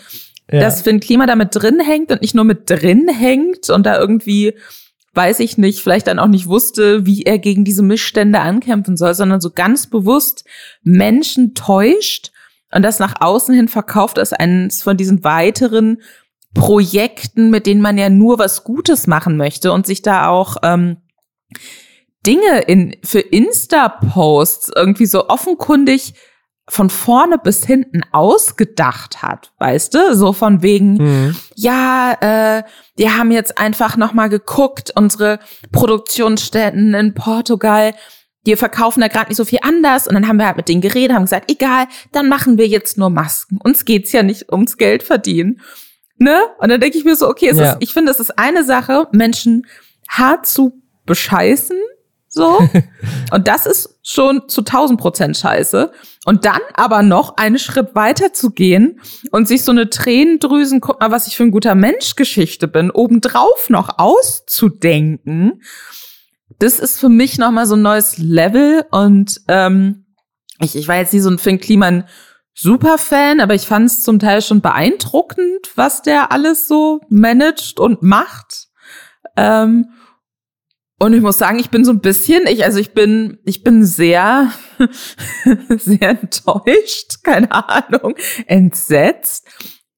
ja. 0.53 0.61
dass 0.61 0.83
Finn 0.83 1.01
Klima 1.01 1.25
damit 1.25 1.55
drin 1.55 1.81
hängt 1.81 2.13
und 2.13 2.21
nicht 2.21 2.35
nur 2.35 2.45
mit 2.45 2.69
drin 2.69 3.09
hängt 3.09 3.71
und 3.71 3.87
da 3.87 3.99
irgendwie 3.99 4.55
weiß 5.15 5.41
ich 5.41 5.59
nicht, 5.59 5.81
vielleicht 5.81 6.07
dann 6.07 6.19
auch 6.19 6.29
nicht 6.29 6.47
wusste, 6.47 7.05
wie 7.05 7.23
er 7.23 7.39
gegen 7.39 7.65
diese 7.65 7.83
Missstände 7.83 8.41
ankämpfen 8.41 8.97
soll, 8.97 9.15
sondern 9.15 9.41
so 9.41 9.51
ganz 9.51 9.89
bewusst 9.89 10.45
Menschen 10.83 11.55
täuscht 11.55 12.31
und 12.73 12.83
das 12.83 13.01
nach 13.01 13.21
außen 13.21 13.55
hin 13.55 13.69
verkauft 13.69 14.19
als 14.19 14.33
eines 14.33 14.83
von 14.83 14.97
diesen 14.97 15.25
weiteren 15.25 16.01
Projekten, 16.55 17.51
mit 17.51 17.67
denen 17.67 17.81
man 17.81 17.99
ja 17.99 18.09
nur 18.09 18.39
was 18.39 18.65
Gutes 18.65 19.07
machen 19.07 19.37
möchte 19.37 19.73
und 19.73 19.87
sich 19.87 20.03
da 20.03 20.29
auch 20.29 20.57
ähm, 20.63 20.99
Dinge 22.27 22.61
in 22.67 22.97
für 23.03 23.21
Insta-Posts 23.21 24.73
irgendwie 24.77 25.07
so 25.07 25.29
offenkundig 25.29 26.15
von 26.71 26.89
vorne 26.89 27.37
bis 27.37 27.67
hinten 27.67 28.03
ausgedacht 28.13 29.23
hat, 29.23 29.53
weißt 29.59 29.93
du? 29.93 30.15
So 30.15 30.33
von 30.33 30.63
wegen, 30.63 30.95
mhm. 30.95 31.37
ja, 31.57 32.17
äh, 32.21 32.63
wir 32.97 33.17
haben 33.19 33.33
jetzt 33.33 33.59
einfach 33.59 33.97
nochmal 33.97 34.29
geguckt, 34.29 34.93
unsere 34.95 35.41
Produktionsstätten 35.73 36.95
in 36.95 37.15
Portugal, 37.15 37.93
die 38.47 38.55
verkaufen 38.55 39.01
da 39.01 39.09
gerade 39.09 39.31
nicht 39.31 39.37
so 39.37 39.45
viel 39.45 39.59
anders. 39.63 40.07
Und 40.07 40.15
dann 40.15 40.29
haben 40.29 40.39
wir 40.39 40.47
halt 40.47 40.57
mit 40.57 40.69
denen 40.69 40.81
geredet, 40.81 41.15
haben 41.15 41.25
gesagt, 41.25 41.51
egal, 41.51 41.89
dann 42.13 42.29
machen 42.29 42.57
wir 42.57 42.69
jetzt 42.69 42.97
nur 42.97 43.11
Masken. 43.11 43.59
Uns 43.59 43.85
geht's 43.85 44.13
ja 44.13 44.23
nicht 44.23 44.53
ums 44.53 44.77
Geld 44.77 45.03
verdienen. 45.03 45.61
Ne? 46.19 46.41
Und 46.59 46.69
dann 46.69 46.81
denke 46.81 46.97
ich 46.97 47.05
mir 47.05 47.17
so, 47.17 47.29
okay, 47.29 47.49
es 47.49 47.59
ja. 47.59 47.73
ist, 47.73 47.79
ich 47.81 47.93
finde, 47.93 48.13
es 48.13 48.21
ist 48.21 48.39
eine 48.39 48.63
Sache, 48.63 49.09
Menschen 49.11 49.67
hart 50.09 50.47
zu 50.47 50.81
bescheißen, 51.05 51.77
so. 52.29 52.61
Und 53.33 53.49
das 53.49 53.67
ist 53.67 53.90
schon 54.03 54.49
zu 54.49 54.61
1000 54.63 55.01
Prozent 55.01 55.37
scheiße. 55.37 55.93
Und 56.25 56.45
dann 56.45 56.61
aber 56.75 57.03
noch 57.03 57.37
einen 57.37 57.59
Schritt 57.59 57.95
weiter 57.95 58.33
zu 58.33 58.51
gehen 58.51 59.01
und 59.31 59.49
sich 59.49 59.65
so 59.65 59.73
eine 59.73 59.91
Tränendrüsen, 59.91 60.81
guck 60.81 61.01
mal, 61.01 61.11
was 61.11 61.27
ich 61.27 61.37
für 61.37 61.45
ein 61.45 61.51
guter 61.51 61.75
Mensch 61.75 62.17
Geschichte 62.17 62.69
bin, 62.69 62.91
obendrauf 62.91 63.69
noch 63.69 63.99
auszudenken. 63.99 65.63
Das 66.59 66.79
ist 66.79 67.01
für 67.01 67.09
mich 67.09 67.39
nochmal 67.39 67.67
so 67.67 67.75
ein 67.75 67.83
neues 67.83 68.19
Level. 68.19 68.85
Und 68.91 69.41
ähm, 69.49 70.07
ich, 70.61 70.77
ich 70.77 70.89
war 70.89 70.97
jetzt 70.97 71.13
nie 71.13 71.21
so 71.21 71.31
ein 71.31 71.39
Finn 71.39 71.61
Kliman 71.61 72.05
Superfan, 72.55 73.41
aber 73.41 73.55
ich 73.55 73.67
fand 73.67 73.87
es 73.87 74.03
zum 74.03 74.19
Teil 74.19 74.43
schon 74.43 74.61
beeindruckend, 74.61 75.71
was 75.77 76.03
der 76.03 76.33
alles 76.33 76.69
so 76.69 77.01
managt 77.09 77.81
und 77.81 78.03
macht. 78.03 78.69
Ähm, 79.37 79.89
und 81.03 81.15
ich 81.15 81.23
muss 81.23 81.39
sagen, 81.39 81.59
ich 81.59 81.71
bin 81.71 81.85
so 81.85 81.93
ein 81.93 82.01
bisschen, 82.01 82.47
ich, 82.47 82.65
also 82.65 82.79
ich 82.79 82.93
bin, 82.93 83.39
ich 83.45 83.65
bin 83.65 83.85
sehr, 83.85 84.51
sehr 85.79 86.11
enttäuscht, 86.11 87.23
keine 87.23 87.51
Ahnung, 87.51 88.15
entsetzt. 88.47 89.49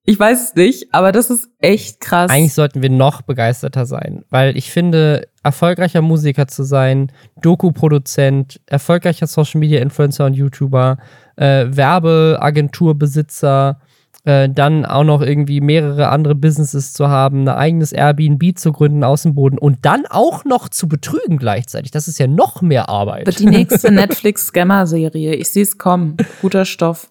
Ich 0.05 0.19
weiß 0.19 0.51
es 0.51 0.55
nicht, 0.55 0.95
aber 0.95 1.13
das 1.13 1.31
ist 1.31 1.49
echt 1.59 2.01
krass. 2.01 2.31
Eigentlich 2.31 2.55
sollten 2.55 2.81
wir 2.83 2.91
noch 2.91 3.23
begeisterter 3.23 3.85
sein, 3.85 4.25
weil 4.31 4.57
ich 4.57 4.71
finde, 4.71 5.27
erfolgreicher 5.43 6.03
Musiker 6.03 6.47
zu 6.47 6.63
sein, 6.63 7.11
Doku-Produzent, 7.41 8.61
erfolgreicher 8.67 9.27
Social 9.27 9.59
Media 9.61 9.81
Influencer 9.81 10.27
und 10.27 10.35
YouTuber, 10.35 10.99
äh, 11.37 11.67
Werbeagenturbesitzer, 11.69 13.81
äh, 14.25 14.49
dann 14.49 14.85
auch 14.85 15.05
noch 15.05 15.21
irgendwie 15.21 15.61
mehrere 15.61 16.09
andere 16.09 16.35
Businesses 16.35 16.93
zu 16.93 17.09
haben, 17.09 17.43
ein 17.43 17.49
eigenes 17.49 17.93
Airbnb 17.93 18.57
zu 18.57 18.73
gründen 18.73 19.03
aus 19.03 19.23
dem 19.23 19.35
Boden 19.35 19.59
und 19.59 19.79
dann 19.83 20.07
auch 20.07 20.45
noch 20.45 20.69
zu 20.69 20.89
betrügen 20.89 21.39
gleichzeitig. 21.39 21.91
Das 21.91 22.09
ist 22.09 22.19
ja 22.19 22.27
noch 22.27 22.63
mehr 22.63 22.89
Arbeit. 22.89 23.27
Wird 23.27 23.41
die 23.41 23.47
nächste 23.47 23.91
Netflix-Scammer-Serie. 23.93 25.35
Ich 25.35 25.51
sehe 25.51 25.65
es 25.65 25.77
kommen. 25.77 26.17
Guter 26.41 26.65
Stoff. 26.65 27.11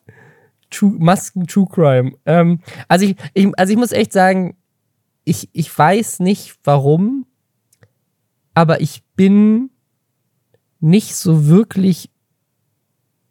True, 0.69 0.93
Masken 0.99 1.47
True 1.47 1.67
Crime. 1.69 2.13
Ähm, 2.25 2.61
also, 2.87 3.05
ich, 3.05 3.15
ich, 3.33 3.47
also 3.59 3.73
ich 3.73 3.77
muss 3.77 3.91
echt 3.91 4.13
sagen, 4.13 4.55
ich, 5.25 5.49
ich 5.51 5.77
weiß 5.77 6.21
nicht 6.21 6.55
warum, 6.63 7.25
aber 8.53 8.81
ich 8.81 9.03
bin 9.15 9.69
nicht 10.79 11.15
so 11.15 11.47
wirklich 11.47 12.09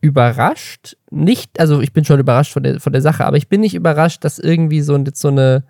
überrascht. 0.00 0.96
Nicht, 1.10 1.58
also 1.58 1.80
ich 1.80 1.92
bin 1.92 2.04
schon 2.04 2.20
überrascht 2.20 2.52
von 2.52 2.62
der, 2.62 2.80
von 2.80 2.92
der 2.92 3.02
Sache, 3.02 3.24
aber 3.24 3.36
ich 3.36 3.48
bin 3.48 3.60
nicht 3.60 3.74
überrascht, 3.74 4.24
dass 4.24 4.38
irgendwie 4.38 4.80
so, 4.80 5.02
so 5.12 5.28
eine, 5.28 5.64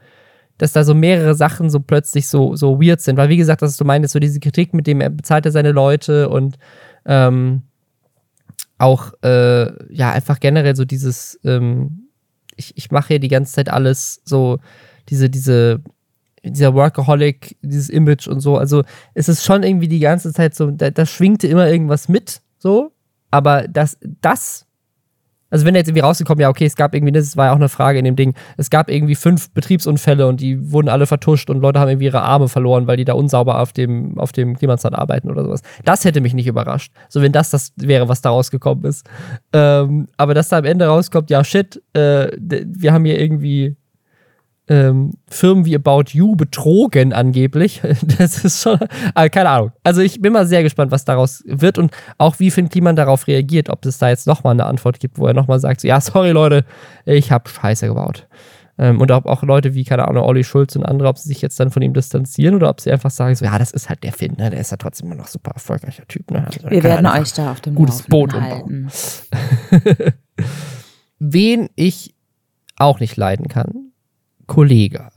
dass 0.58 0.72
da 0.72 0.84
so 0.84 0.94
mehrere 0.94 1.34
Sachen 1.34 1.70
so 1.70 1.80
plötzlich 1.80 2.28
so, 2.28 2.54
so 2.56 2.80
weird 2.80 3.00
sind. 3.00 3.16
Weil, 3.16 3.30
wie 3.30 3.38
gesagt, 3.38 3.62
das 3.62 3.78
du 3.78 3.84
meinst, 3.84 4.12
so 4.12 4.18
diese 4.18 4.40
Kritik, 4.40 4.74
mit 4.74 4.86
dem 4.86 5.00
er 5.00 5.08
bezahlt 5.08 5.46
er 5.46 5.52
seine 5.52 5.72
Leute 5.72 6.28
und 6.28 6.58
ähm, 7.06 7.62
auch, 8.76 9.12
äh, 9.22 9.94
ja, 9.94 10.12
einfach 10.12 10.40
generell 10.40 10.76
so 10.76 10.84
dieses, 10.84 11.40
ähm, 11.44 12.08
ich, 12.56 12.76
ich 12.76 12.90
mache 12.90 13.08
hier 13.08 13.18
die 13.20 13.28
ganze 13.28 13.54
Zeit 13.54 13.70
alles 13.70 14.20
so, 14.24 14.58
diese, 15.08 15.30
diese, 15.30 15.80
dieser 16.44 16.74
Workaholic, 16.74 17.56
dieses 17.62 17.88
Image 17.88 18.28
und 18.28 18.40
so. 18.40 18.56
Also 18.56 18.84
es 19.14 19.28
ist 19.28 19.44
schon 19.44 19.62
irgendwie 19.62 19.88
die 19.88 20.00
ganze 20.00 20.32
Zeit 20.32 20.54
so, 20.54 20.70
da, 20.70 20.90
da 20.90 21.06
schwingte 21.06 21.46
immer 21.46 21.68
irgendwas 21.68 22.08
mit, 22.08 22.42
so. 22.58 22.92
Aber 23.30 23.68
das, 23.68 23.98
das, 24.20 24.66
also 25.50 25.66
wenn 25.66 25.74
jetzt 25.74 25.88
irgendwie 25.88 26.00
rausgekommen, 26.00 26.40
ja, 26.40 26.48
okay, 26.48 26.64
es 26.64 26.76
gab 26.76 26.94
irgendwie, 26.94 27.12
das 27.12 27.36
war 27.36 27.46
ja 27.46 27.52
auch 27.52 27.56
eine 27.56 27.68
Frage 27.68 27.98
in 27.98 28.04
dem 28.04 28.16
Ding, 28.16 28.34
es 28.56 28.70
gab 28.70 28.90
irgendwie 28.90 29.14
fünf 29.14 29.50
Betriebsunfälle 29.52 30.26
und 30.26 30.40
die 30.40 30.72
wurden 30.72 30.88
alle 30.88 31.06
vertuscht 31.06 31.50
und 31.50 31.60
Leute 31.60 31.80
haben 31.80 31.88
irgendwie 31.88 32.06
ihre 32.06 32.22
Arme 32.22 32.48
verloren, 32.48 32.86
weil 32.86 32.96
die 32.96 33.04
da 33.04 33.14
unsauber 33.14 33.60
auf 33.60 33.72
dem, 33.72 34.18
auf 34.18 34.32
dem 34.32 34.56
Klimasand 34.56 34.96
arbeiten 34.96 35.30
oder 35.30 35.44
sowas. 35.44 35.62
Das 35.84 36.04
hätte 36.04 36.20
mich 36.20 36.34
nicht 36.34 36.46
überrascht. 36.46 36.92
So, 37.08 37.20
wenn 37.22 37.32
das 37.32 37.50
das 37.50 37.72
wäre, 37.76 38.08
was 38.08 38.22
da 38.22 38.30
rausgekommen 38.30 38.84
ist. 38.84 39.08
Ähm, 39.52 40.08
aber 40.16 40.34
dass 40.34 40.48
da 40.48 40.58
am 40.58 40.64
Ende 40.64 40.86
rauskommt, 40.86 41.30
ja, 41.30 41.42
shit, 41.44 41.82
äh, 41.92 42.28
wir 42.38 42.92
haben 42.92 43.04
hier 43.04 43.20
irgendwie 43.20 43.76
ähm, 44.70 45.10
Firmen 45.28 45.64
wie 45.64 45.74
About 45.74 46.12
You 46.12 46.36
betrogen 46.36 47.12
angeblich. 47.12 47.82
Das 48.18 48.44
ist 48.44 48.62
schon, 48.62 48.78
äh, 49.14 49.28
keine 49.28 49.48
Ahnung. 49.50 49.72
Also 49.82 50.00
ich 50.00 50.22
bin 50.22 50.32
mal 50.32 50.46
sehr 50.46 50.62
gespannt, 50.62 50.92
was 50.92 51.04
daraus 51.04 51.42
wird 51.46 51.76
und 51.76 51.92
auch 52.18 52.38
wie 52.38 52.50
Finn 52.50 52.68
Kliman 52.68 52.96
darauf 52.96 53.26
reagiert, 53.26 53.68
ob 53.68 53.84
es 53.84 53.98
da 53.98 54.08
jetzt 54.08 54.26
nochmal 54.26 54.52
eine 54.52 54.66
Antwort 54.66 55.00
gibt, 55.00 55.18
wo 55.18 55.26
er 55.26 55.34
nochmal 55.34 55.58
sagt, 55.58 55.80
so, 55.80 55.88
ja, 55.88 56.00
sorry 56.00 56.30
Leute, 56.30 56.64
ich 57.04 57.32
habe 57.32 57.48
Scheiße 57.48 57.88
gebaut. 57.88 58.28
Ähm, 58.78 59.00
und 59.00 59.10
ob 59.10 59.26
auch 59.26 59.42
Leute 59.42 59.74
wie, 59.74 59.84
keine 59.84 60.06
Ahnung, 60.06 60.24
Olli 60.24 60.44
Schulz 60.44 60.76
und 60.76 60.84
andere, 60.84 61.08
ob 61.08 61.18
sie 61.18 61.28
sich 61.28 61.42
jetzt 61.42 61.58
dann 61.58 61.70
von 61.70 61.82
ihm 61.82 61.92
distanzieren 61.92 62.54
oder 62.54 62.70
ob 62.70 62.80
sie 62.80 62.92
einfach 62.92 63.10
sagen, 63.10 63.34
so, 63.34 63.44
ja, 63.44 63.58
das 63.58 63.72
ist 63.72 63.88
halt 63.88 64.04
der 64.04 64.12
Finn, 64.12 64.36
ne? 64.38 64.50
der 64.50 64.60
ist 64.60 64.70
ja 64.70 64.76
trotzdem 64.76 65.08
immer 65.08 65.16
noch 65.16 65.28
super 65.28 65.50
erfolgreicher 65.52 66.06
Typ. 66.06 66.30
Ne? 66.30 66.46
Also, 66.46 66.70
Wir 66.70 66.82
werden 66.82 67.06
euch 67.06 67.32
da 67.32 67.50
auf 67.50 67.60
dem 67.60 67.74
gutes 67.74 68.02
Boot 68.02 68.32
halten. 68.32 68.88
Wen 71.18 71.68
ich 71.74 72.14
auch 72.76 73.00
nicht 73.00 73.16
leiden 73.16 73.48
kann, 73.48 73.89
Kollege. 74.50 75.10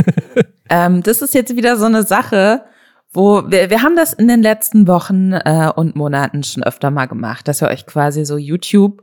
ähm, 0.68 1.02
das 1.02 1.22
ist 1.22 1.32
jetzt 1.32 1.56
wieder 1.56 1.78
so 1.78 1.86
eine 1.86 2.02
Sache, 2.02 2.62
wo 3.10 3.50
wir, 3.50 3.70
wir 3.70 3.82
haben 3.82 3.96
das 3.96 4.12
in 4.12 4.28
den 4.28 4.42
letzten 4.42 4.86
Wochen 4.86 5.32
äh, 5.32 5.72
und 5.74 5.96
Monaten 5.96 6.44
schon 6.44 6.62
öfter 6.62 6.90
mal 6.90 7.06
gemacht, 7.06 7.48
dass 7.48 7.62
wir 7.62 7.68
euch 7.68 7.86
quasi 7.86 8.26
so 8.26 8.36
YouTube 8.36 9.02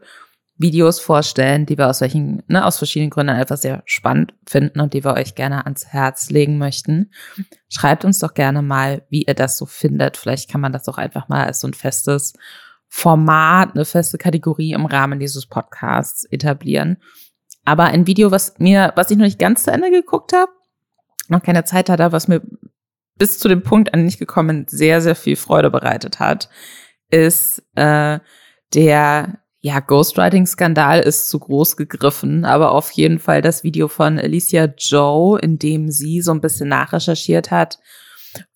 Videos 0.57 0.99
vorstellen, 0.99 1.65
die 1.65 1.75
wir 1.79 1.89
aus 1.89 2.01
welchen, 2.01 2.43
ne, 2.47 2.63
aus 2.63 2.77
verschiedenen 2.77 3.09
Gründen 3.09 3.33
einfach 3.33 3.57
sehr 3.57 3.81
spannend 3.85 4.35
finden 4.47 4.79
und 4.79 4.93
die 4.93 5.03
wir 5.03 5.15
euch 5.15 5.33
gerne 5.33 5.65
ans 5.65 5.87
Herz 5.87 6.29
legen 6.29 6.59
möchten. 6.59 7.11
Schreibt 7.67 8.05
uns 8.05 8.19
doch 8.19 8.35
gerne 8.35 8.61
mal, 8.61 9.01
wie 9.09 9.23
ihr 9.23 9.33
das 9.33 9.57
so 9.57 9.65
findet. 9.65 10.17
Vielleicht 10.17 10.51
kann 10.51 10.61
man 10.61 10.71
das 10.71 10.87
auch 10.87 10.99
einfach 10.99 11.29
mal 11.29 11.45
als 11.45 11.61
so 11.61 11.67
ein 11.67 11.73
festes 11.73 12.33
Format, 12.89 13.71
eine 13.73 13.85
feste 13.85 14.19
Kategorie 14.19 14.73
im 14.73 14.85
Rahmen 14.85 15.19
dieses 15.19 15.47
Podcasts 15.47 16.25
etablieren. 16.25 16.97
Aber 17.65 17.85
ein 17.85 18.07
Video, 18.07 18.31
was 18.31 18.55
mir, 18.59 18.93
was 18.95 19.11
ich 19.11 19.17
noch 19.17 19.25
nicht 19.25 19.39
ganz 19.39 19.63
zu 19.63 19.71
Ende 19.71 19.89
geguckt 19.89 20.33
habe, 20.33 20.51
noch 21.29 21.41
keine 21.41 21.63
Zeit 21.63 21.89
hatte, 21.89 22.11
was 22.11 22.27
mir 22.27 22.41
bis 23.17 23.39
zu 23.39 23.47
dem 23.47 23.63
Punkt 23.63 23.93
an 23.93 24.03
nicht 24.03 24.19
gekommen 24.19 24.65
sehr, 24.67 25.01
sehr 25.01 25.15
viel 25.15 25.35
Freude 25.35 25.69
bereitet 25.69 26.19
hat, 26.19 26.49
ist 27.09 27.63
äh, 27.75 28.19
der 28.73 29.39
ja, 29.61 29.79
Ghostwriting-Skandal 29.79 30.99
ist 30.99 31.29
zu 31.29 31.39
groß 31.39 31.77
gegriffen, 31.77 32.43
aber 32.43 32.71
auf 32.71 32.91
jeden 32.91 33.19
Fall 33.19 33.41
das 33.41 33.63
Video 33.63 33.87
von 33.87 34.19
Alicia 34.19 34.65
Joe, 34.77 35.39
in 35.39 35.57
dem 35.57 35.89
sie 35.89 36.21
so 36.21 36.31
ein 36.31 36.41
bisschen 36.41 36.67
nachrecherchiert 36.67 37.49
hat 37.49 37.79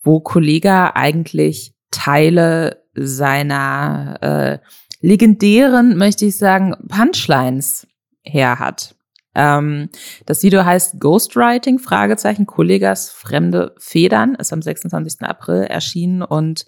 wo 0.02 0.20
Kollega 0.20 0.92
eigentlich 0.96 1.74
Teile 1.92 2.84
seiner 2.94 4.18
äh, 4.22 4.60
legendären, 5.02 5.98
möchte 5.98 6.26
ich 6.26 6.38
sagen, 6.38 6.76
Punchlines 6.88 7.88
her 8.24 8.60
hat. 8.60 8.96
Ähm, 9.38 9.90
das 10.26 10.42
Video 10.42 10.66
heißt 10.66 11.00
Ghostwriting, 11.00 11.78
Fragezeichen, 11.78 12.48
Kollegas 12.48 13.12
fremde 13.12 13.76
Federn, 13.78 14.36
ist 14.36 14.52
am 14.52 14.64
26. 14.64 15.22
April 15.22 15.62
erschienen 15.62 16.24
und 16.24 16.66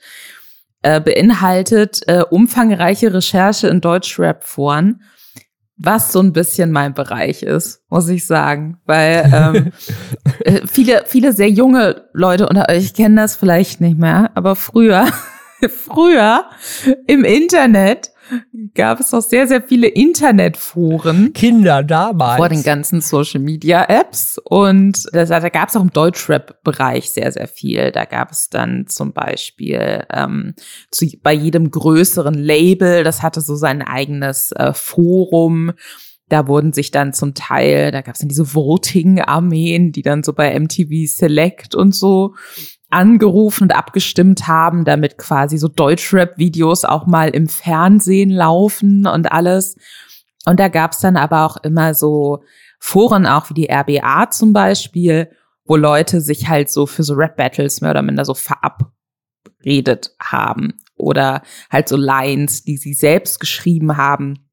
äh, 0.83 1.01
beinhaltet 1.01 2.01
äh, 2.07 2.23
umfangreiche 2.29 3.13
Recherche 3.13 3.67
in 3.67 3.81
Deutschrap-Foren, 3.81 5.01
was 5.77 6.11
so 6.11 6.19
ein 6.19 6.31
bisschen 6.31 6.71
mein 6.71 6.93
Bereich 6.93 7.41
ist, 7.41 7.81
muss 7.89 8.07
ich 8.07 8.27
sagen. 8.27 8.79
Weil 8.85 9.31
ähm, 9.33 9.71
äh, 10.41 10.67
viele, 10.67 11.03
viele 11.07 11.33
sehr 11.33 11.49
junge 11.49 12.07
Leute 12.13 12.47
unter 12.47 12.69
euch 12.69 12.93
kennen 12.93 13.15
das 13.15 13.35
vielleicht 13.35 13.81
nicht 13.81 13.97
mehr, 13.97 14.29
aber 14.35 14.55
früher, 14.55 15.07
früher 15.69 16.45
im 17.07 17.25
Internet 17.25 18.11
gab 18.73 18.99
es 18.99 19.11
noch 19.11 19.21
sehr, 19.21 19.47
sehr 19.47 19.61
viele 19.61 19.87
Internetforen. 19.87 21.33
Kinder 21.33 21.83
damals. 21.83 22.37
Vor 22.37 22.49
den 22.49 22.63
ganzen 22.63 23.01
Social 23.01 23.41
Media 23.41 23.85
Apps. 23.85 24.39
Und 24.43 25.07
da, 25.13 25.25
da 25.25 25.49
gab 25.49 25.69
es 25.69 25.75
auch 25.75 25.81
im 25.81 25.91
Deutschrap-Bereich 25.91 27.11
sehr, 27.11 27.31
sehr 27.31 27.47
viel. 27.47 27.91
Da 27.91 28.05
gab 28.05 28.31
es 28.31 28.49
dann 28.49 28.87
zum 28.87 29.13
Beispiel 29.13 30.05
ähm, 30.13 30.53
zu, 30.91 31.05
bei 31.21 31.33
jedem 31.33 31.71
größeren 31.71 32.33
Label, 32.35 33.03
das 33.03 33.21
hatte 33.21 33.41
so 33.41 33.55
sein 33.55 33.81
eigenes 33.81 34.51
äh, 34.53 34.73
Forum. 34.73 35.73
Da 36.29 36.47
wurden 36.47 36.73
sich 36.73 36.91
dann 36.91 37.13
zum 37.13 37.33
Teil, 37.33 37.91
da 37.91 38.01
gab 38.01 38.13
es 38.13 38.19
dann 38.19 38.29
diese 38.29 38.53
Voting-Armeen, 38.53 39.91
die 39.91 40.03
dann 40.03 40.23
so 40.23 40.33
bei 40.33 40.57
MTV 40.57 41.07
Select 41.07 41.73
und 41.73 41.95
so 41.95 42.35
angerufen 42.89 43.63
und 43.63 43.75
abgestimmt 43.75 44.47
haben, 44.47 44.85
damit 44.85 45.17
quasi 45.17 45.57
so 45.57 45.67
Deutschrap-Videos 45.67 46.85
auch 46.85 47.05
mal 47.05 47.29
im 47.29 47.47
Fernsehen 47.47 48.29
laufen 48.29 49.05
und 49.05 49.31
alles. 49.31 49.75
Und 50.45 50.59
da 50.59 50.67
gab's 50.67 50.99
dann 50.99 51.17
aber 51.17 51.45
auch 51.45 51.57
immer 51.57 51.93
so 51.93 52.43
Foren, 52.79 53.25
auch 53.25 53.49
wie 53.49 53.53
die 53.53 53.69
RBA 53.69 54.31
zum 54.31 54.53
Beispiel, 54.53 55.29
wo 55.65 55.75
Leute 55.75 56.21
sich 56.21 56.47
halt 56.47 56.69
so 56.69 56.85
für 56.85 57.03
so 57.03 57.13
Rap-Battles 57.13 57.81
mehr 57.81 57.91
oder 57.91 58.01
minder 58.01 58.25
so 58.25 58.33
verabredet 58.33 60.15
haben 60.19 60.73
oder 60.95 61.43
halt 61.69 61.87
so 61.87 61.95
Lines, 61.95 62.63
die 62.63 62.77
sie 62.77 62.93
selbst 62.93 63.39
geschrieben 63.39 63.97
haben, 63.97 64.49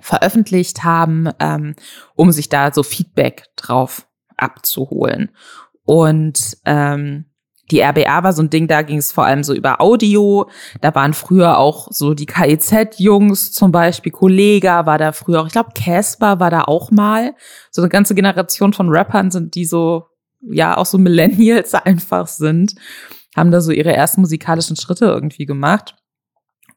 veröffentlicht 0.00 0.84
haben, 0.84 1.28
ähm, 1.40 1.74
um 2.14 2.30
sich 2.30 2.48
da 2.48 2.72
so 2.72 2.82
Feedback 2.82 3.46
drauf 3.56 4.06
abzuholen. 4.36 5.30
Und 5.84 6.56
ähm, 6.66 7.29
die 7.70 7.80
RBA 7.80 8.22
war 8.22 8.32
so 8.32 8.42
ein 8.42 8.50
Ding, 8.50 8.66
da 8.66 8.82
ging 8.82 8.98
es 8.98 9.12
vor 9.12 9.24
allem 9.24 9.44
so 9.44 9.54
über 9.54 9.80
Audio. 9.80 10.50
Da 10.80 10.94
waren 10.94 11.14
früher 11.14 11.58
auch 11.58 11.88
so 11.90 12.14
die 12.14 12.26
KIZ-Jungs 12.26 13.52
zum 13.52 13.72
Beispiel, 13.72 14.12
Kollega 14.12 14.86
war 14.86 14.98
da 14.98 15.12
früher 15.12 15.40
auch, 15.40 15.46
ich 15.46 15.52
glaube 15.52 15.70
Casper 15.74 16.40
war 16.40 16.50
da 16.50 16.62
auch 16.62 16.90
mal. 16.90 17.34
So 17.70 17.82
eine 17.82 17.88
ganze 17.88 18.14
Generation 18.14 18.72
von 18.72 18.88
Rappern 18.88 19.30
sind, 19.30 19.54
die 19.54 19.64
so, 19.64 20.06
ja, 20.40 20.76
auch 20.76 20.86
so 20.86 20.98
Millennials 20.98 21.74
einfach 21.74 22.26
sind, 22.26 22.74
haben 23.36 23.50
da 23.50 23.60
so 23.60 23.72
ihre 23.72 23.92
ersten 23.92 24.22
musikalischen 24.22 24.76
Schritte 24.76 25.06
irgendwie 25.06 25.46
gemacht. 25.46 25.94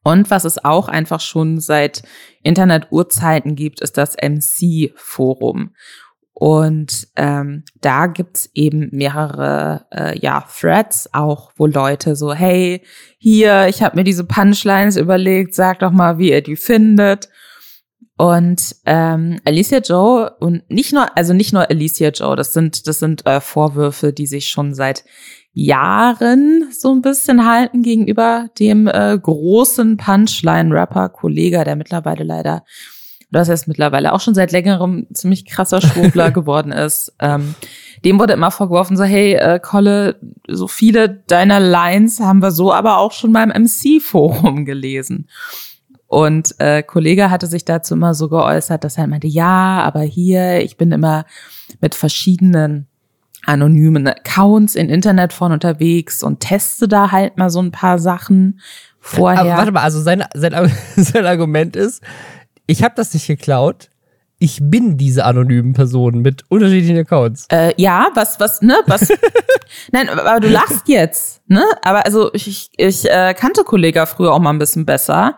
Und 0.03 0.29
was 0.29 0.43
es 0.43 0.63
auch 0.63 0.89
einfach 0.89 1.21
schon 1.21 1.59
seit 1.59 2.03
Internet-Urzeiten 2.43 3.55
gibt, 3.55 3.79
ist 3.81 3.97
das 3.97 4.15
MC-Forum. 4.21 5.71
Und 6.33 7.07
ähm, 7.15 7.63
da 7.79 8.07
gibt's 8.07 8.49
eben 8.53 8.89
mehrere 8.91 9.85
äh, 9.91 10.17
ja, 10.17 10.43
Threads 10.59 11.13
auch, 11.13 11.51
wo 11.57 11.67
Leute 11.67 12.15
so, 12.15 12.33
hey, 12.33 12.81
hier, 13.19 13.67
ich 13.67 13.83
habe 13.83 13.97
mir 13.97 14.03
diese 14.03 14.23
Punchlines 14.23 14.97
überlegt, 14.97 15.53
sag 15.53 15.79
doch 15.79 15.91
mal, 15.91 16.17
wie 16.17 16.31
ihr 16.31 16.41
die 16.41 16.55
findet. 16.55 17.29
Und 18.17 18.75
ähm, 18.85 19.39
Alicia 19.45 19.79
Joe 19.79 20.35
und 20.39 20.69
nicht 20.69 20.93
nur, 20.93 21.15
also 21.17 21.33
nicht 21.33 21.53
nur 21.53 21.69
Alicia 21.69 22.09
Joe, 22.09 22.35
das 22.35 22.53
sind, 22.53 22.87
das 22.87 22.99
sind 22.99 23.25
äh, 23.25 23.39
Vorwürfe, 23.39 24.13
die 24.13 24.27
sich 24.27 24.49
schon 24.49 24.73
seit 24.73 25.03
Jahren 25.53 26.69
so 26.71 26.91
ein 26.91 27.01
bisschen 27.01 27.47
halten 27.47 27.83
gegenüber 27.83 28.49
dem 28.59 28.87
äh, 28.87 29.17
großen 29.21 29.97
Punchline-Rapper 29.97 31.09
Kollega, 31.09 31.63
der 31.63 31.75
mittlerweile 31.75 32.23
leider 32.23 32.63
das 33.39 33.49
heißt 33.49 33.67
mittlerweile 33.67 34.13
auch 34.13 34.21
schon 34.21 34.35
seit 34.35 34.51
längerem 34.51 35.07
ziemlich 35.13 35.45
krasser 35.45 35.81
Schwurbler 35.81 36.31
geworden 36.31 36.71
ist. 36.71 37.13
Ähm, 37.19 37.55
dem 38.05 38.19
wurde 38.19 38.33
immer 38.33 38.51
vorgeworfen, 38.51 38.97
so, 38.97 39.03
hey, 39.03 39.33
äh, 39.33 39.59
Kolle, 39.59 40.17
so 40.47 40.67
viele 40.67 41.09
deiner 41.27 41.59
Lines 41.59 42.19
haben 42.19 42.41
wir 42.41 42.51
so 42.51 42.73
aber 42.73 42.97
auch 42.97 43.11
schon 43.11 43.33
beim 43.33 43.49
MC-Forum 43.49 44.65
gelesen. 44.65 45.27
Und 46.07 46.55
äh, 46.59 46.83
Kollege 46.83 47.31
hatte 47.31 47.47
sich 47.47 47.65
dazu 47.65 47.95
immer 47.95 48.13
so 48.13 48.29
geäußert, 48.29 48.83
dass 48.83 48.97
er 48.97 49.07
meinte, 49.07 49.27
ja, 49.27 49.81
aber 49.81 50.01
hier, 50.01 50.61
ich 50.61 50.77
bin 50.77 50.91
immer 50.91 51.25
mit 51.81 51.95
verschiedenen 51.95 52.87
anonymen 53.45 54.07
Accounts 54.07 54.75
in 54.75 54.89
Internetforen 54.89 55.53
unterwegs 55.53 56.23
und 56.23 56.39
teste 56.39 56.87
da 56.87 57.11
halt 57.11 57.37
mal 57.37 57.49
so 57.49 57.61
ein 57.61 57.71
paar 57.71 57.99
Sachen 57.99 58.59
vorher. 58.99 59.41
Aber 59.41 59.57
warte 59.57 59.71
mal, 59.71 59.81
also 59.81 60.01
sein, 60.01 60.23
sein, 60.33 60.71
sein 60.95 61.25
Argument 61.25 61.75
ist, 61.75 62.03
ich 62.67 62.83
habe 62.83 62.93
das 62.95 63.13
nicht 63.13 63.27
geklaut. 63.27 63.89
Ich 64.39 64.59
bin 64.61 64.97
diese 64.97 65.23
anonymen 65.25 65.73
Personen 65.73 66.21
mit 66.21 66.43
unterschiedlichen 66.49 66.97
Accounts. 66.97 67.47
Äh, 67.49 67.73
ja, 67.77 68.07
was, 68.13 68.39
was, 68.39 68.61
ne, 68.61 68.75
was? 68.87 69.07
Nein, 69.91 70.09
aber 70.09 70.39
du 70.41 70.49
lachst 70.49 70.87
jetzt, 70.87 71.41
ne? 71.47 71.63
Aber 71.81 72.05
also 72.05 72.33
ich, 72.33 72.69
ich 72.75 73.09
äh, 73.09 73.33
kannte 73.37 73.63
Kollega 73.63 74.05
früher 74.05 74.33
auch 74.33 74.39
mal 74.39 74.49
ein 74.49 74.59
bisschen 74.59 74.85
besser. 74.85 75.37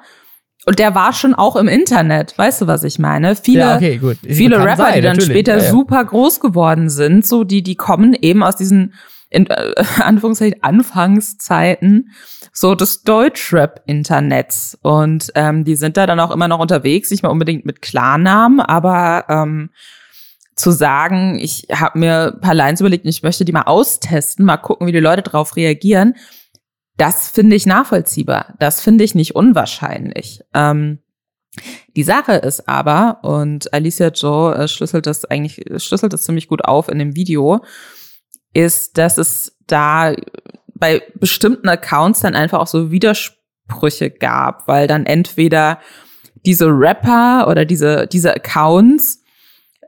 Und 0.66 0.80
der 0.80 0.96
war 0.96 1.14
schon 1.14 1.36
auch 1.36 1.56
im 1.56 1.68
Internet, 1.68 2.36
weißt 2.38 2.62
du, 2.62 2.68
was 2.68 2.84
ich 2.84 2.98
meine? 2.98 3.36
Viele, 3.36 3.60
ja, 3.60 3.76
okay, 3.76 4.00
viele 4.28 4.58
Rapper, 4.58 4.78
sein, 4.78 4.96
die 4.96 5.02
dann 5.02 5.18
natürlich. 5.18 5.30
später 5.30 5.58
ja, 5.58 5.64
ja. 5.64 5.70
super 5.70 6.04
groß 6.04 6.40
geworden 6.40 6.90
sind, 6.90 7.28
so 7.28 7.44
die, 7.44 7.62
die 7.62 7.76
kommen 7.76 8.16
eben 8.20 8.42
aus 8.42 8.56
diesen 8.56 8.94
in 9.30 9.48
äh, 9.48 9.74
Anführungszeichen 10.00 10.64
Anfangszeiten 10.64 12.12
so 12.58 12.74
des 12.74 13.04
Deutschrap-Internets. 13.04 14.78
Und 14.82 15.32
ähm, 15.36 15.66
die 15.66 15.76
sind 15.76 15.98
da 15.98 16.08
dann 16.08 16.20
auch 16.20 16.32
immer 16.32 16.48
noch 16.48 16.60
unterwegs, 16.60 17.12
nicht 17.12 17.22
mal 17.22 17.30
unbedingt 17.30 17.66
mit 17.66 17.82
Klarnamen, 17.82 18.62
aber 18.62 19.26
ähm, 19.28 19.70
zu 20.56 20.72
sagen, 20.72 21.38
ich 21.38 21.68
habe 21.74 22.00
mir 22.00 22.34
ein 22.34 22.40
paar 22.40 22.54
Lines 22.56 22.80
überlegt 22.80 23.04
und 23.04 23.10
ich 23.10 23.24
möchte 23.24 23.44
die 23.44 23.52
mal 23.52 23.64
austesten, 23.64 24.46
mal 24.46 24.56
gucken, 24.56 24.88
wie 24.88 24.94
die 24.94 25.00
Leute 25.00 25.22
drauf 25.22 25.58
reagieren, 25.58 26.16
das 26.96 27.30
finde 27.30 27.58
ich 27.58 27.66
nachvollziehbar. 27.66 28.56
Das 28.58 28.80
finde 28.80 29.04
ich 29.04 29.16
nicht 29.16 29.36
unwahrscheinlich. 29.36 30.40
Ähm, 30.54 31.00
die 31.98 32.04
Sache 32.04 32.34
ist 32.36 32.70
aber, 32.70 33.20
und 33.24 33.74
Alicia 33.74 34.08
Joe 34.08 34.56
äh, 34.56 34.68
schlüsselt 34.70 35.08
das 35.08 35.26
eigentlich, 35.26 35.62
schlüsselt 35.84 36.14
das 36.14 36.24
ziemlich 36.24 36.48
gut 36.48 36.64
auf 36.64 36.88
in 36.88 37.00
dem 37.00 37.18
Video, 37.18 37.66
ist, 38.54 38.98
dass 38.98 39.18
es 39.18 39.58
da 39.68 40.14
bei 40.76 41.02
bestimmten 41.16 41.68
Accounts 41.70 42.20
dann 42.22 42.36
einfach 42.36 42.60
auch 42.60 42.68
so 42.68 42.92
Widersprüche 42.92 44.12
gab, 44.12 44.68
weil 44.68 44.88
dann 44.88 45.06
entweder 45.06 45.80
diese 46.46 46.68
Rapper 46.68 47.48
oder 47.50 47.66
diese, 47.66 48.08
diese 48.08 48.36
Accounts 48.36 49.24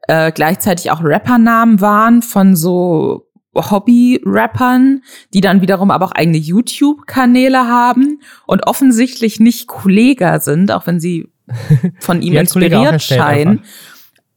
äh, 0.08 0.32
gleichzeitig 0.32 0.90
auch 0.92 1.02
Rappernamen 1.04 1.82
waren 1.82 2.22
von 2.22 2.56
so 2.56 3.28
Hobby-Rappern, 3.56 5.02
die 5.34 5.42
dann 5.42 5.62
wiederum 5.62 5.92
aber 5.92 6.06
auch 6.06 6.12
eigene 6.12 6.38
YouTube-Kanäle 6.38 7.68
haben 7.68 8.22
und 8.46 8.68
offensichtlich 8.68 9.40
nicht 9.40 9.68
Kollega 9.68 10.40
sind, 10.40 10.72
auch 10.72 10.88
wenn 10.88 11.00
sie 11.00 11.32
von 12.00 12.22
ihm 12.22 12.34
inspiriert 12.36 13.02
scheinen. 13.02 13.60
Einfach. 13.60 13.70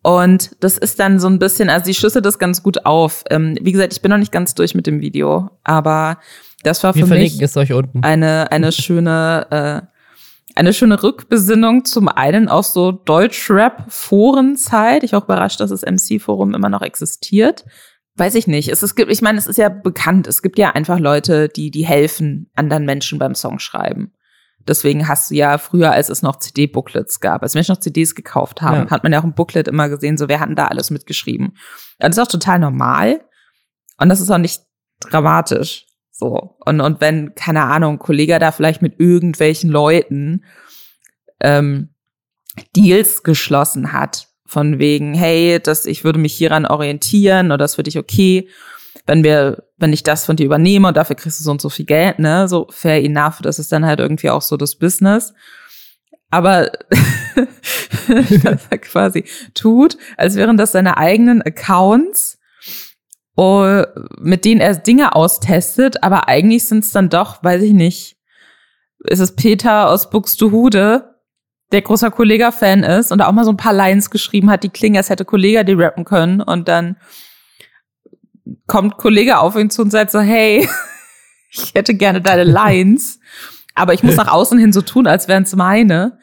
Und 0.03 0.57
das 0.61 0.79
ist 0.79 0.99
dann 0.99 1.21
so 1.21 1.29
ein 1.29 1.39
bisschen, 1.39 1.69
also 1.69 1.85
die 1.85 1.95
schlüsselt 1.95 2.25
das 2.25 2.39
ganz 2.39 2.63
gut 2.63 2.87
auf. 2.87 3.23
Ähm, 3.29 3.59
wie 3.61 3.73
gesagt, 3.73 3.93
ich 3.93 4.01
bin 4.01 4.11
noch 4.11 4.17
nicht 4.17 4.33
ganz 4.33 4.55
durch 4.55 4.75
mit 4.75 4.87
dem 4.87 5.01
Video, 5.01 5.51
aber 5.63 6.19
das 6.63 6.83
war 6.83 6.95
für 6.95 7.05
mich 7.07 7.39
eine 8.03 8.51
eine 8.51 8.73
schöne 8.73 9.47
äh, 9.51 9.83
eine 10.55 10.73
schöne 10.73 11.03
Rückbesinnung 11.03 11.85
zum 11.85 12.09
einen 12.09 12.49
auf 12.49 12.65
so 12.67 12.93
Deutschrap-Forenzeit. 12.93 15.03
Ich 15.05 15.15
auch 15.15 15.25
überrascht, 15.25 15.61
dass 15.61 15.71
das 15.71 15.83
MC-Forum 15.83 16.55
immer 16.55 16.69
noch 16.69 16.83
existiert. 16.83 17.65
Weiß 18.17 18.35
ich 18.35 18.47
nicht. 18.47 18.69
Es, 18.69 18.83
es 18.83 18.95
gibt, 18.95 19.11
ich 19.13 19.23
meine, 19.23 19.39
es 19.39 19.47
ist 19.47 19.59
ja 19.59 19.69
bekannt. 19.69 20.27
Es 20.27 20.43
gibt 20.43 20.59
ja 20.59 20.73
einfach 20.73 20.99
Leute, 20.99 21.49
die 21.49 21.71
die 21.71 21.87
helfen 21.87 22.51
anderen 22.55 22.85
Menschen 22.85 23.19
beim 23.19 23.35
Songschreiben. 23.35 24.13
Deswegen 24.71 25.09
hast 25.09 25.31
du 25.31 25.35
ja 25.35 25.59
früher, 25.59 25.91
als 25.91 26.09
es 26.09 26.23
noch 26.23 26.37
CD-Booklets 26.37 27.19
gab, 27.19 27.43
als 27.43 27.55
Menschen 27.55 27.73
noch 27.73 27.81
CDs 27.81 28.15
gekauft 28.15 28.63
haben, 28.63 28.85
ja. 28.85 28.91
hat 28.91 29.03
man 29.03 29.13
ja 29.13 29.19
auch 29.19 29.25
im 29.25 29.35
Booklet 29.35 29.67
immer 29.67 29.89
gesehen, 29.89 30.17
so 30.17 30.29
wer 30.29 30.39
hat 30.39 30.49
denn 30.49 30.55
da 30.55 30.69
alles 30.69 30.91
mitgeschrieben. 30.91 31.57
Das 31.99 32.17
ist 32.17 32.23
auch 32.23 32.29
total 32.29 32.61
normal 32.61 33.21
und 33.99 34.09
das 34.09 34.21
ist 34.21 34.31
auch 34.31 34.39
nicht 34.39 34.63
dramatisch. 35.01 35.87
So. 36.13 36.57
Und, 36.65 36.81
und 36.81 37.01
wenn, 37.01 37.35
keine 37.35 37.65
Ahnung, 37.65 37.95
ein 37.95 37.99
Kollege 37.99 38.39
da 38.39 38.53
vielleicht 38.53 38.81
mit 38.81 39.01
irgendwelchen 39.01 39.71
Leuten 39.71 40.45
ähm, 41.41 41.89
Deals 42.77 43.25
geschlossen 43.25 43.93
hat, 43.93 44.29
von 44.47 44.79
wegen, 44.79 45.15
hey, 45.15 45.61
das, 45.63 45.87
ich 45.87 46.03
würde 46.05 46.19
mich 46.19 46.35
hieran 46.35 46.67
orientieren 46.67 47.47
oder 47.47 47.59
das 47.59 47.77
für 47.77 47.85
dich 47.85 47.99
okay, 47.99 48.49
wenn 49.07 49.25
wir, 49.25 49.65
wenn 49.79 49.93
ich 49.93 50.03
das 50.03 50.25
von 50.25 50.37
dir 50.37 50.47
übernehme 50.47 50.89
und 50.89 50.97
dafür 50.97 51.17
kriegst 51.17 51.41
du 51.41 51.45
so 51.45 51.51
und 51.51 51.61
so 51.61 51.69
viel 51.69 51.87
Geld, 51.87 52.19
ne, 52.19 52.49
so 52.49 52.67
fair 52.71 53.03
enough, 53.03 53.41
das 53.43 53.59
ist 53.59 53.73
dann 53.73 53.87
halt 53.87 54.01
irgendwie 54.01 54.31
auch 54.31 54.43
so 54.43 54.57
das 54.57 54.77
Business. 54.77 55.35
Aber 56.31 56.71
was 58.07 58.61
er 58.71 58.79
quasi 58.79 59.25
tut, 59.55 59.97
als 60.17 60.37
wären 60.37 60.57
das 60.57 60.73
seine 60.73 60.97
eigenen 60.97 61.43
Accounts, 61.43 62.39
oh, 63.37 63.83
mit 64.19 64.45
denen 64.45 64.61
er 64.61 64.77
Dinge 64.77 65.15
austestet, 65.15 66.03
aber 66.03 66.29
eigentlich 66.29 66.67
sind 66.67 66.85
es 66.85 66.93
dann 66.93 67.09
doch, 67.09 67.43
weiß 67.43 67.63
ich 67.63 67.73
nicht, 67.73 68.17
ist 69.05 69.21
es 69.21 69.35
Peter 69.35 69.89
aus 69.89 70.11
Buxtehude, 70.11 71.17
der 71.73 71.83
großer 71.83 72.11
Kollega-Fan 72.11 72.83
ist 72.83 73.13
und 73.13 73.23
auch 73.23 73.33
mal 73.33 73.45
so 73.45 73.53
ein 73.53 73.57
paar 73.57 73.73
Lines 73.73 74.11
geschrieben 74.11 74.51
hat, 74.51 74.63
die 74.63 74.69
klingen, 74.69 74.97
als 74.97 75.09
hätte 75.09 75.25
Kollega 75.25 75.63
die 75.63 75.73
rappen 75.73 76.05
können 76.05 76.41
und 76.41 76.69
dann 76.69 76.97
kommt 78.67 78.97
Kollege 78.97 79.39
auf 79.39 79.57
ihn 79.57 79.71
zu 79.71 79.83
und 79.83 79.91
sagt 79.91 80.11
so, 80.11 80.21
hey, 80.21 80.69
ich 81.51 81.75
hätte 81.75 81.95
gerne 81.95 82.21
deine 82.21 82.45
Lines, 82.45 83.21
aber 83.75 83.95
ich 83.95 84.03
muss 84.03 84.17
nach 84.17 84.29
außen 84.29 84.59
hin 84.59 84.73
so 84.73 84.83
tun, 84.83 85.07
als 85.07 85.29
wären 85.29 85.45
es 85.45 85.55
meine. 85.57 86.19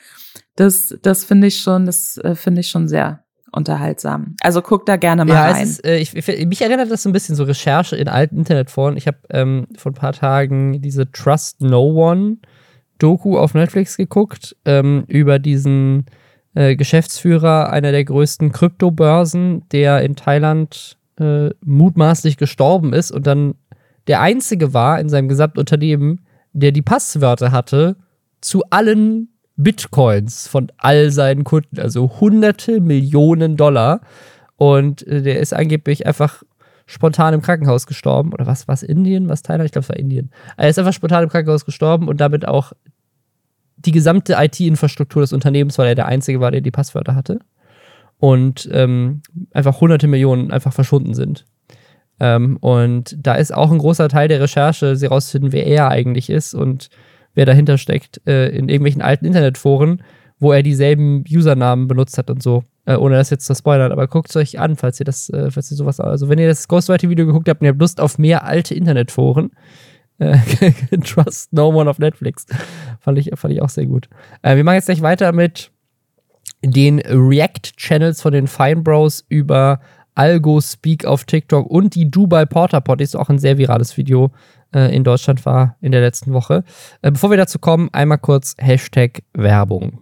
Das, 0.55 0.97
das 1.01 1.23
finde 1.23 1.47
ich 1.47 1.61
schon, 1.61 1.85
das 1.85 2.17
äh, 2.17 2.35
finde 2.35 2.61
ich 2.61 2.69
schon 2.69 2.87
sehr 2.87 3.23
unterhaltsam. 3.51 4.35
Also 4.41 4.61
guck 4.61 4.85
da 4.85 4.97
gerne 4.97 5.25
mal 5.25 5.33
ja, 5.33 5.51
rein. 5.51 5.63
Ist, 5.63 5.85
äh, 5.85 5.97
ich, 5.97 6.13
mich 6.13 6.61
erinnert 6.61 6.91
das 6.91 7.03
so 7.03 7.09
ein 7.09 7.13
bisschen 7.13 7.35
so 7.35 7.43
Recherche 7.43 7.95
in 7.95 8.07
alten 8.07 8.37
Internetforen. 8.37 8.97
Ich 8.97 9.07
habe 9.07 9.17
ähm, 9.29 9.67
vor 9.77 9.91
ein 9.91 9.95
paar 9.95 10.13
Tagen 10.13 10.81
diese 10.81 11.11
Trust 11.11 11.61
No 11.61 11.81
One 11.81 12.37
Doku 12.99 13.37
auf 13.37 13.53
Netflix 13.53 13.97
geguckt 13.97 14.55
ähm, 14.65 15.05
über 15.07 15.39
diesen 15.39 16.05
äh, 16.55 16.75
Geschäftsführer 16.75 17.71
einer 17.71 17.91
der 17.91 18.03
größten 18.03 18.51
Kryptobörsen, 18.51 19.67
der 19.71 20.01
in 20.01 20.15
Thailand 20.15 20.96
äh, 21.19 21.49
mutmaßlich 21.63 22.37
gestorben 22.37 22.93
ist 22.93 23.11
und 23.11 23.27
dann 23.27 23.55
der 24.07 24.21
einzige 24.21 24.73
war 24.73 24.99
in 24.99 25.09
seinem 25.09 25.27
gesamten 25.27 25.59
Unternehmen, 25.59 26.25
der 26.53 26.71
die 26.71 26.81
Passwörter 26.81 27.51
hatte 27.51 27.97
zu 28.41 28.63
allen 28.69 29.29
Bitcoins 29.57 30.47
von 30.47 30.71
all 30.77 31.11
seinen 31.11 31.43
Kunden, 31.43 31.79
also 31.79 32.19
hunderte 32.19 32.79
Millionen 32.79 33.57
Dollar. 33.57 34.01
Und 34.55 35.05
äh, 35.07 35.21
der 35.21 35.39
ist 35.39 35.53
angeblich 35.53 36.05
einfach 36.05 36.43
spontan 36.85 37.33
im 37.33 37.41
Krankenhaus 37.41 37.85
gestorben. 37.87 38.33
Oder 38.33 38.45
was? 38.45 38.67
Was 38.67 38.83
Indien? 38.83 39.29
Was 39.29 39.41
Thailand? 39.41 39.65
Ich 39.65 39.71
glaube, 39.71 39.83
es 39.83 39.89
war 39.89 39.97
Indien. 39.97 40.31
Er 40.55 40.69
ist 40.69 40.79
einfach 40.79 40.93
spontan 40.93 41.23
im 41.23 41.29
Krankenhaus 41.29 41.65
gestorben 41.65 42.07
und 42.07 42.21
damit 42.21 42.47
auch 42.47 42.71
die 43.77 43.91
gesamte 43.91 44.35
IT-Infrastruktur 44.37 45.21
des 45.21 45.33
Unternehmens, 45.33 45.77
weil 45.77 45.89
er 45.89 45.95
der 45.95 46.07
Einzige 46.07 46.39
war, 46.39 46.51
der 46.51 46.61
die 46.61 46.71
Passwörter 46.71 47.15
hatte. 47.15 47.39
Und 48.19 48.67
ähm, 48.71 49.21
einfach 49.51 49.79
hunderte 49.79 50.07
Millionen 50.07 50.51
einfach 50.51 50.73
verschwunden 50.73 51.13
sind. 51.13 51.45
Ähm, 52.19 52.57
und 52.57 53.15
da 53.19 53.35
ist 53.35 53.53
auch 53.53 53.71
ein 53.71 53.77
großer 53.77 54.09
Teil 54.09 54.27
der 54.27 54.41
Recherche, 54.41 54.95
sie 54.95 55.05
rauszufinden, 55.05 55.51
wer 55.51 55.67
er 55.67 55.89
eigentlich 55.89 56.29
ist 56.29 56.55
und 56.55 56.89
wer 57.35 57.45
dahinter 57.45 57.77
steckt, 57.77 58.21
äh, 58.25 58.49
in 58.49 58.69
irgendwelchen 58.69 59.03
alten 59.03 59.25
Internetforen, 59.25 60.01
wo 60.39 60.51
er 60.51 60.63
dieselben 60.63 61.23
Usernamen 61.29 61.87
benutzt 61.87 62.17
hat 62.17 62.31
und 62.31 62.41
so. 62.41 62.63
Äh, 62.85 62.95
ohne 62.95 63.15
das 63.15 63.29
jetzt 63.29 63.45
zu 63.45 63.53
spoilern, 63.53 63.91
aber 63.91 64.07
guckt 64.07 64.29
es 64.29 64.35
euch 64.35 64.59
an, 64.59 64.75
falls 64.75 64.99
ihr 64.99 65.05
das, 65.05 65.29
äh, 65.29 65.51
falls 65.51 65.69
ihr 65.69 65.77
sowas, 65.77 65.99
also 65.99 66.29
wenn 66.29 66.39
ihr 66.39 66.47
das 66.47 66.67
Ghostwriter-Video 66.67 67.25
geguckt 67.25 67.49
habt 67.49 67.61
und 67.61 67.65
ihr 67.65 67.71
habt 67.71 67.81
Lust 67.81 67.99
auf 67.99 68.17
mehr 68.17 68.45
alte 68.45 68.73
Internetforen, 68.73 69.51
äh, 70.19 70.37
Trust 71.03 71.53
No 71.53 71.67
One 71.67 71.89
auf 71.89 71.99
Netflix. 71.99 72.47
fand, 73.01 73.19
ich, 73.19 73.29
fand 73.35 73.53
ich 73.53 73.61
auch 73.61 73.69
sehr 73.69 73.85
gut. 73.85 74.09
Äh, 74.41 74.55
wir 74.55 74.63
machen 74.63 74.75
jetzt 74.75 74.85
gleich 74.85 75.01
weiter 75.01 75.31
mit 75.31 75.71
den 76.63 76.99
React-Channels 76.99 78.21
von 78.21 78.33
den 78.33 78.47
Fine 78.47 78.81
Bros 78.81 79.25
über 79.29 79.79
Algo 80.15 80.59
Speak 80.61 81.05
auf 81.05 81.25
TikTok 81.25 81.69
und 81.69 81.93
die 81.93 82.09
Dubai 82.09 82.45
Porter 82.45 82.81
Pot 82.81 83.01
ist 83.01 83.15
auch 83.15 83.29
ein 83.29 83.37
sehr 83.37 83.57
virales 83.57 83.97
Video 83.97 84.31
äh, 84.73 84.95
in 84.95 85.03
Deutschland 85.03 85.45
war 85.45 85.77
in 85.81 85.91
der 85.91 86.01
letzten 86.01 86.33
Woche. 86.33 86.63
Äh, 87.01 87.11
bevor 87.11 87.29
wir 87.29 87.37
dazu 87.37 87.59
kommen, 87.59 87.89
einmal 87.93 88.17
kurz 88.17 88.55
Hashtag 88.57 89.21
Werbung. 89.33 89.99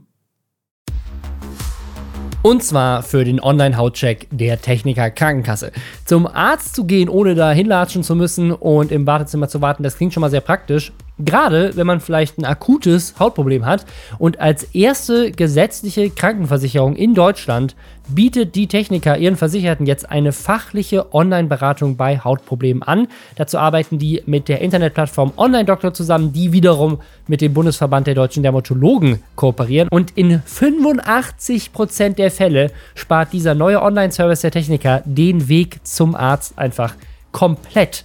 Und 2.41 2.63
zwar 2.63 3.01
für 3.01 3.25
den 3.25 3.41
Online-Hautcheck 3.41 4.27
der 4.29 4.61
Techniker 4.61 5.09
Krankenkasse. 5.09 5.71
Zum 6.05 6.27
Arzt 6.27 6.75
zu 6.75 6.85
gehen, 6.85 7.09
ohne 7.09 7.33
da 7.33 7.51
hinlatschen 7.51 8.03
zu 8.03 8.15
müssen 8.15 8.51
und 8.51 8.91
im 8.91 9.07
Wartezimmer 9.07 9.47
zu 9.47 9.61
warten, 9.61 9.81
das 9.81 9.97
klingt 9.97 10.13
schon 10.13 10.21
mal 10.21 10.29
sehr 10.29 10.41
praktisch. 10.41 10.93
Gerade 11.17 11.77
wenn 11.77 11.87
man 11.87 12.01
vielleicht 12.01 12.37
ein 12.37 12.45
akutes 12.45 13.15
Hautproblem 13.19 13.65
hat 13.65 13.85
und 14.17 14.41
als 14.41 14.63
erste 14.75 15.31
gesetzliche 15.31 16.09
Krankenversicherung 16.09 16.97
in 16.97 17.13
Deutschland 17.13 17.75
bietet 18.09 18.55
die 18.55 18.67
Techniker 18.67 19.17
ihren 19.17 19.37
Versicherten 19.37 19.85
jetzt 19.85 20.09
eine 20.11 20.33
fachliche 20.33 21.13
Online-Beratung 21.13 21.95
bei 21.95 22.19
Hautproblemen 22.19 22.83
an. 22.83 23.07
Dazu 23.35 23.57
arbeiten 23.57 23.97
die 23.97 24.23
mit 24.25 24.49
der 24.49 24.61
Internetplattform 24.61 25.31
Online 25.37 25.65
Doctor 25.65 25.93
zusammen, 25.93 26.33
die 26.33 26.51
wiederum 26.51 26.99
mit 27.27 27.39
dem 27.39 27.53
Bundesverband 27.53 28.07
der 28.07 28.15
deutschen 28.15 28.43
Dermatologen 28.43 29.23
kooperieren. 29.35 29.87
Und 29.89 30.11
in 30.17 30.41
85% 30.41 32.15
der 32.15 32.29
Fälle 32.29 32.71
spart 32.93 33.31
dieser 33.31 33.55
neue 33.55 33.81
Online-Service 33.81 34.41
der 34.41 34.51
Techniker 34.51 35.01
den 35.05 35.47
Weg 35.47 35.79
zum 35.83 36.13
Arzt 36.13 36.57
einfach 36.57 36.93
komplett. 37.31 38.03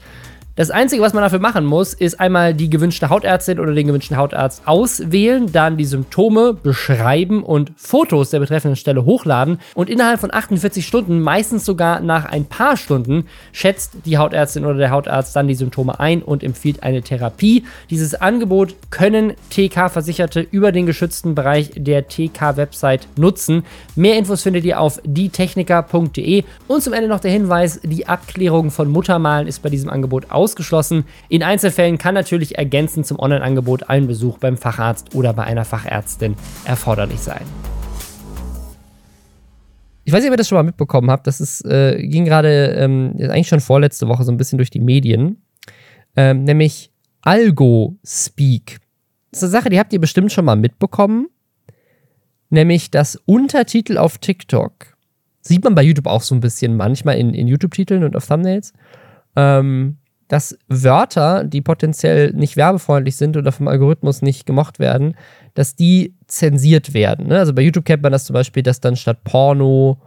Das 0.61 0.71
Einzige, 0.71 1.01
was 1.01 1.15
man 1.15 1.23
dafür 1.23 1.39
machen 1.39 1.65
muss, 1.65 1.95
ist 1.95 2.21
einmal 2.21 2.53
die 2.53 2.69
gewünschte 2.69 3.09
Hautärztin 3.09 3.59
oder 3.61 3.73
den 3.73 3.87
gewünschten 3.87 4.19
Hautarzt 4.19 4.61
auswählen, 4.67 5.51
dann 5.51 5.79
die 5.79 5.87
Symptome 5.87 6.53
beschreiben 6.53 7.43
und 7.43 7.73
Fotos 7.77 8.29
der 8.29 8.41
betreffenden 8.41 8.77
Stelle 8.77 9.07
hochladen. 9.07 9.59
Und 9.73 9.89
innerhalb 9.89 10.21
von 10.21 10.31
48 10.31 10.87
Stunden, 10.87 11.23
meistens 11.23 11.65
sogar 11.65 12.01
nach 12.01 12.27
ein 12.27 12.45
paar 12.45 12.77
Stunden, 12.77 13.25
schätzt 13.53 13.93
die 14.05 14.19
Hautärztin 14.19 14.67
oder 14.67 14.77
der 14.77 14.91
Hautarzt 14.91 15.35
dann 15.35 15.49
die 15.49 15.55
Symptome 15.55 15.99
ein 15.99 16.21
und 16.21 16.45
empfiehlt 16.45 16.83
eine 16.83 17.01
Therapie. 17.01 17.65
Dieses 17.89 18.15
Angebot 18.15 18.75
können 18.91 19.33
TK-Versicherte 19.49 20.41
über 20.43 20.73
den 20.73 20.85
geschützten 20.85 21.35
Bereich 21.35 21.71
der 21.75 22.07
TK-Website 22.07 23.09
nutzen. 23.17 23.65
Mehr 23.97 24.19
Infos 24.19 24.43
findet 24.43 24.67
ihr 24.67 24.79
auf 24.79 25.01
dietechniker.de. 25.05 26.45
Und 26.69 26.83
zum 26.83 26.93
Ende 26.93 27.09
noch 27.09 27.21
der 27.21 27.31
Hinweis: 27.31 27.81
Die 27.83 28.07
Abklärung 28.07 28.71
von 28.71 28.91
Muttermalen 28.91 29.47
ist 29.49 29.63
bei 29.63 29.71
diesem 29.71 29.89
Angebot 29.89 30.31
aus 30.31 30.50
ausgeschlossen. 30.51 31.05
In 31.29 31.43
Einzelfällen 31.43 31.97
kann 31.99 32.15
natürlich 32.15 32.59
ergänzend 32.59 33.07
zum 33.07 33.19
Online-Angebot 33.19 33.89
ein 33.89 34.07
Besuch 34.07 34.39
beim 34.39 34.57
Facharzt 34.57 35.15
oder 35.15 35.33
bei 35.33 35.45
einer 35.45 35.65
Fachärztin 35.65 36.35
erforderlich 36.65 37.21
sein. 37.21 37.43
Ich 40.05 40.13
weiß 40.13 40.23
nicht, 40.23 40.31
ob 40.31 40.35
ihr 40.35 40.39
das 40.39 40.49
schon 40.49 40.57
mal 40.57 40.65
mitbekommen 40.65 41.11
habt. 41.11 41.27
Das 41.27 41.41
ist, 41.41 41.65
äh, 41.65 42.05
ging 42.05 42.25
gerade 42.25 42.75
ähm, 42.79 43.15
eigentlich 43.19 43.49
schon 43.49 43.61
vorletzte 43.61 44.09
Woche 44.09 44.25
so 44.25 44.33
ein 44.33 44.39
bisschen 44.39 44.59
durch 44.59 44.71
die 44.71 44.81
Medien. 44.81 45.43
Ähm, 46.17 46.43
nämlich 46.43 46.91
Algo 47.23 47.97
Speak. 48.05 48.81
Das 49.31 49.43
ist 49.43 49.45
eine 49.45 49.53
Sache, 49.53 49.71
die 49.71 49.79
habt 49.79 49.93
ihr 49.93 50.01
bestimmt 50.01 50.33
schon 50.33 50.45
mal 50.45 50.57
mitbekommen. 50.57 51.29
Nämlich 52.49 52.91
das 52.91 53.17
Untertitel 53.27 53.99
auf 53.99 54.19
TikTok. 54.19 54.97
Sieht 55.43 55.63
man 55.63 55.77
bei 55.77 55.83
YouTube 55.83 56.09
auch 56.09 56.23
so 56.23 56.35
ein 56.35 56.41
bisschen 56.41 56.77
manchmal 56.77 57.17
in, 57.17 57.33
in 57.33 57.47
YouTube-Titeln 57.47 58.03
und 58.03 58.17
auf 58.17 58.27
Thumbnails. 58.27 58.73
Ähm, 59.37 59.99
dass 60.31 60.57
Wörter, 60.69 61.43
die 61.43 61.61
potenziell 61.61 62.33
nicht 62.33 62.57
werbefreundlich 62.57 63.17
sind 63.17 63.37
oder 63.37 63.51
vom 63.51 63.67
Algorithmus 63.67 64.23
nicht 64.23 64.47
gemocht 64.47 64.79
werden, 64.79 65.17
dass 65.55 65.75
die 65.75 66.15
zensiert 66.29 66.95
werden. 66.95 67.27
Ne? 67.27 67.37
Also 67.37 67.53
bei 67.53 67.63
YouTube 67.63 67.85
kennt 67.85 68.05
man 68.05 68.13
das 68.13 68.27
zum 68.27 68.35
Beispiel, 68.35 68.63
dass 68.63 68.81
dann 68.81 68.95
statt 68.95 69.25
Porno 69.25 70.01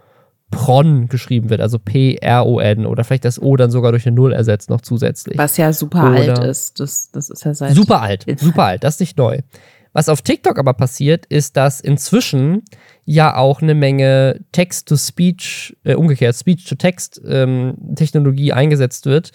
Pron 0.49 1.09
geschrieben 1.09 1.49
wird, 1.49 1.59
also 1.59 1.77
P-R-O-N 1.77 2.85
oder 2.85 3.03
vielleicht 3.03 3.25
das 3.25 3.41
O 3.41 3.57
dann 3.57 3.69
sogar 3.69 3.91
durch 3.91 4.07
eine 4.07 4.15
Null 4.15 4.31
ersetzt 4.31 4.69
noch 4.69 4.79
zusätzlich. 4.79 5.37
Was 5.37 5.57
ja 5.57 5.73
super 5.73 6.11
oder 6.11 6.37
alt 6.37 6.45
ist. 6.45 6.79
Das, 6.79 7.11
das 7.11 7.29
ist 7.29 7.43
ja 7.43 7.53
seit. 7.53 7.75
Super 7.75 8.01
alt, 8.01 8.25
super 8.37 8.63
alt, 8.63 8.85
das 8.85 8.93
ist 8.95 9.01
nicht 9.01 9.17
neu. 9.17 9.39
Was 9.91 10.07
auf 10.07 10.21
TikTok 10.21 10.57
aber 10.57 10.73
passiert, 10.73 11.25
ist, 11.25 11.57
dass 11.57 11.81
inzwischen 11.81 12.61
ja 13.03 13.35
auch 13.35 13.61
eine 13.61 13.75
Menge 13.75 14.39
Text-to-Speech, 14.53 15.75
äh, 15.83 15.95
umgekehrt 15.95 16.33
Speech-to-Text-Technologie 16.35 18.49
ähm, 18.49 18.55
eingesetzt 18.55 19.05
wird 19.05 19.33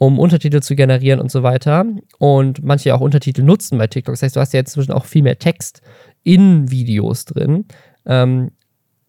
um 0.00 0.18
Untertitel 0.18 0.60
zu 0.60 0.74
generieren 0.76 1.20
und 1.20 1.30
so 1.30 1.42
weiter. 1.42 1.84
Und 2.18 2.64
manche 2.64 2.94
auch 2.94 3.02
Untertitel 3.02 3.42
nutzen 3.42 3.76
bei 3.76 3.86
TikTok. 3.86 4.14
Das 4.14 4.22
heißt, 4.22 4.34
du 4.34 4.40
hast 4.40 4.54
ja 4.54 4.60
inzwischen 4.60 4.92
auch 4.92 5.04
viel 5.04 5.22
mehr 5.22 5.38
Text 5.38 5.82
in 6.22 6.70
Videos 6.70 7.26
drin. 7.26 7.66
Ähm, 8.06 8.52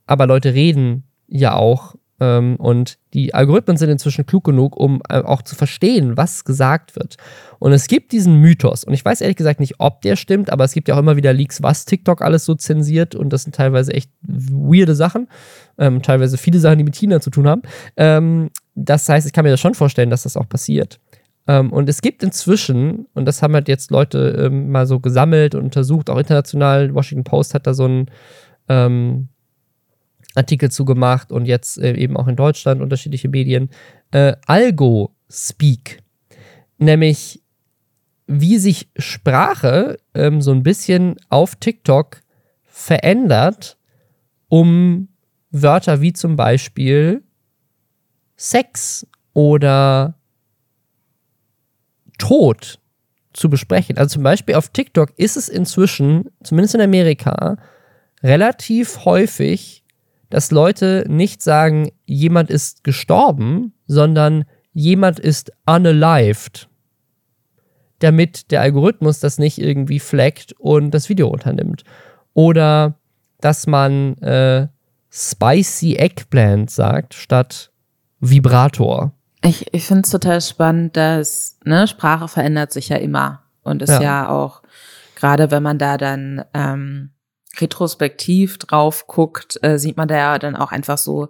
aber 0.06 0.28
Leute 0.28 0.54
reden 0.54 1.06
ja 1.30 1.56
auch. 1.56 1.96
Ähm, 2.20 2.58
und 2.58 2.98
die 3.14 3.34
Algorithmen 3.34 3.78
sind 3.78 3.90
inzwischen 3.90 4.26
klug 4.26 4.44
genug, 4.44 4.76
um 4.76 5.02
äh, 5.08 5.20
auch 5.20 5.44
zu 5.44 5.56
verstehen, 5.56 6.18
was 6.18 6.44
gesagt 6.44 6.98
wird. 6.98 7.16
Und 7.60 7.72
es 7.72 7.88
gibt 7.88 8.12
diesen 8.12 8.42
Mythos. 8.42 8.84
Und 8.84 8.92
ich 8.92 9.06
weiß 9.06 9.22
ehrlich 9.22 9.38
gesagt 9.38 9.62
nicht, 9.62 9.76
ob 9.80 10.02
der 10.02 10.18
stimmt, 10.18 10.50
aber 10.50 10.66
es 10.66 10.74
gibt 10.74 10.90
ja 10.90 10.96
auch 10.96 11.00
immer 11.00 11.16
wieder 11.16 11.32
Leaks, 11.32 11.64
was 11.64 11.86
TikTok 11.86 12.22
alles 12.22 12.44
so 12.44 12.54
zensiert. 12.54 13.16
Und 13.16 13.32
das 13.32 13.44
sind 13.44 13.56
teilweise 13.56 13.94
echt 13.94 14.12
weirde 14.24 14.94
Sachen. 14.94 15.30
Ähm, 15.78 16.02
teilweise 16.02 16.38
viele 16.38 16.60
Sachen, 16.60 16.80
die 16.80 16.84
mit 16.84 16.98
China 16.98 17.22
zu 17.22 17.30
tun 17.30 17.48
haben. 17.48 17.62
Ähm, 17.96 18.50
das 18.76 19.08
heißt, 19.08 19.28
ich 19.28 19.34
kann 19.34 19.44
mir 19.44 19.52
das 19.52 19.60
schon 19.60 19.74
vorstellen, 19.76 20.10
dass 20.10 20.24
das 20.24 20.38
auch 20.38 20.48
passiert. 20.48 21.00
Ähm, 21.48 21.72
und 21.72 21.90
es 21.90 22.02
gibt 22.02 22.24
inzwischen, 22.24 23.08
und 23.14 23.26
das 23.26 23.42
haben 23.42 23.54
halt 23.54 23.68
jetzt 23.68 23.92
Leute 23.92 24.48
ähm, 24.48 24.70
mal 24.72 24.86
so 24.86 25.00
gesammelt 25.00 25.56
und 25.56 25.64
untersucht, 25.64 26.10
auch 26.10 26.18
international, 26.18 26.94
Washington 26.94 27.24
Post 27.24 27.54
hat 27.54 27.68
da 27.68 27.74
so 27.74 27.88
ein, 27.88 28.12
ähm, 28.70 29.30
Artikel 30.36 30.72
zugemacht 30.72 31.32
und 31.32 31.46
jetzt 31.46 31.78
äh, 31.78 31.94
eben 31.96 32.18
auch 32.18 32.28
in 32.28 32.36
Deutschland 32.36 32.82
unterschiedliche 32.82 33.30
Medien. 33.30 33.70
Äh, 34.12 34.36
Algo 34.46 35.16
Speak, 35.30 36.00
nämlich 36.78 37.42
wie 38.28 38.58
sich 38.58 38.90
Sprache 38.98 39.98
ähm, 40.14 40.42
so 40.42 40.52
ein 40.52 40.64
bisschen 40.64 41.18
auf 41.30 41.56
TikTok 41.56 42.22
verändert, 42.64 43.78
um 44.48 45.10
Wörter 45.52 46.02
wie 46.02 46.14
zum 46.14 46.38
Beispiel 46.38 47.24
Sex 48.42 49.06
oder 49.34 50.16
Tod 52.18 52.80
zu 53.34 53.52
besprechen. 53.52 54.00
Also 54.00 54.16
zum 54.16 54.24
Beispiel 54.24 54.56
auf 54.56 54.70
TikTok 54.70 55.12
ist 55.16 55.38
es 55.38 55.48
inzwischen, 55.48 56.26
zumindest 56.44 56.74
in 56.74 56.82
Amerika, 56.82 57.58
relativ 58.24 59.06
häufig, 59.06 59.84
dass 60.32 60.50
Leute 60.50 61.06
nicht 61.08 61.44
sagen, 61.44 61.92
jemand 62.06 62.50
ist 62.50 62.84
gestorben, 62.84 63.74
sondern 63.86 64.46
jemand 64.74 65.20
ist 65.20 65.52
unalived. 65.68 66.68
Damit 68.00 68.50
der 68.50 68.62
Algorithmus 68.62 69.20
das 69.20 69.38
nicht 69.38 69.60
irgendwie 69.60 70.00
flaggt 70.00 70.54
und 70.58 70.92
das 70.92 71.10
Video 71.10 71.28
unternimmt. 71.28 71.84
Oder 72.34 72.98
dass 73.40 73.68
man 73.68 74.18
äh, 74.18 74.68
Spicy 75.12 75.98
Eggplant 75.98 76.72
sagt 76.72 77.14
statt 77.14 77.71
Vibrator. 78.22 79.14
Ich, 79.44 79.74
ich 79.74 79.86
finde 79.86 80.04
es 80.04 80.12
total 80.12 80.40
spannend, 80.40 80.96
dass 80.96 81.58
ne, 81.66 81.88
Sprache 81.88 82.28
verändert 82.28 82.72
sich 82.72 82.90
ja 82.90 82.98
immer. 82.98 83.44
Und 83.64 83.82
ist 83.82 83.90
ja, 83.90 84.02
ja 84.02 84.30
auch, 84.30 84.62
gerade 85.16 85.52
wenn 85.52 85.64
man 85.64 85.78
da 85.78 85.98
dann 85.98 86.46
ähm, 86.54 87.12
retrospektiv 87.60 88.58
drauf 88.60 89.08
guckt, 89.08 89.60
äh, 89.64 89.78
sieht 89.78 89.98
man 89.98 90.08
da 90.08 90.16
ja 90.16 90.40
dann 90.40 90.56
auch 90.56 90.72
einfach 90.72 90.98
so, 90.98 91.30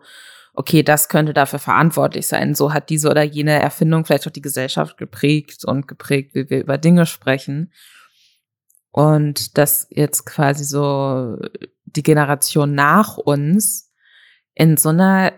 okay, 0.54 0.84
das 0.84 1.10
könnte 1.10 1.34
dafür 1.34 1.60
verantwortlich 1.60 2.28
sein. 2.28 2.56
So 2.56 2.74
hat 2.74 2.89
diese 2.89 3.10
oder 3.10 3.24
jene 3.24 3.60
Erfindung 3.60 4.06
vielleicht 4.06 4.28
auch 4.28 4.32
die 4.32 4.42
Gesellschaft 4.42 4.98
geprägt 4.98 5.66
und 5.66 5.88
geprägt, 5.88 6.36
wie 6.36 6.50
wir 6.50 6.60
über 6.60 6.78
Dinge 6.78 7.06
sprechen. 7.06 7.72
Und 8.92 9.58
dass 9.58 9.88
jetzt 9.89 10.26
quasi 10.26 10.66
so 10.66 11.38
die 11.86 12.04
Generation 12.04 12.76
nach 12.76 13.18
uns 13.18 13.92
in 14.54 14.76
so 14.76 14.89
einer 14.89 15.32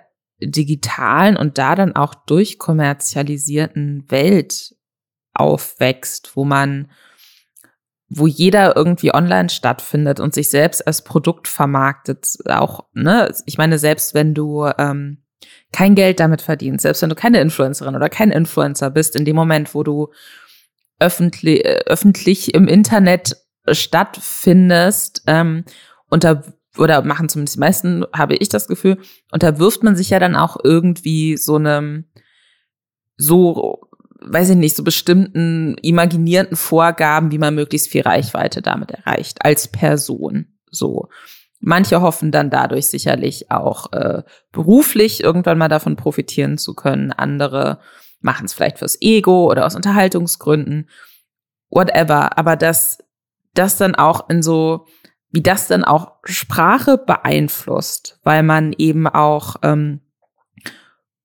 digitalen 0.49 1.37
und 1.37 1.57
da 1.57 1.75
dann 1.75 1.95
auch 1.95 2.13
durchkommerzialisierten 2.13 4.05
Welt 4.09 4.75
aufwächst, 5.33 6.35
wo 6.35 6.45
man, 6.45 6.91
wo 8.09 8.27
jeder 8.27 8.75
irgendwie 8.75 9.13
online 9.13 9.49
stattfindet 9.49 10.19
und 10.19 10.33
sich 10.33 10.49
selbst 10.49 10.85
als 10.85 11.03
Produkt 11.03 11.47
vermarktet, 11.47 12.37
auch, 12.47 12.85
ne, 12.93 13.33
ich 13.45 13.57
meine, 13.57 13.79
selbst 13.79 14.13
wenn 14.13 14.33
du 14.33 14.69
ähm, 14.77 15.23
kein 15.71 15.95
Geld 15.95 16.19
damit 16.19 16.41
verdienst, 16.41 16.83
selbst 16.83 17.01
wenn 17.01 17.09
du 17.09 17.15
keine 17.15 17.41
Influencerin 17.41 17.95
oder 17.95 18.09
kein 18.09 18.31
Influencer 18.31 18.89
bist, 18.89 19.15
in 19.15 19.25
dem 19.25 19.35
Moment, 19.35 19.73
wo 19.73 19.83
du 19.83 20.09
öffentlich, 20.99 21.65
äh, 21.65 21.81
öffentlich 21.85 22.53
im 22.53 22.67
Internet 22.67 23.37
stattfindest, 23.69 25.23
ähm, 25.27 25.65
unter 26.09 26.43
oder 26.77 27.03
machen 27.03 27.29
zumindest 27.29 27.55
die 27.55 27.59
meisten, 27.59 28.05
habe 28.13 28.35
ich 28.35 28.49
das 28.49 28.67
Gefühl, 28.67 28.97
unterwirft 29.31 29.83
man 29.83 29.95
sich 29.95 30.09
ja 30.09 30.19
dann 30.19 30.35
auch 30.35 30.57
irgendwie 30.63 31.37
so 31.37 31.55
einem, 31.55 32.05
so, 33.15 33.81
weiß 34.21 34.51
ich 34.51 34.55
nicht, 34.55 34.75
so 34.75 34.83
bestimmten 34.83 35.75
imaginierten 35.81 36.57
Vorgaben, 36.57 37.31
wie 37.31 37.37
man 37.37 37.55
möglichst 37.55 37.89
viel 37.89 38.01
Reichweite 38.01 38.61
damit 38.61 38.91
erreicht, 38.91 39.45
als 39.45 39.67
Person. 39.67 40.47
So. 40.71 41.09
Manche 41.59 42.01
hoffen 42.01 42.31
dann 42.31 42.49
dadurch 42.49 42.87
sicherlich 42.87 43.49
auch 43.51 43.93
äh, 43.93 44.23
beruflich 44.51 45.23
irgendwann 45.23 45.57
mal 45.57 45.69
davon 45.69 45.95
profitieren 45.95 46.57
zu 46.57 46.73
können. 46.73 47.11
Andere 47.11 47.79
machen 48.19 48.45
es 48.45 48.53
vielleicht 48.53 48.79
fürs 48.79 48.97
Ego 49.01 49.49
oder 49.49 49.65
aus 49.65 49.75
Unterhaltungsgründen. 49.75 50.89
Whatever. 51.69 52.37
Aber 52.37 52.55
dass 52.55 52.97
das 53.53 53.77
dann 53.77 53.95
auch 53.95 54.29
in 54.29 54.41
so 54.41 54.87
wie 55.33 55.41
das 55.41 55.67
dann 55.67 55.83
auch 55.83 56.13
Sprache 56.23 56.97
beeinflusst, 56.99 58.19
weil 58.23 58.43
man 58.43 58.71
eben 58.77 59.07
auch 59.07 59.55
ähm, 59.63 59.99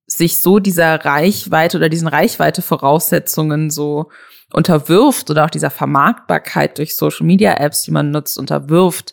sich 0.06 0.38
so 0.38 0.59
dieser 0.59 1.04
Reichweite 1.04 1.76
oder 1.76 1.90
diesen 1.90 2.09
Reichweite-Voraussetzungen 2.09 3.68
so 3.68 4.11
unterwirft 4.50 5.30
oder 5.30 5.44
auch 5.44 5.50
dieser 5.50 5.68
Vermarktbarkeit 5.70 6.78
durch 6.78 6.96
Social 6.96 7.26
Media 7.26 7.52
Apps, 7.59 7.82
die 7.82 7.90
man 7.90 8.11
nutzt, 8.11 8.38
unterwirft, 8.38 9.12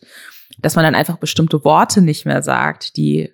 dass 0.59 0.77
man 0.77 0.85
dann 0.85 0.95
einfach 0.95 1.17
bestimmte 1.17 1.65
Worte 1.65 2.01
nicht 2.01 2.25
mehr 2.25 2.41
sagt, 2.41 2.95
die, 2.95 3.33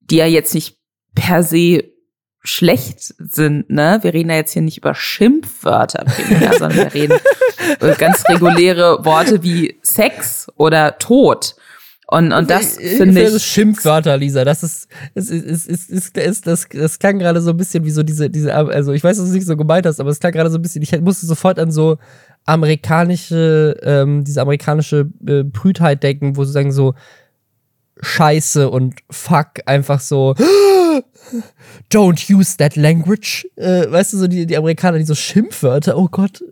die 0.00 0.16
ja 0.16 0.26
jetzt 0.26 0.54
nicht 0.54 0.76
per 1.14 1.42
se 1.42 1.84
schlecht 2.42 3.00
sind, 3.00 3.70
ne? 3.70 4.00
Wir 4.02 4.12
reden 4.12 4.30
ja 4.30 4.36
jetzt 4.36 4.52
hier 4.52 4.62
nicht 4.62 4.78
über 4.78 4.94
Schimpfwörter 4.94 6.04
primär, 6.04 6.52
sondern 6.58 6.76
wir 6.76 6.94
reden 6.94 7.18
ganz 7.98 8.24
reguläre 8.28 9.04
Worte 9.04 9.42
wie 9.42 9.78
Sex 9.82 10.48
oder 10.56 10.98
Tod. 10.98 11.54
Und, 12.06 12.32
und 12.32 12.50
das 12.50 12.76
finde 12.76 13.22
ich. 13.22 13.32
Das 13.32 13.44
Schimpfwörter, 13.44 14.16
Lisa. 14.16 14.44
Das 14.44 14.64
ist, 14.64 14.88
ist, 15.14 15.30
ist, 15.30 15.68
ist, 15.68 15.90
ist, 15.90 16.16
ist 16.18 16.46
das, 16.46 16.66
das 16.68 16.98
klang 16.98 17.20
gerade 17.20 17.40
so 17.40 17.50
ein 17.50 17.56
bisschen 17.56 17.84
wie 17.84 17.92
so 17.92 18.02
diese, 18.02 18.28
diese, 18.28 18.52
also 18.52 18.92
ich 18.92 19.04
weiß, 19.04 19.16
dass 19.16 19.26
du 19.26 19.30
es 19.30 19.36
nicht 19.36 19.46
so 19.46 19.56
gemeint 19.56 19.86
hast, 19.86 20.00
aber 20.00 20.10
es 20.10 20.18
klang 20.18 20.32
gerade 20.32 20.50
so 20.50 20.58
ein 20.58 20.62
bisschen, 20.62 20.82
ich 20.82 21.00
musste 21.00 21.26
sofort 21.26 21.60
an 21.60 21.70
so 21.70 21.98
amerikanische, 22.46 23.76
ähm, 23.82 24.24
diese 24.24 24.42
amerikanische 24.42 25.08
äh, 25.24 25.44
Brütheit 25.44 26.02
denken, 26.02 26.36
wo 26.36 26.44
sie 26.44 26.52
sagen 26.52 26.72
so, 26.72 26.94
Scheiße 28.02 28.68
und 28.68 28.94
Fuck 29.10 29.60
einfach 29.66 30.00
so 30.00 30.34
Don't 31.92 32.32
use 32.32 32.56
that 32.56 32.76
language. 32.76 33.46
Äh, 33.56 33.90
weißt 33.90 34.12
du, 34.12 34.18
so 34.18 34.26
die, 34.26 34.46
die 34.46 34.56
Amerikaner, 34.56 34.98
die 34.98 35.04
so 35.04 35.14
Schimpfwörter, 35.14 35.96
oh 35.96 36.08
Gott. 36.10 36.42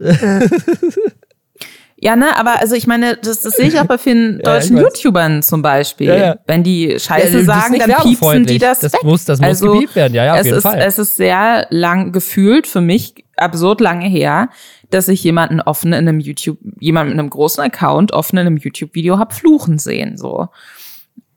Ja, 2.01 2.15
ne, 2.15 2.37
aber 2.37 2.61
also 2.61 2.77
ich 2.77 2.87
meine, 2.87 3.17
das, 3.17 3.41
das 3.41 3.55
sehe 3.55 3.67
ich 3.67 3.81
auch 3.81 3.87
bei 3.87 3.99
vielen 3.99 4.39
deutschen 4.45 4.77
ja, 4.77 4.85
YouTubern 4.85 5.43
zum 5.43 5.63
Beispiel. 5.63 6.09
Ja, 6.09 6.17
ja. 6.17 6.39
Wenn 6.47 6.63
die 6.63 6.97
Scheiße 6.99 7.45
sagen, 7.45 7.79
dann 7.79 7.91
piepsen 8.03 8.47
die 8.47 8.59
das. 8.59 8.81
Das 8.81 8.93
weg. 8.93 9.03
muss, 9.03 9.25
das 9.25 9.41
muss 9.41 9.49
also, 9.49 9.73
gebiebt 9.73 9.97
werden, 9.97 10.15
ja, 10.15 10.27
ja, 10.27 10.35
auf 10.35 10.45
jeden 10.45 10.59
ist, 10.59 10.63
Fall. 10.63 10.79
Es 10.79 10.99
ist 10.99 11.17
sehr 11.17 11.67
lang 11.71 12.13
gefühlt 12.13 12.69
für 12.69 12.81
mich 12.81 13.25
absurd 13.37 13.81
lange 13.81 14.07
her, 14.07 14.49
dass 14.91 15.09
ich 15.09 15.25
jemanden 15.25 15.61
offen 15.61 15.93
in 15.93 16.07
einem 16.07 16.21
YouTube, 16.21 16.59
jemanden 16.79 17.15
mit 17.15 17.19
einem 17.19 17.31
großen 17.31 17.65
Account 17.65 18.13
offen 18.13 18.39
in 18.39 18.47
einem 18.47 18.57
YouTube-Video 18.59 19.19
hab 19.19 19.33
fluchen 19.33 19.79
sehen, 19.79 20.17
so. 20.17 20.49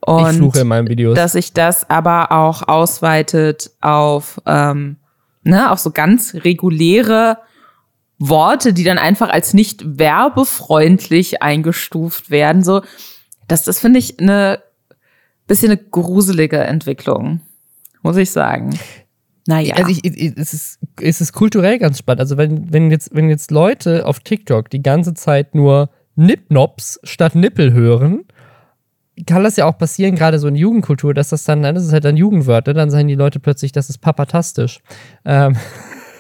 Und 0.06 0.32
ich 0.32 0.38
fluche 0.38 0.62
in 0.62 0.68
meinen 0.68 0.89
Videos. 0.89 1.16
Dass 1.16 1.34
sich 1.34 1.54
das 1.54 1.89
aber 1.89 2.32
auch 2.32 2.68
ausweitet 2.68 3.72
auf, 3.82 4.41
ähm, 4.45 4.97
ne, 5.43 5.72
auf 5.72 5.80
so 5.80 5.91
ganz 5.91 6.34
reguläre 6.34 7.38
Worte, 8.18 8.74
die 8.74 8.84
dann 8.84 8.97
einfach 8.97 9.30
als 9.30 9.54
nicht 9.54 9.99
werbefreundlich 9.99 11.41
eingestuft 11.41 12.30
werden. 12.30 12.64
So, 12.64 12.82
das, 13.47 13.64
das 13.64 13.80
finde 13.80 13.99
ich 13.99 14.20
eine 14.20 14.62
bisschen 15.47 15.72
eine 15.72 15.78
gruselige 15.78 16.60
Entwicklung, 16.60 17.41
muss 18.04 18.18
ich 18.18 18.32
sagen. 18.32 18.78
Naja. 19.47 19.76
Also 19.76 19.91
ich, 19.91 20.06
ich, 20.06 20.38
es, 20.38 20.54
ist, 20.54 20.80
es 21.02 21.20
ist 21.20 21.34
kulturell 21.34 21.80
ganz 21.80 21.97
spannend. 21.97 22.22
Also 22.22 22.38
wenn, 22.38 22.72
wenn, 22.72 22.91
jetzt, 22.91 23.14
wenn 23.14 23.30
jetzt 23.30 23.52
Leute 23.52 24.06
auf 24.06 24.20
TikTok 24.20 24.70
die 24.70 24.82
ganze 24.82 25.14
Zeit 25.14 25.56
nur 25.56 25.89
Nipnops 26.16 26.99
statt 27.04 27.36
Nippel 27.36 27.74
hören 27.74 28.26
kann 29.26 29.43
das 29.43 29.55
ja 29.55 29.65
auch 29.65 29.78
passieren, 29.78 30.15
gerade 30.15 30.39
so 30.39 30.47
in 30.47 30.55
Jugendkultur, 30.55 31.13
dass 31.13 31.30
das 31.30 31.43
dann, 31.43 31.61
das 31.61 31.86
ist 31.86 31.93
halt 31.93 32.05
dann 32.05 32.17
Jugendwörter, 32.17 32.74
dann 32.74 32.89
sagen 32.89 33.07
die 33.07 33.15
Leute 33.15 33.39
plötzlich, 33.39 33.72
das 33.72 33.89
ist 33.89 33.99
papatastisch. 33.99 34.80
Ähm, 35.26 35.55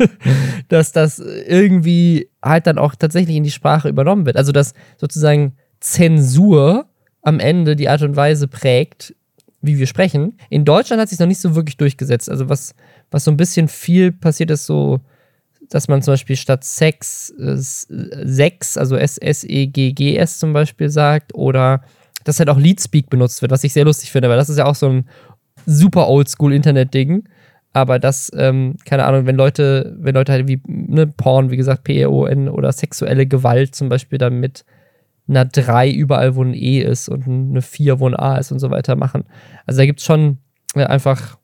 dass 0.67 0.91
das 0.91 1.19
irgendwie 1.19 2.29
halt 2.43 2.67
dann 2.67 2.77
auch 2.77 2.95
tatsächlich 2.95 3.35
in 3.35 3.43
die 3.43 3.51
Sprache 3.51 3.89
übernommen 3.89 4.25
wird. 4.25 4.37
Also, 4.37 4.51
dass 4.51 4.73
sozusagen 4.97 5.53
Zensur 5.79 6.85
am 7.21 7.39
Ende 7.39 7.75
die 7.75 7.89
Art 7.89 8.01
und 8.01 8.15
Weise 8.15 8.47
prägt, 8.47 9.15
wie 9.61 9.77
wir 9.77 9.87
sprechen. 9.87 10.37
In 10.49 10.65
Deutschland 10.65 11.01
hat 11.01 11.09
sich 11.09 11.19
noch 11.19 11.27
nicht 11.27 11.41
so 11.41 11.55
wirklich 11.55 11.77
durchgesetzt. 11.77 12.29
Also, 12.29 12.49
was, 12.49 12.73
was 13.11 13.23
so 13.23 13.31
ein 13.31 13.37
bisschen 13.37 13.67
viel 13.67 14.11
passiert 14.11 14.51
ist, 14.51 14.65
so, 14.65 15.01
dass 15.69 15.87
man 15.87 16.01
zum 16.01 16.13
Beispiel 16.13 16.35
statt 16.35 16.63
Sex 16.63 17.31
äh, 17.39 17.55
Sex, 17.57 18.77
also 18.77 18.95
S-S-E-G-G-S 18.95 20.39
zum 20.39 20.53
Beispiel 20.53 20.89
sagt, 20.89 21.35
oder 21.35 21.83
dass 22.23 22.39
halt 22.39 22.49
auch 22.49 22.57
Leadspeak 22.57 23.09
benutzt 23.09 23.41
wird, 23.41 23.51
was 23.51 23.63
ich 23.63 23.73
sehr 23.73 23.85
lustig 23.85 24.11
finde, 24.11 24.29
weil 24.29 24.37
das 24.37 24.49
ist 24.49 24.57
ja 24.57 24.65
auch 24.65 24.75
so 24.75 24.89
ein 24.89 25.05
super 25.65 26.07
Oldschool-Internet-Ding. 26.07 27.23
Aber 27.73 27.99
das, 27.99 28.29
ähm, 28.35 28.75
keine 28.85 29.05
Ahnung, 29.05 29.25
wenn 29.25 29.35
Leute, 29.35 29.95
wenn 29.97 30.15
Leute 30.15 30.33
halt 30.33 30.47
wie 30.47 30.61
ne, 30.67 31.07
Porn, 31.07 31.51
wie 31.51 31.57
gesagt, 31.57 31.85
P-E-O-N 31.85 32.49
oder 32.49 32.71
sexuelle 32.71 33.25
Gewalt 33.25 33.75
zum 33.75 33.87
Beispiel 33.87 34.17
dann 34.17 34.39
mit 34.39 34.65
einer 35.27 35.45
3 35.45 35.89
überall, 35.89 36.35
wo 36.35 36.43
ein 36.43 36.53
E 36.53 36.79
ist 36.79 37.07
und 37.07 37.27
eine 37.27 37.61
4, 37.61 37.99
wo 37.99 38.07
ein 38.07 38.15
A 38.15 38.37
ist 38.37 38.51
und 38.51 38.59
so 38.59 38.69
weiter 38.71 38.95
machen. 38.95 39.23
Also 39.65 39.79
da 39.79 39.85
gibt 39.85 39.99
es 39.99 40.05
schon 40.05 40.39
äh, 40.75 40.83
einfach 40.83 41.37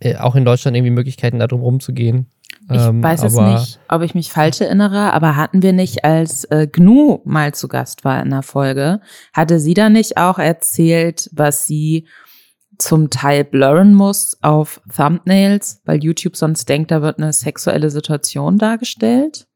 äh, 0.00 0.16
auch 0.16 0.36
in 0.36 0.46
Deutschland 0.46 0.76
irgendwie 0.76 0.92
Möglichkeiten, 0.92 1.38
da 1.38 1.46
drum 1.46 1.60
rumzugehen. 1.60 2.26
Ich 2.70 2.80
ähm, 2.80 3.02
weiß 3.02 3.24
es 3.24 3.34
nicht, 3.34 3.78
ob 3.88 4.02
ich 4.02 4.14
mich 4.14 4.32
falsch 4.32 4.60
erinnere, 4.60 5.12
aber 5.12 5.36
hatten 5.36 5.62
wir 5.62 5.72
nicht, 5.72 6.04
als 6.04 6.44
äh, 6.44 6.66
Gnu 6.70 7.20
mal 7.24 7.52
zu 7.52 7.68
Gast 7.68 8.04
war 8.04 8.22
in 8.22 8.30
der 8.30 8.42
Folge, 8.42 9.00
hatte 9.32 9.60
sie 9.60 9.74
da 9.74 9.90
nicht 9.90 10.16
auch 10.16 10.38
erzählt, 10.38 11.28
was 11.32 11.66
sie 11.66 12.06
zum 12.78 13.10
Teil 13.10 13.44
blurren 13.44 13.94
muss 13.94 14.38
auf 14.42 14.80
Thumbnails, 14.94 15.82
weil 15.84 16.02
YouTube 16.02 16.36
sonst 16.36 16.68
denkt, 16.68 16.90
da 16.90 17.02
wird 17.02 17.18
eine 17.18 17.32
sexuelle 17.32 17.90
Situation 17.90 18.58
dargestellt? 18.58 19.46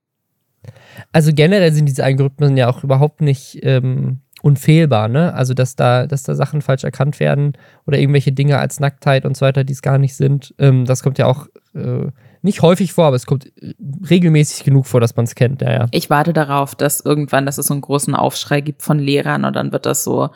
Also 1.12 1.32
generell 1.32 1.72
sind 1.72 1.86
diese 1.86 2.04
Algorithmen 2.04 2.56
ja 2.56 2.68
auch 2.68 2.84
überhaupt 2.84 3.20
nicht 3.20 3.58
ähm, 3.62 4.20
unfehlbar, 4.42 5.08
ne? 5.08 5.32
Also 5.34 5.54
dass 5.54 5.76
da, 5.76 6.06
dass 6.06 6.22
da 6.22 6.34
Sachen 6.34 6.62
falsch 6.62 6.84
erkannt 6.84 7.20
werden 7.20 7.52
oder 7.86 7.98
irgendwelche 7.98 8.32
Dinge 8.32 8.58
als 8.58 8.80
Nacktheit 8.80 9.24
und 9.24 9.36
so 9.36 9.46
weiter, 9.46 9.64
die 9.64 9.72
es 9.72 9.82
gar 9.82 9.98
nicht 9.98 10.14
sind. 10.14 10.54
Ähm, 10.58 10.84
das 10.84 11.02
kommt 11.02 11.18
ja 11.18 11.26
auch 11.26 11.46
äh, 11.74 12.08
nicht 12.42 12.62
häufig 12.62 12.92
vor, 12.92 13.06
aber 13.06 13.16
es 13.16 13.26
kommt 13.26 13.46
äh, 13.60 13.74
regelmäßig 14.08 14.64
genug 14.64 14.86
vor, 14.86 15.00
dass 15.00 15.16
man 15.16 15.24
es 15.24 15.34
kennt, 15.34 15.62
ja, 15.62 15.72
ja. 15.72 15.86
Ich 15.90 16.10
warte 16.10 16.32
darauf, 16.32 16.74
dass 16.74 17.00
irgendwann, 17.00 17.46
dass 17.46 17.58
es 17.58 17.66
so 17.66 17.74
einen 17.74 17.80
großen 17.80 18.14
Aufschrei 18.14 18.60
gibt 18.60 18.82
von 18.82 18.98
Lehrern 18.98 19.44
und 19.44 19.56
dann 19.56 19.72
wird 19.72 19.86
das 19.86 20.04
so 20.04 20.30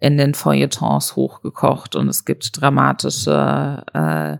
in 0.00 0.18
den 0.18 0.34
Feuilletons 0.34 1.16
hochgekocht 1.16 1.96
und 1.96 2.08
es 2.08 2.24
gibt 2.24 2.60
dramatische 2.60 3.84
äh, 3.92 4.38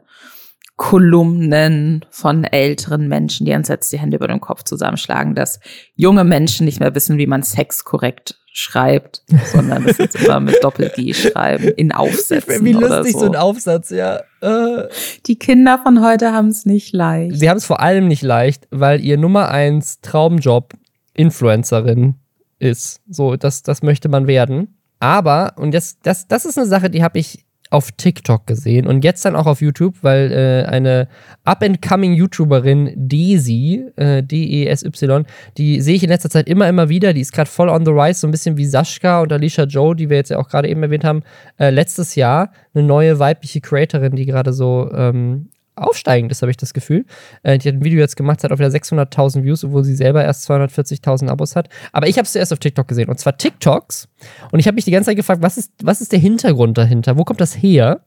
Kolumnen 0.76 2.05
von 2.11 2.44
älteren 2.44 3.07
Menschen, 3.09 3.46
die 3.46 3.52
entsetzt 3.52 3.92
die 3.92 3.98
Hände 3.98 4.16
über 4.16 4.26
den 4.26 4.40
Kopf 4.40 4.64
zusammenschlagen, 4.64 5.34
dass 5.34 5.61
junge 5.94 6.24
Menschen 6.24 6.66
nicht 6.66 6.80
mehr 6.80 6.94
wissen, 6.94 7.16
wie 7.16 7.28
man 7.28 7.44
Sex 7.44 7.84
korrekt 7.84 8.43
schreibt, 8.57 9.24
sondern 9.52 9.84
das 9.84 9.98
jetzt 9.98 10.14
immer 10.24 10.38
mit 10.38 10.62
Doppel-G 10.62 11.12
schreiben, 11.12 11.68
in 11.76 11.90
Aufsätzen. 11.90 12.64
Wie 12.64 12.72
lustig 12.72 13.12
so. 13.12 13.18
so. 13.18 13.26
ein 13.26 13.36
Aufsatz, 13.36 13.90
ja. 13.90 14.20
Äh. 14.40 14.88
Die 15.26 15.36
Kinder 15.36 15.80
von 15.82 16.02
heute 16.02 16.32
haben 16.32 16.48
es 16.48 16.64
nicht 16.64 16.94
leicht. 16.94 17.36
Sie 17.36 17.50
haben 17.50 17.57
es 17.57 17.64
vor 17.64 17.80
allem 17.80 18.07
nicht 18.07 18.22
leicht, 18.22 18.68
weil 18.70 19.00
ihr 19.05 19.18
Nummer 19.18 19.50
eins 19.50 20.00
Traumjob 20.00 20.72
Influencerin 21.14 22.14
ist. 22.61 23.00
So, 23.11 23.34
das, 23.34 23.64
das 23.64 23.82
möchte 23.82 24.09
man 24.09 24.28
werden. 24.28 24.78
Aber, 25.00 25.55
und 25.57 25.74
das, 25.74 25.98
das, 26.02 26.28
das 26.28 26.44
ist 26.44 26.57
eine 26.57 26.68
Sache, 26.68 26.90
die 26.90 27.02
habe 27.02 27.18
ich 27.18 27.43
auf 27.75 27.91
TikTok 27.91 28.47
gesehen 28.47 28.87
und 28.87 29.03
jetzt 29.03 29.25
dann 29.25 29.35
auch 29.35 29.47
auf 29.47 29.61
YouTube, 29.61 29.97
weil 30.03 30.31
äh, 30.31 30.68
eine 30.68 31.09
up-and-coming 31.43 32.12
YouTuberin, 32.12 32.93
Desi, 32.95 33.85
äh, 33.97 34.22
D-E-S-Y, 34.22 35.25
die 35.59 35.81
sehe 35.81 35.97
ich 35.97 36.05
in 36.05 36.09
letzter 36.09 36.31
Zeit 36.31 36.49
immer, 36.49 36.68
immer 36.68 36.89
wieder. 36.89 37.12
Die 37.12 37.20
ist 37.20 37.33
gerade 37.33 37.51
voll 37.51 37.68
on 37.68 37.85
the 37.85 37.91
rise, 37.91 38.20
so 38.20 38.29
ein 38.29 38.31
bisschen 38.31 38.57
wie 38.57 38.64
Sascha 38.64 39.22
und 39.22 39.33
Alicia 39.33 39.64
Joe, 39.64 39.97
die 39.97 40.09
wir 40.09 40.16
jetzt 40.16 40.31
ja 40.31 40.39
auch 40.39 40.49
gerade 40.49 40.68
eben 40.68 40.85
erwähnt 40.85 41.03
haben. 41.03 41.25
Äh, 41.59 41.70
letztes 41.70 42.14
Jahr 42.14 42.53
eine 42.75 42.85
neue 42.85 43.18
weibliche 43.18 43.61
Creatorin, 43.61 44.14
die 44.14 44.27
gerade 44.27 44.53
so 44.53 44.89
ähm, 44.95 45.49
aufsteigend 45.77 46.31
ist, 46.31 46.43
habe 46.43 46.51
ich 46.51 46.57
das 46.57 46.75
Gefühl. 46.75 47.05
Äh, 47.43 47.59
die 47.59 47.68
hat 47.68 47.77
ein 47.77 47.85
Video 47.85 47.99
jetzt 47.99 48.16
gemacht, 48.16 48.45
hat 48.45 48.53
auf 48.53 48.59
wieder 48.59 48.68
600.000 48.68 49.43
Views, 49.45 49.64
obwohl 49.64 49.85
sie 49.85 49.95
selber 49.95 50.25
erst 50.25 50.49
240.000 50.49 51.29
Abos 51.29 51.57
hat. 51.57 51.68
Aber 51.93 52.09
ich 52.09 52.16
habe 52.16 52.27
es 52.27 52.33
zuerst 52.33 52.53
auf 52.53 52.59
TikTok 52.59 52.89
gesehen 52.89 53.09
und 53.09 53.18
zwar 53.18 53.37
TikToks. 53.37 54.09
Und 54.53 54.59
ich 54.61 54.66
habe 54.66 54.77
mich 54.77 54.85
die 54.85 54.91
ganze 54.91 55.11
Zeit 55.11 55.16
gefragt, 55.16 55.43
was 55.43 55.57
ist, 55.57 55.72
was 55.83 56.01
ist 56.01 56.12
der 56.12 56.18
Hintergrund 56.18 56.79
dahinter? 56.79 57.18
Wo 57.18 57.25
kommt 57.25 57.41
das 57.41 57.55
her? 57.55 58.01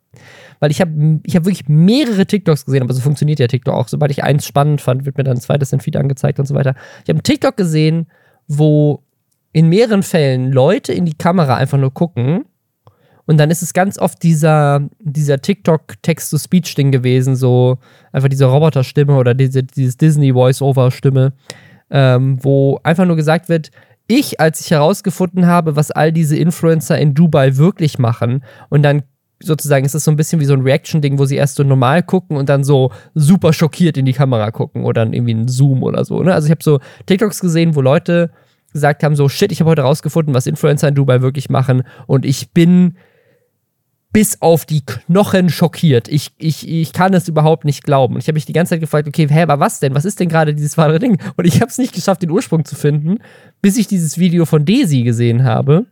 Weil 0.59 0.71
ich 0.71 0.81
habe 0.81 1.19
ich 1.23 1.35
hab 1.35 1.45
wirklich 1.45 1.67
mehrere 1.67 2.25
TikToks 2.25 2.65
gesehen, 2.65 2.81
aber 2.81 2.93
so 2.93 3.01
funktioniert 3.01 3.39
ja 3.39 3.47
TikTok 3.47 3.73
auch. 3.73 3.87
Sobald 3.87 4.11
ich 4.11 4.23
eins 4.23 4.45
spannend 4.45 4.81
fand, 4.81 5.05
wird 5.05 5.17
mir 5.17 5.23
dann 5.23 5.37
ein 5.37 5.41
zweites 5.41 5.73
in 5.73 5.79
Feed 5.79 5.97
angezeigt 5.97 6.39
und 6.39 6.45
so 6.45 6.55
weiter. 6.55 6.73
Ich 7.03 7.09
habe 7.09 7.17
einen 7.17 7.23
TikTok 7.23 7.57
gesehen, 7.57 8.07
wo 8.47 9.03
in 9.51 9.69
mehreren 9.69 10.03
Fällen 10.03 10.51
Leute 10.51 10.93
in 10.93 11.05
die 11.05 11.17
Kamera 11.17 11.55
einfach 11.55 11.77
nur 11.77 11.93
gucken 11.93 12.45
und 13.27 13.37
dann 13.37 13.51
ist 13.51 13.61
es 13.61 13.73
ganz 13.73 13.99
oft 13.99 14.23
dieser, 14.23 14.81
dieser 14.99 15.39
TikTok-Text-to-Speech-Ding 15.39 16.91
gewesen, 16.91 17.35
so 17.35 17.77
einfach 18.11 18.29
diese 18.29 18.45
Roboter-Stimme 18.45 19.15
oder 19.15 19.33
diese, 19.33 19.63
dieses 19.63 19.97
Disney-Voice-Over-Stimme, 19.97 21.33
ähm, 21.91 22.43
wo 22.43 22.79
einfach 22.83 23.05
nur 23.05 23.17
gesagt 23.17 23.49
wird, 23.49 23.69
ich, 24.07 24.39
als 24.39 24.61
ich 24.61 24.71
herausgefunden 24.71 25.45
habe, 25.45 25.75
was 25.75 25.91
all 25.91 26.13
diese 26.13 26.37
Influencer 26.37 26.97
in 26.97 27.13
Dubai 27.13 27.57
wirklich 27.57 27.99
machen, 27.99 28.43
und 28.69 28.81
dann 28.83 29.03
sozusagen 29.39 29.85
ist 29.85 29.93
es 29.93 30.03
so 30.03 30.11
ein 30.11 30.17
bisschen 30.17 30.39
wie 30.39 30.45
so 30.45 30.53
ein 30.53 30.61
Reaction-Ding, 30.61 31.19
wo 31.19 31.25
sie 31.25 31.35
erst 31.35 31.55
so 31.55 31.63
normal 31.63 32.03
gucken 32.03 32.37
und 32.37 32.49
dann 32.49 32.63
so 32.63 32.91
super 33.13 33.53
schockiert 33.53 33.97
in 33.97 34.05
die 34.05 34.13
Kamera 34.13 34.51
gucken 34.51 34.83
oder 34.83 35.03
dann 35.03 35.13
irgendwie 35.13 35.33
einen 35.33 35.47
Zoom 35.47 35.83
oder 35.83 36.05
so. 36.05 36.23
Ne? 36.23 36.33
Also 36.33 36.47
ich 36.47 36.51
habe 36.51 36.63
so 36.63 36.79
TikToks 37.05 37.41
gesehen, 37.41 37.75
wo 37.75 37.81
Leute 37.81 38.31
gesagt 38.73 39.03
haben, 39.03 39.15
so 39.15 39.29
shit, 39.29 39.51
ich 39.51 39.59
habe 39.59 39.69
heute 39.69 39.83
herausgefunden, 39.83 40.33
was 40.33 40.47
Influencer 40.47 40.87
in 40.87 40.95
Dubai 40.95 41.21
wirklich 41.21 41.49
machen 41.49 41.83
und 42.07 42.25
ich 42.25 42.51
bin 42.51 42.95
bis 44.17 44.41
auf 44.41 44.65
die 44.65 44.83
Knochen 44.83 45.47
schockiert. 45.47 46.07
Ich, 46.07 46.31
ich, 46.39 46.67
ich 46.67 46.91
kann 46.91 47.13
es 47.13 47.27
überhaupt 47.27 47.65
nicht 47.65 47.83
glauben. 47.83 48.15
Und 48.15 48.21
ich 48.21 48.27
habe 48.27 48.33
mich 48.33 48.47
die 48.47 48.53
ganze 48.53 48.71
Zeit 48.71 48.79
gefragt, 48.79 49.07
okay, 49.07 49.27
hä, 49.29 49.43
aber 49.43 49.59
was 49.59 49.79
denn? 49.79 49.93
Was 49.93 50.05
ist 50.05 50.19
denn 50.19 50.27
gerade 50.27 50.55
dieses 50.55 50.75
wahre 50.75 50.97
Ding? 50.97 51.21
Und 51.35 51.45
ich 51.45 51.61
habe 51.61 51.69
es 51.69 51.77
nicht 51.77 51.93
geschafft, 51.93 52.23
den 52.23 52.31
Ursprung 52.31 52.65
zu 52.65 52.75
finden, 52.75 53.19
bis 53.61 53.77
ich 53.77 53.85
dieses 53.85 54.17
Video 54.17 54.47
von 54.47 54.65
Daisy 54.65 55.03
gesehen 55.03 55.43
habe, 55.43 55.85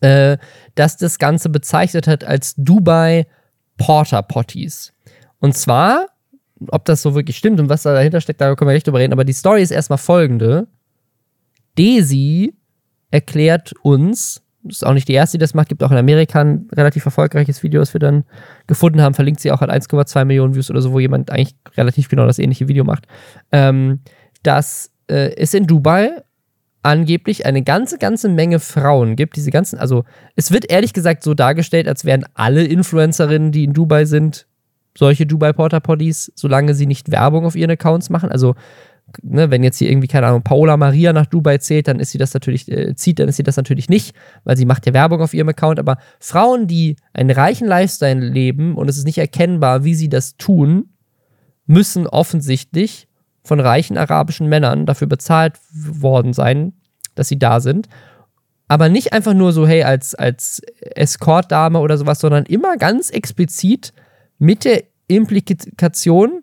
äh, 0.00 0.38
das 0.76 0.96
das 0.96 1.18
Ganze 1.18 1.50
bezeichnet 1.50 2.06
hat 2.06 2.24
als 2.24 2.54
Dubai 2.56 3.26
Porter 3.76 4.22
Potties. 4.22 4.94
Und 5.38 5.54
zwar, 5.58 6.06
ob 6.68 6.86
das 6.86 7.02
so 7.02 7.14
wirklich 7.14 7.36
stimmt 7.36 7.60
und 7.60 7.68
was 7.68 7.82
da 7.82 7.92
dahinter 7.92 8.22
steckt, 8.22 8.40
da 8.40 8.54
können 8.54 8.70
wir 8.70 8.72
nicht 8.74 8.86
drüber 8.86 9.00
reden, 9.00 9.12
aber 9.12 9.24
die 9.24 9.34
Story 9.34 9.60
ist 9.60 9.72
erstmal 9.72 9.98
folgende. 9.98 10.68
Daisy 11.76 12.54
erklärt 13.10 13.74
uns, 13.82 14.40
ist 14.68 14.86
auch 14.86 14.92
nicht 14.92 15.08
die 15.08 15.12
erste, 15.12 15.38
die 15.38 15.42
das 15.42 15.54
macht. 15.54 15.68
Gibt 15.68 15.82
auch 15.82 15.90
in 15.90 15.96
Amerika 15.96 16.40
ein 16.40 16.68
relativ 16.74 17.04
erfolgreiches 17.04 17.62
Video, 17.62 17.80
das 17.80 17.94
wir 17.94 17.98
dann 17.98 18.24
gefunden 18.66 19.00
haben. 19.02 19.14
Verlinkt 19.14 19.40
sie 19.40 19.50
auch, 19.52 19.60
hat 19.60 19.70
1,2 19.70 20.24
Millionen 20.24 20.54
Views 20.54 20.70
oder 20.70 20.82
so, 20.82 20.92
wo 20.92 21.00
jemand 21.00 21.30
eigentlich 21.30 21.54
relativ 21.76 22.08
genau 22.08 22.26
das 22.26 22.38
ähnliche 22.38 22.68
Video 22.68 22.84
macht. 22.84 23.06
Ähm, 23.52 24.00
dass 24.42 24.90
äh, 25.08 25.34
es 25.36 25.54
in 25.54 25.66
Dubai 25.66 26.22
angeblich 26.82 27.46
eine 27.46 27.62
ganze, 27.62 27.98
ganze 27.98 28.28
Menge 28.28 28.60
Frauen 28.60 29.16
gibt. 29.16 29.36
Diese 29.36 29.50
ganzen, 29.50 29.78
also 29.78 30.04
es 30.36 30.52
wird 30.52 30.70
ehrlich 30.70 30.92
gesagt 30.92 31.24
so 31.24 31.34
dargestellt, 31.34 31.88
als 31.88 32.04
wären 32.04 32.24
alle 32.34 32.64
Influencerinnen, 32.64 33.50
die 33.50 33.64
in 33.64 33.72
Dubai 33.72 34.04
sind, 34.04 34.46
solche 34.96 35.26
Dubai 35.26 35.52
Porter 35.52 35.80
Poddies, 35.80 36.32
solange 36.36 36.74
sie 36.74 36.86
nicht 36.86 37.10
Werbung 37.10 37.44
auf 37.44 37.56
ihren 37.56 37.72
Accounts 37.72 38.08
machen. 38.08 38.30
Also 38.30 38.54
ne, 39.22 39.50
wenn 39.50 39.62
jetzt 39.62 39.78
hier 39.78 39.88
irgendwie, 39.90 40.08
keine 40.08 40.26
Ahnung, 40.26 40.42
Paola 40.42 40.76
Maria 40.76 41.12
nach 41.12 41.26
Dubai 41.26 41.58
zählt, 41.58 41.88
dann 41.88 42.00
ist 42.00 42.10
sie 42.10 42.18
das 42.18 42.34
natürlich, 42.34 42.70
äh, 42.70 42.94
zieht, 42.94 43.18
dann 43.18 43.28
ist 43.28 43.36
sie 43.36 43.42
das 43.42 43.56
natürlich 43.56 43.88
nicht, 43.88 44.14
weil 44.44 44.56
sie 44.56 44.66
macht 44.66 44.86
ja 44.86 44.94
Werbung 44.94 45.20
auf 45.20 45.34
ihrem 45.34 45.48
Account. 45.48 45.78
Aber 45.78 45.98
Frauen, 46.20 46.66
die 46.66 46.96
einen 47.12 47.30
reichen 47.30 47.66
Lifestyle 47.66 48.20
leben 48.20 48.74
und 48.76 48.88
es 48.88 48.98
ist 48.98 49.06
nicht 49.06 49.18
erkennbar, 49.18 49.84
wie 49.84 49.94
sie 49.94 50.08
das 50.08 50.36
tun, 50.36 50.90
müssen 51.66 52.06
offensichtlich 52.06 53.08
von 53.42 53.60
reichen 53.60 53.96
arabischen 53.96 54.48
Männern 54.48 54.86
dafür 54.86 55.06
bezahlt 55.06 55.54
worden 55.72 56.32
sein, 56.32 56.72
dass 57.14 57.28
sie 57.28 57.38
da 57.38 57.60
sind. 57.60 57.88
Aber 58.68 58.88
nicht 58.88 59.12
einfach 59.12 59.34
nur 59.34 59.52
so, 59.52 59.66
hey, 59.66 59.84
als, 59.84 60.14
als 60.16 60.60
Escort-Dame 60.80 61.78
oder 61.78 61.96
sowas, 61.96 62.18
sondern 62.18 62.44
immer 62.46 62.76
ganz 62.76 63.10
explizit 63.10 63.92
mit 64.38 64.64
der 64.64 64.82
Implikation, 65.06 66.42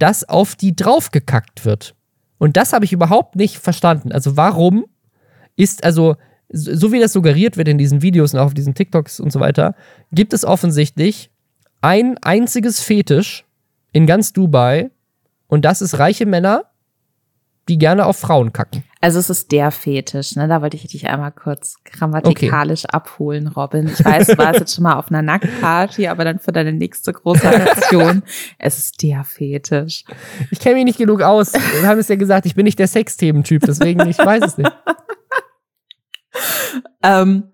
dass 0.00 0.28
auf 0.28 0.56
die 0.56 0.74
draufgekackt 0.74 1.64
wird. 1.64 1.94
Und 2.38 2.56
das 2.56 2.72
habe 2.72 2.84
ich 2.84 2.92
überhaupt 2.92 3.36
nicht 3.36 3.58
verstanden. 3.58 4.12
Also 4.12 4.36
warum 4.36 4.86
ist, 5.56 5.84
also, 5.84 6.16
so 6.48 6.90
wie 6.90 6.98
das 6.98 7.12
suggeriert 7.12 7.56
wird 7.56 7.68
in 7.68 7.78
diesen 7.78 8.02
Videos 8.02 8.32
und 8.32 8.40
auch 8.40 8.46
auf 8.46 8.54
diesen 8.54 8.74
TikToks 8.74 9.20
und 9.20 9.30
so 9.30 9.40
weiter, 9.40 9.74
gibt 10.10 10.32
es 10.32 10.44
offensichtlich 10.44 11.30
ein 11.82 12.16
einziges 12.22 12.80
Fetisch 12.80 13.44
in 13.92 14.06
ganz 14.06 14.32
Dubai 14.32 14.90
und 15.46 15.64
das 15.64 15.82
ist 15.82 15.98
reiche 15.98 16.26
Männer, 16.26 16.64
die 17.68 17.78
gerne 17.78 18.06
auf 18.06 18.16
Frauen 18.16 18.52
kacken. 18.52 18.84
Also 19.02 19.18
es 19.18 19.30
ist 19.30 19.50
der 19.50 19.70
Fetisch, 19.70 20.36
ne? 20.36 20.46
Da 20.46 20.60
wollte 20.60 20.76
ich 20.76 20.86
dich 20.86 21.08
einmal 21.08 21.32
kurz 21.32 21.76
grammatikalisch 21.84 22.84
okay. 22.84 22.94
abholen, 22.94 23.48
Robin. 23.48 23.88
Ich 23.88 24.04
weiß, 24.04 24.26
du 24.28 24.38
warst 24.38 24.60
jetzt 24.60 24.74
schon 24.74 24.82
mal 24.82 24.96
auf 24.96 25.08
einer 25.10 25.22
Nacktparty, 25.22 26.06
aber 26.06 26.24
dann 26.24 26.38
für 26.38 26.52
deine 26.52 26.74
nächste 26.74 27.14
große 27.14 27.48
Aktion. 27.48 28.22
es 28.58 28.78
ist 28.78 29.02
der 29.02 29.24
Fetisch. 29.24 30.04
Ich 30.50 30.60
kenne 30.60 30.74
mich 30.74 30.84
nicht 30.84 30.98
genug 30.98 31.22
aus. 31.22 31.54
Wir 31.54 31.88
haben 31.88 31.98
es 31.98 32.08
ja 32.08 32.16
gesagt, 32.16 32.44
ich 32.44 32.54
bin 32.54 32.64
nicht 32.64 32.78
der 32.78 32.88
Sexthementyp, 32.88 33.62
deswegen 33.66 34.06
ich 34.06 34.18
weiß 34.18 34.44
es 34.44 34.58
nicht. 34.58 34.72
ähm, 37.02 37.44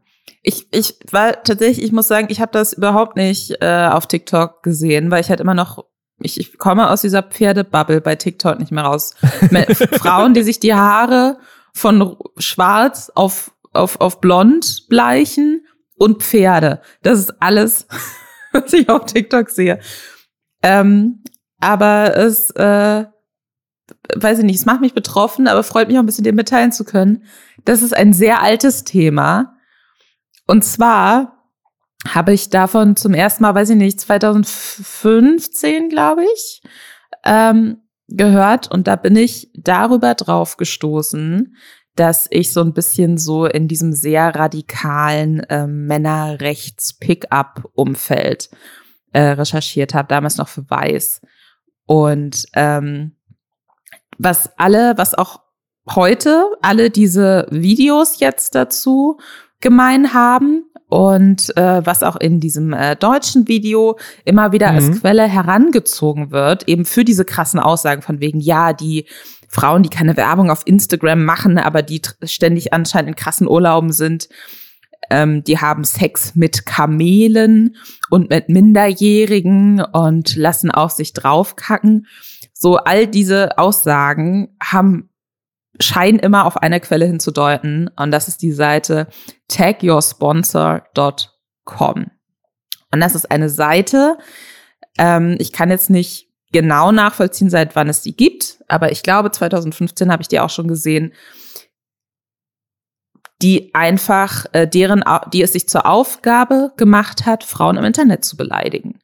ich, 0.42 0.66
ich 0.72 0.99
war 1.12 1.44
tatsächlich, 1.44 1.84
ich 1.84 1.92
muss 1.92 2.09
sagen, 2.09 2.26
ich 2.30 2.40
habe 2.40 2.53
das 2.53 2.72
überhaupt 2.72 3.16
nicht 3.16 3.57
äh, 3.61 3.88
auf 3.88 4.09
TikTok 4.09 4.64
gesehen, 4.64 5.12
weil 5.12 5.20
ich 5.20 5.30
halt 5.30 5.40
immer 5.40 5.55
noch 5.55 5.84
ich, 6.19 6.41
ich 6.41 6.59
komme 6.59 6.91
aus 6.91 7.03
dieser 7.03 7.23
Pferdebubble 7.23 8.01
bei 8.01 8.17
TikTok 8.17 8.59
nicht 8.59 8.73
mehr 8.73 8.85
raus. 8.85 9.14
Frauen, 9.93 10.35
die 10.35 10.43
sich 10.43 10.61
die 10.61 10.75
Haare 10.75 11.39
von 11.73 12.17
schwarz 12.39 13.11
auf, 13.14 13.53
auf, 13.73 14.01
auf 14.01 14.21
blond 14.21 14.87
bleichen 14.89 15.67
und 15.97 16.23
Pferde. 16.23 16.81
Das 17.03 17.19
ist 17.19 17.35
alles, 17.41 17.87
was 18.53 18.73
ich 18.73 18.89
auf 18.89 19.05
TikTok 19.07 19.51
sehe. 19.51 19.79
Ähm, 20.62 21.23
aber 21.61 22.17
es, 22.17 22.51
äh, 22.53 23.05
weiß 24.14 24.39
ich 24.39 24.45
nicht, 24.45 24.57
es 24.57 24.67
macht 24.67 24.81
mich 24.81 24.95
betroffen, 24.95 25.49
aber 25.49 25.62
freut 25.62 25.89
mich 25.89 25.97
auch 25.97 26.03
ein 26.03 26.07
bisschen, 26.07 26.25
dir 26.25 26.33
mitteilen 26.33 26.73
zu 26.73 26.85
können. 26.85 27.25
Das 27.64 27.83
ist 27.83 27.95
ein 27.95 28.12
sehr 28.12 28.43
altes 28.43 28.85
Thema. 28.85 29.57
Und 30.47 30.64
zwar 30.64 31.36
habe 32.09 32.32
ich 32.32 32.51
davon 32.51 32.97
zum 32.97 33.14
ersten 33.14 33.42
Mal, 33.42 33.55
weiß 33.55 33.70
ich 33.70 33.76
nicht, 33.76 34.01
2015, 34.01 35.88
glaube 35.88 36.24
ich, 36.34 36.62
ähm, 37.24 37.82
gehört 38.09 38.70
und 38.70 38.86
da 38.86 38.97
bin 38.97 39.16
ich 39.16 39.51
darüber 39.55 40.14
drauf 40.14 40.57
gestoßen, 40.57 41.57
dass 41.97 42.28
ich 42.30 42.53
so 42.53 42.61
ein 42.61 42.74
bisschen 42.74 43.18
so 43.18 43.47
in 43.47 43.66
diesem 43.68 43.92
sehr 43.92 44.34
radikalen 44.34 45.40
äh, 45.40 45.66
Männerrechts-Pickup-Umfeld 45.66 48.51
äh, 49.12 49.20
recherchiert 49.20 49.94
habe, 49.94 50.09
damals 50.09 50.36
noch 50.36 50.49
für 50.49 50.68
Weiß. 50.70 51.22
Und 51.86 52.44
ähm, 52.53 53.16
was 54.18 54.51
alle, 54.59 54.99
was 54.99 55.14
auch 55.14 55.40
heute 55.88 56.44
alle 56.61 56.90
diese 56.90 57.47
Videos 57.51 58.20
jetzt 58.20 58.55
dazu 58.55 59.18
gemein 59.61 60.12
haben 60.12 60.66
und 60.89 61.57
äh, 61.57 61.84
was 61.84 62.03
auch 62.03 62.16
in 62.16 62.41
diesem 62.41 62.72
äh, 62.72 62.97
deutschen 62.97 63.49
Video 63.49 63.99
immer 64.24 64.53
wieder 64.53 64.70
mhm. 64.70 64.76
als 64.76 65.01
Quelle 65.01 65.24
herangezogen 65.24 66.30
wird, 66.30 66.68
eben 66.68 66.84
für 66.84 67.05
diese 67.05 67.24
krassen 67.24 67.61
Aussagen 67.61 68.03
von 68.03 68.20
wegen, 68.20 68.41
ja, 68.41 68.72
die 68.72 69.07
Frauen, 69.49 69.82
die 69.82 69.89
keine 69.89 70.16
Werbung 70.16 70.51
auf 70.51 70.62
Instagram 70.64 71.24
machen, 71.24 71.59
aber 71.59 71.82
die 71.82 72.03
ständig 72.22 72.72
anscheinend 72.72 73.11
in 73.11 73.16
krassen 73.16 73.49
Urlauben 73.49 73.93
sind, 73.93 74.28
ähm, 75.11 75.45
die 75.45 75.59
haben 75.59 75.84
Sex 75.84 76.34
mit 76.34 76.66
Kamelen 76.66 77.76
und 78.11 78.30
mit 78.30 78.49
Minderjährigen 78.49 79.80
und 79.80 80.37
lassen 80.37 80.70
auf 80.70 80.93
sich 80.93 81.12
draufkacken. 81.12 82.07
So 82.53 82.76
all 82.76 83.07
diese 83.07 83.59
Aussagen 83.59 84.57
haben 84.62 85.11
scheinen 85.81 86.18
immer 86.18 86.47
auf 86.47 86.57
eine 86.57 86.81
Quelle 86.81 87.07
hinzudeuten 87.07 87.89
und 87.97 88.11
das 88.11 88.29
ist 88.29 88.43
die 88.43 88.53
Seite 88.53 89.07
tagyoursponsor.com. 89.49 92.07
Und 92.93 93.01
das 93.01 93.14
ist 93.14 93.31
eine 93.31 93.49
Seite, 93.49 94.18
ähm, 94.99 95.37
ich 95.39 95.53
kann 95.53 95.70
jetzt 95.70 95.91
nicht 95.91 96.29
genau 96.53 96.93
nachvollziehen, 96.93 97.51
seit 97.51 97.77
wann 97.77 97.89
es 97.89 98.03
die 98.03 98.16
gibt, 98.16 98.62
aber 98.68 98.93
ich 98.93 99.03
glaube 99.03 99.31
2015 99.31 100.11
habe 100.11 100.22
ich 100.22 100.29
die 100.29 100.41
auch 100.41 100.51
schon 100.51 100.68
gesehen, 100.68 101.12
die 103.43 103.74
einfach 103.74 104.47
äh, 104.53 104.66
deren, 104.66 105.05
die 105.33 105.43
es 105.43 105.53
sich 105.53 105.68
zur 105.68 105.87
Aufgabe 105.87 106.72
gemacht 106.77 107.27
hat, 107.27 107.45
Frauen 107.45 107.77
im 107.77 107.85
Internet 107.85 108.24
zu 108.24 108.37
beleidigen. 108.37 108.99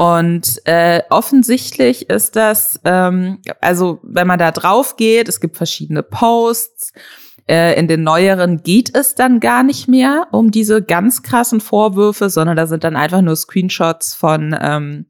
Und 0.00 0.62
äh, 0.64 1.02
offensichtlich 1.10 2.08
ist 2.08 2.34
das, 2.34 2.80
ähm, 2.86 3.42
also 3.60 4.00
wenn 4.02 4.26
man 4.26 4.38
da 4.38 4.50
drauf 4.50 4.96
geht, 4.96 5.28
es 5.28 5.40
gibt 5.40 5.58
verschiedene 5.58 6.02
Posts. 6.02 6.94
Äh, 7.46 7.78
in 7.78 7.86
den 7.86 8.02
neueren 8.02 8.62
geht 8.62 8.96
es 8.96 9.14
dann 9.14 9.40
gar 9.40 9.62
nicht 9.62 9.88
mehr 9.88 10.28
um 10.32 10.50
diese 10.50 10.80
ganz 10.80 11.22
krassen 11.22 11.60
Vorwürfe, 11.60 12.30
sondern 12.30 12.56
da 12.56 12.66
sind 12.66 12.82
dann 12.82 12.96
einfach 12.96 13.20
nur 13.20 13.36
Screenshots 13.36 14.14
von 14.14 14.56
ähm, 14.58 15.04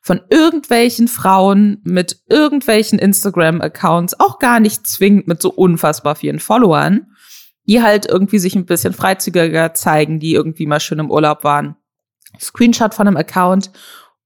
von 0.00 0.22
irgendwelchen 0.30 1.08
Frauen 1.08 1.82
mit 1.84 2.22
irgendwelchen 2.30 2.98
Instagram-Accounts, 2.98 4.20
auch 4.20 4.38
gar 4.38 4.58
nicht 4.58 4.86
zwingend 4.86 5.28
mit 5.28 5.42
so 5.42 5.50
unfassbar 5.50 6.14
vielen 6.14 6.40
Followern, 6.40 7.08
die 7.66 7.82
halt 7.82 8.06
irgendwie 8.06 8.38
sich 8.38 8.54
ein 8.54 8.64
bisschen 8.64 8.94
freizügiger 8.94 9.74
zeigen, 9.74 10.18
die 10.18 10.32
irgendwie 10.32 10.64
mal 10.64 10.80
schön 10.80 10.98
im 10.98 11.10
Urlaub 11.10 11.44
waren. 11.44 11.76
Screenshot 12.38 12.94
von 12.94 13.06
einem 13.06 13.16
Account 13.16 13.70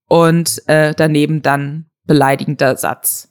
und 0.08 0.62
äh, 0.66 0.94
daneben 0.96 1.42
dann 1.42 1.86
beleidigender 2.06 2.76
Satz 2.76 3.30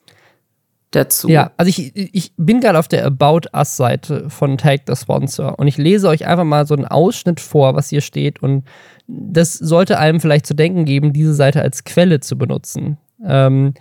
dazu. 0.91 1.29
Ja, 1.29 1.51
also 1.57 1.69
ich, 1.69 1.95
ich 1.95 2.33
bin 2.37 2.59
gerade 2.59 2.79
auf 2.79 2.87
der 2.87 3.05
About 3.05 3.47
Us-Seite 3.53 4.29
von 4.29 4.57
Tag 4.57 4.81
the 4.87 4.95
Sponsor 4.95 5.57
und 5.57 5.67
ich 5.67 5.77
lese 5.77 6.07
euch 6.07 6.25
einfach 6.25 6.43
mal 6.43 6.65
so 6.65 6.75
einen 6.75 6.85
Ausschnitt 6.85 7.39
vor, 7.39 7.75
was 7.75 7.89
hier 7.89 8.01
steht 8.01 8.41
und 8.41 8.65
das 9.07 9.53
sollte 9.53 9.99
einem 9.99 10.19
vielleicht 10.19 10.45
zu 10.45 10.53
denken 10.53 10.85
geben, 10.85 11.13
diese 11.13 11.33
Seite 11.33 11.61
als 11.61 11.83
Quelle 11.83 12.19
zu 12.19 12.37
benutzen. 12.37 12.97
Ähm, 13.25 13.73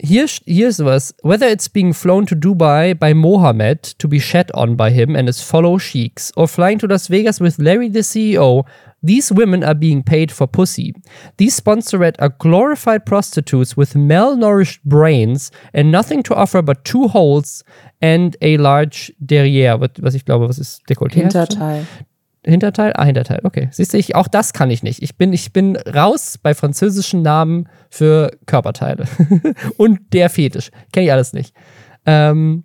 hier, 0.00 0.26
hier 0.26 0.68
ist 0.68 0.84
was. 0.84 1.14
Whether 1.22 1.50
it's 1.50 1.68
being 1.68 1.94
flown 1.94 2.26
to 2.26 2.34
Dubai 2.34 2.94
by 2.94 3.14
Mohammed 3.14 3.98
to 3.98 4.08
be 4.08 4.20
shat 4.20 4.52
on 4.52 4.76
by 4.76 4.90
him 4.90 5.14
and 5.14 5.28
his 5.28 5.40
fellow 5.40 5.78
sheiks, 5.78 6.32
or 6.36 6.48
flying 6.48 6.78
to 6.80 6.86
Las 6.86 7.08
Vegas 7.08 7.40
with 7.40 7.58
Larry 7.58 7.90
the 7.92 8.00
CEO, 8.00 8.64
these 9.04 9.30
women 9.30 9.62
are 9.62 9.74
being 9.74 10.02
paid 10.02 10.32
for 10.32 10.46
pussy. 10.46 10.94
These 11.36 11.60
sponsorette 11.60 12.16
are 12.18 12.30
glorified 12.30 13.04
prostitutes 13.04 13.76
with 13.76 13.94
malnourished 13.94 14.80
brains 14.84 15.50
and 15.72 15.92
nothing 15.92 16.22
to 16.24 16.34
offer 16.34 16.62
but 16.62 16.84
two 16.84 17.08
holes 17.08 17.64
and 18.00 18.36
a 18.40 18.56
large 18.56 19.12
derrière, 19.20 19.80
was 20.00 20.14
ich 20.14 20.24
glaube, 20.24 20.48
was 20.48 20.58
ist 20.58 20.82
Dekolleté? 20.88 21.20
Hinterteil. 21.20 21.86
Hinterteil? 22.46 22.92
Ah, 22.94 23.04
Hinterteil, 23.04 23.40
okay. 23.44 23.68
Siehst 23.72 23.94
du, 23.94 23.98
ich, 23.98 24.14
auch 24.14 24.28
das 24.28 24.52
kann 24.52 24.70
ich 24.70 24.82
nicht. 24.82 25.02
Ich 25.02 25.16
bin, 25.16 25.32
ich 25.32 25.52
bin 25.52 25.76
raus 25.76 26.38
bei 26.42 26.54
französischen 26.54 27.22
Namen 27.22 27.68
für 27.88 28.36
Körperteile. 28.46 29.06
Und 29.78 30.00
der 30.12 30.28
Fetisch. 30.28 30.70
Kenne 30.92 31.06
ich 31.06 31.12
alles 31.12 31.32
nicht. 31.32 31.54
Ähm, 32.04 32.64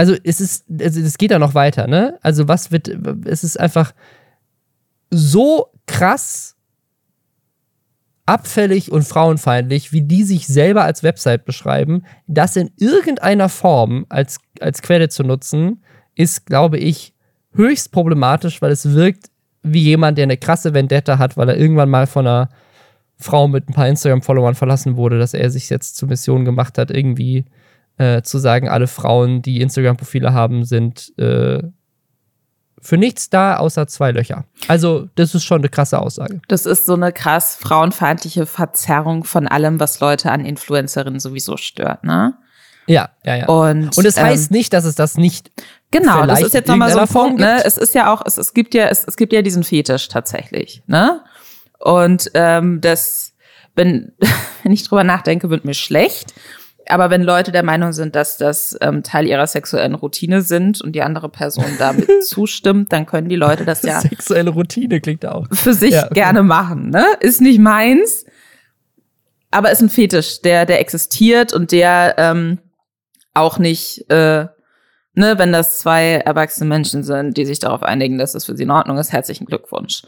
also 0.00 0.16
es 0.24 0.40
ist, 0.40 0.64
also 0.80 0.98
es 0.98 1.18
geht 1.18 1.30
ja 1.30 1.38
noch 1.38 1.52
weiter, 1.52 1.86
ne? 1.86 2.18
Also 2.22 2.48
was 2.48 2.72
wird, 2.72 2.88
es 3.26 3.44
ist 3.44 3.60
einfach 3.60 3.92
so 5.10 5.66
krass 5.86 6.56
abfällig 8.24 8.90
und 8.90 9.02
frauenfeindlich, 9.02 9.92
wie 9.92 10.00
die 10.00 10.24
sich 10.24 10.46
selber 10.46 10.84
als 10.84 11.02
Website 11.02 11.44
beschreiben, 11.44 12.04
das 12.26 12.56
in 12.56 12.70
irgendeiner 12.78 13.50
Form 13.50 14.06
als, 14.08 14.38
als 14.60 14.80
Quelle 14.80 15.10
zu 15.10 15.22
nutzen, 15.22 15.84
ist, 16.14 16.46
glaube 16.46 16.78
ich, 16.78 17.12
höchst 17.52 17.92
problematisch, 17.92 18.62
weil 18.62 18.72
es 18.72 18.94
wirkt 18.94 19.26
wie 19.62 19.82
jemand, 19.82 20.16
der 20.16 20.22
eine 20.22 20.38
krasse 20.38 20.72
Vendetta 20.72 21.18
hat, 21.18 21.36
weil 21.36 21.50
er 21.50 21.58
irgendwann 21.58 21.90
mal 21.90 22.06
von 22.06 22.26
einer 22.26 22.48
Frau 23.18 23.48
mit 23.48 23.68
ein 23.68 23.74
paar 23.74 23.88
Instagram-Followern 23.88 24.54
verlassen 24.54 24.96
wurde, 24.96 25.18
dass 25.18 25.34
er 25.34 25.50
sich 25.50 25.68
jetzt 25.68 25.98
zur 25.98 26.08
Mission 26.08 26.46
gemacht 26.46 26.78
hat, 26.78 26.90
irgendwie 26.90 27.44
äh, 28.00 28.22
zu 28.22 28.38
sagen, 28.38 28.68
alle 28.68 28.86
Frauen, 28.86 29.42
die 29.42 29.60
Instagram-Profile 29.60 30.32
haben, 30.32 30.64
sind 30.64 31.12
äh, 31.18 31.62
für 32.80 32.96
nichts 32.96 33.28
da, 33.28 33.58
außer 33.58 33.86
zwei 33.88 34.10
Löcher. 34.10 34.46
Also, 34.68 35.08
das 35.16 35.34
ist 35.34 35.44
schon 35.44 35.60
eine 35.60 35.68
krasse 35.68 35.98
Aussage. 35.98 36.40
Das 36.48 36.64
ist 36.64 36.86
so 36.86 36.94
eine 36.94 37.12
krass 37.12 37.56
frauenfeindliche 37.56 38.46
Verzerrung 38.46 39.24
von 39.24 39.46
allem, 39.46 39.80
was 39.80 40.00
Leute 40.00 40.32
an 40.32 40.46
Influencerinnen 40.46 41.20
sowieso 41.20 41.58
stört, 41.58 42.02
ne? 42.02 42.38
Ja, 42.86 43.10
ja, 43.22 43.36
ja. 43.36 43.46
Und, 43.48 43.96
und 43.98 44.04
es 44.06 44.16
ähm, 44.16 44.24
heißt 44.24 44.50
nicht, 44.50 44.72
dass 44.72 44.86
es 44.86 44.94
das 44.94 45.18
nicht. 45.18 45.50
Genau, 45.90 46.24
das 46.24 46.40
ist 46.40 46.54
jetzt 46.54 46.68
nochmal 46.68 46.90
so 46.90 47.00
ein 47.00 47.08
Punkt, 47.08 47.38
ne? 47.38 47.62
Es 47.66 47.76
ist 47.76 47.94
ja 47.94 48.10
auch, 48.10 48.22
es, 48.24 48.38
es 48.38 48.54
gibt 48.54 48.72
ja, 48.72 48.86
es, 48.86 49.04
es 49.06 49.16
gibt 49.16 49.34
ja 49.34 49.42
diesen 49.42 49.62
Fetisch 49.62 50.08
tatsächlich, 50.08 50.82
ne? 50.86 51.22
Und 51.78 52.30
ähm, 52.32 52.80
das, 52.80 53.34
wenn, 53.74 54.12
wenn 54.62 54.72
ich 54.72 54.84
drüber 54.84 55.04
nachdenke, 55.04 55.50
wird 55.50 55.66
mir 55.66 55.74
schlecht. 55.74 56.32
Aber 56.90 57.10
wenn 57.10 57.22
Leute 57.22 57.52
der 57.52 57.62
Meinung 57.62 57.92
sind, 57.92 58.16
dass 58.16 58.36
das 58.36 58.76
ähm, 58.80 59.02
Teil 59.02 59.26
ihrer 59.26 59.46
sexuellen 59.46 59.94
Routine 59.94 60.42
sind 60.42 60.80
und 60.80 60.92
die 60.92 61.02
andere 61.02 61.28
Person 61.28 61.66
damit 61.78 62.08
zustimmt, 62.24 62.92
dann 62.92 63.06
können 63.06 63.28
die 63.28 63.36
Leute 63.36 63.64
das 63.64 63.82
ja 63.82 64.00
sexuelle 64.00 64.50
Routine 64.50 65.00
klingt 65.00 65.24
auch 65.26 65.46
für 65.52 65.74
sich 65.74 65.92
ja, 65.92 66.04
okay. 66.04 66.14
gerne 66.14 66.42
machen. 66.42 66.90
Ne? 66.90 67.04
Ist 67.20 67.40
nicht 67.40 67.58
meins, 67.58 68.24
aber 69.50 69.70
ist 69.70 69.82
ein 69.82 69.90
Fetisch, 69.90 70.42
der 70.42 70.66
der 70.66 70.80
existiert 70.80 71.52
und 71.52 71.72
der 71.72 72.14
ähm, 72.18 72.58
auch 73.34 73.58
nicht, 73.58 74.10
äh, 74.10 74.46
ne, 75.14 75.38
wenn 75.38 75.52
das 75.52 75.78
zwei 75.78 76.14
erwachsene 76.16 76.68
Menschen 76.68 77.02
sind, 77.02 77.36
die 77.36 77.44
sich 77.44 77.58
darauf 77.58 77.82
einigen, 77.82 78.18
dass 78.18 78.34
es 78.34 78.44
für 78.44 78.56
sie 78.56 78.64
in 78.64 78.70
Ordnung 78.70 78.98
ist, 78.98 79.12
herzlichen 79.12 79.46
Glückwunsch. 79.46 80.02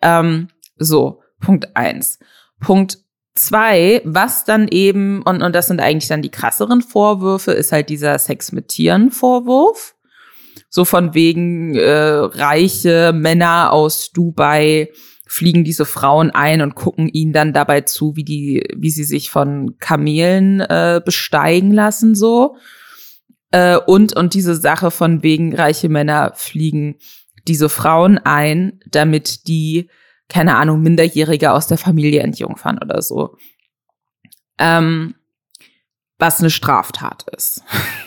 Ähm, 0.00 0.48
so, 0.76 1.22
Punkt 1.40 1.76
eins. 1.76 2.18
Punkt 2.60 2.98
zwei, 3.38 4.02
was 4.04 4.44
dann 4.44 4.68
eben, 4.68 5.22
und, 5.22 5.42
und 5.42 5.54
das 5.54 5.66
sind 5.66 5.80
eigentlich 5.80 6.08
dann 6.08 6.22
die 6.22 6.30
krasseren 6.30 6.82
Vorwürfe, 6.82 7.52
ist 7.52 7.72
halt 7.72 7.88
dieser 7.88 8.18
Sex 8.18 8.52
mit 8.52 8.68
Tieren 8.68 9.10
Vorwurf. 9.10 9.94
So 10.70 10.84
von 10.84 11.14
wegen 11.14 11.74
äh, 11.76 11.90
reiche 11.90 13.12
Männer 13.14 13.72
aus 13.72 14.10
Dubai 14.10 14.90
fliegen 15.26 15.62
diese 15.62 15.84
Frauen 15.84 16.30
ein 16.30 16.62
und 16.62 16.74
gucken 16.74 17.08
ihnen 17.08 17.32
dann 17.32 17.52
dabei 17.52 17.82
zu, 17.82 18.16
wie 18.16 18.24
die, 18.24 18.66
wie 18.76 18.90
sie 18.90 19.04
sich 19.04 19.30
von 19.30 19.78
Kamelen 19.78 20.60
äh, 20.60 21.00
besteigen 21.04 21.72
lassen, 21.72 22.14
so. 22.14 22.56
Äh, 23.50 23.76
und, 23.76 24.16
und 24.16 24.34
diese 24.34 24.54
Sache 24.54 24.90
von 24.90 25.22
wegen 25.22 25.54
reiche 25.54 25.88
Männer 25.88 26.32
fliegen 26.34 26.96
diese 27.46 27.68
Frauen 27.68 28.18
ein, 28.18 28.80
damit 28.90 29.46
die, 29.48 29.90
keine 30.28 30.56
Ahnung, 30.56 30.82
Minderjährige 30.82 31.52
aus 31.52 31.66
der 31.66 31.78
Familie 31.78 32.22
entjungfern 32.22 32.78
oder 32.82 33.02
so. 33.02 33.36
Ähm, 34.58 35.14
was 36.18 36.40
eine 36.40 36.50
Straftat 36.50 37.26
ist. 37.36 37.62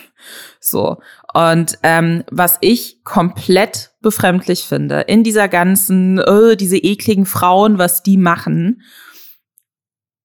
so. 0.60 0.98
Und 1.34 1.78
ähm, 1.82 2.24
was 2.30 2.58
ich 2.60 3.02
komplett 3.04 3.90
befremdlich 4.00 4.64
finde, 4.64 5.00
in 5.02 5.24
dieser 5.24 5.48
ganzen, 5.48 6.20
oh, 6.20 6.54
diese 6.54 6.76
ekligen 6.76 7.26
Frauen, 7.26 7.78
was 7.78 8.02
die 8.02 8.18
machen, 8.18 8.82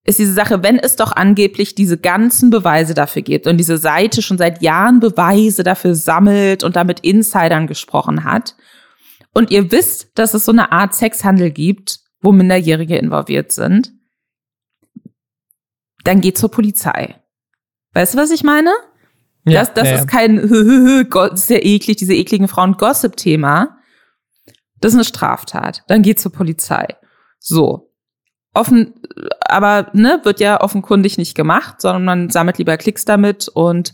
ist 0.04 0.20
diese 0.20 0.34
Sache, 0.34 0.64
wenn 0.64 0.80
es 0.80 0.96
doch 0.96 1.12
angeblich 1.12 1.76
diese 1.76 1.98
ganzen 1.98 2.50
Beweise 2.50 2.94
dafür 2.94 3.22
gibt 3.22 3.46
und 3.46 3.58
diese 3.58 3.78
Seite 3.78 4.22
schon 4.22 4.38
seit 4.38 4.62
Jahren 4.62 5.02
Beweise 5.02 5.64
dafür 5.64 5.96
sammelt 5.96 6.64
und 6.64 6.78
damit 6.78 7.02
Insidern 7.02 7.68
gesprochen 7.68 8.24
hat, 8.24 8.56
und 9.38 9.52
ihr 9.52 9.72
wisst, 9.72 10.18
dass 10.18 10.34
es 10.34 10.46
so 10.46 10.52
eine 10.52 10.72
Art 10.72 10.96
Sexhandel 10.96 11.52
gibt, 11.52 12.00
wo 12.22 12.32
Minderjährige 12.32 12.98
involviert 12.98 13.52
sind, 13.52 13.94
dann 16.04 16.22
geh 16.22 16.34
zur 16.34 16.50
Polizei. 16.50 17.22
Weißt 17.94 18.16
du, 18.16 18.18
was 18.18 18.32
ich 18.32 18.44
meine? 18.44 18.74
Ja, 19.46 19.60
das 19.60 19.76
das 19.76 19.90
ja, 19.90 19.96
ist 19.98 20.08
kein 20.08 21.08
Gott, 21.12 21.34
ist 21.34 21.46
sehr 21.46 21.64
eklig, 21.64 21.98
diese 21.98 22.16
ekligen 22.16 22.48
Frauen-Gossip-Thema. 22.48 23.78
Das 24.80 24.94
ist 24.94 24.98
eine 24.98 25.06
Straftat. 25.06 25.84
Dann 25.88 26.02
geh 26.02 26.16
zur 26.16 26.32
Polizei. 26.32 26.96
So. 27.38 27.94
Offen, 28.56 28.96
aber 29.42 29.92
ne, 29.94 30.20
wird 30.24 30.40
ja 30.40 30.62
offenkundig 30.62 31.20
nicht 31.20 31.36
gemacht, 31.36 31.80
sondern 31.80 32.06
man 32.06 32.30
sammelt 32.32 32.58
lieber 32.58 32.76
Klicks 32.76 33.06
damit 33.06 33.50
und 33.50 33.94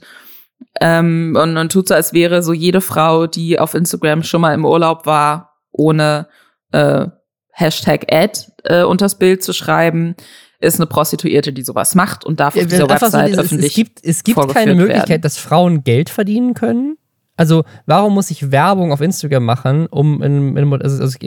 ähm, 0.82 1.38
und, 1.40 1.58
und 1.58 1.72
tut 1.72 1.88
so, 1.88 1.94
als 1.94 2.14
wäre 2.14 2.44
so 2.44 2.54
jede 2.54 2.82
Frau, 2.82 3.28
die 3.28 3.60
auf 3.60 3.74
Instagram 3.74 4.24
schon 4.24 4.42
mal 4.42 4.54
im 4.54 4.66
Urlaub 4.66 5.06
war, 5.06 5.60
ohne 5.72 6.28
äh, 6.72 7.08
Hashtag 7.52 8.06
Ad 8.12 8.40
äh, 8.64 8.84
unters 8.84 9.18
Bild 9.18 9.44
zu 9.44 9.54
schreiben, 9.54 10.16
ist 10.60 10.80
eine 10.80 10.88
Prostituierte, 10.88 11.52
die 11.54 11.62
sowas 11.64 11.94
macht 11.94 12.26
und 12.26 12.40
darf 12.40 12.56
auf 12.56 12.64
dieser 12.66 12.84
Einfach 12.90 12.98
so 13.00 13.06
Website 13.18 13.28
dieses- 13.30 13.46
öffentlich 13.46 13.68
es 13.72 13.76
gibt, 13.76 14.00
es 14.04 14.24
gibt 14.24 14.54
keine 14.54 14.76
Möglichkeit, 14.76 15.10
werden. 15.10 15.22
dass 15.22 15.38
Frauen 15.38 15.84
Geld 15.84 16.10
verdienen 16.10 16.54
können. 16.54 16.98
Also, 17.36 17.64
warum 17.88 18.14
muss 18.14 18.30
ich 18.30 18.52
Werbung 18.52 18.92
auf 18.92 19.02
Instagram 19.02 19.44
machen, 19.44 19.88
um 19.88 20.22
in, 20.22 20.56
in 20.56 20.74
also, 20.82 21.02
also, 21.02 21.18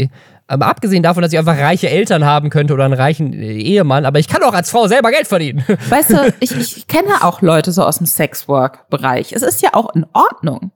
aber 0.46 0.66
abgesehen 0.66 1.02
davon, 1.02 1.22
dass 1.22 1.32
ich 1.32 1.38
einfach 1.38 1.58
reiche 1.58 1.90
Eltern 1.90 2.24
haben 2.24 2.48
könnte 2.48 2.74
oder 2.74 2.84
einen 2.84 2.94
reichen 2.94 3.32
äh, 3.32 3.56
Ehemann, 3.58 4.06
aber 4.06 4.20
ich 4.20 4.28
kann 4.28 4.44
auch 4.44 4.54
als 4.54 4.70
Frau 4.70 4.86
selber 4.86 5.10
Geld 5.10 5.26
verdienen. 5.26 5.64
Weißt 5.88 6.10
du, 6.10 6.32
ich, 6.38 6.56
ich 6.56 6.86
kenne 6.86 7.24
auch 7.24 7.42
Leute 7.42 7.72
so 7.72 7.82
aus 7.82 7.98
dem 7.98 8.06
Sexwork-Bereich. 8.06 9.32
Es 9.32 9.42
ist 9.42 9.62
ja 9.62 9.70
auch 9.72 9.94
in 9.96 10.06
Ordnung 10.12 10.70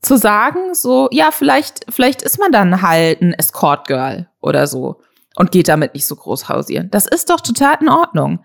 zu 0.00 0.16
sagen, 0.16 0.74
so, 0.74 1.08
ja, 1.12 1.30
vielleicht, 1.30 1.84
vielleicht 1.90 2.22
ist 2.22 2.38
man 2.38 2.50
dann 2.50 2.80
halt 2.80 3.20
ein 3.20 3.34
Escort-Girl 3.34 4.28
oder 4.40 4.66
so 4.66 5.00
und 5.36 5.52
geht 5.52 5.68
damit 5.68 5.94
nicht 5.94 6.06
so 6.06 6.16
groß 6.16 6.48
hausieren. 6.48 6.90
Das 6.90 7.06
ist 7.06 7.28
doch 7.28 7.40
total 7.40 7.76
in 7.80 7.90
Ordnung. 7.90 8.40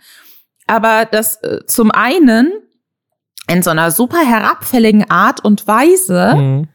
Aber 0.67 1.05
das 1.05 1.37
äh, 1.43 1.65
zum 1.65 1.91
einen 1.91 2.51
in 3.49 3.63
so 3.63 3.69
einer 3.69 3.91
super 3.91 4.19
herabfälligen 4.19 5.09
Art 5.09 5.43
und 5.43 5.67
Weise 5.67 6.35
Mhm. 6.35 6.67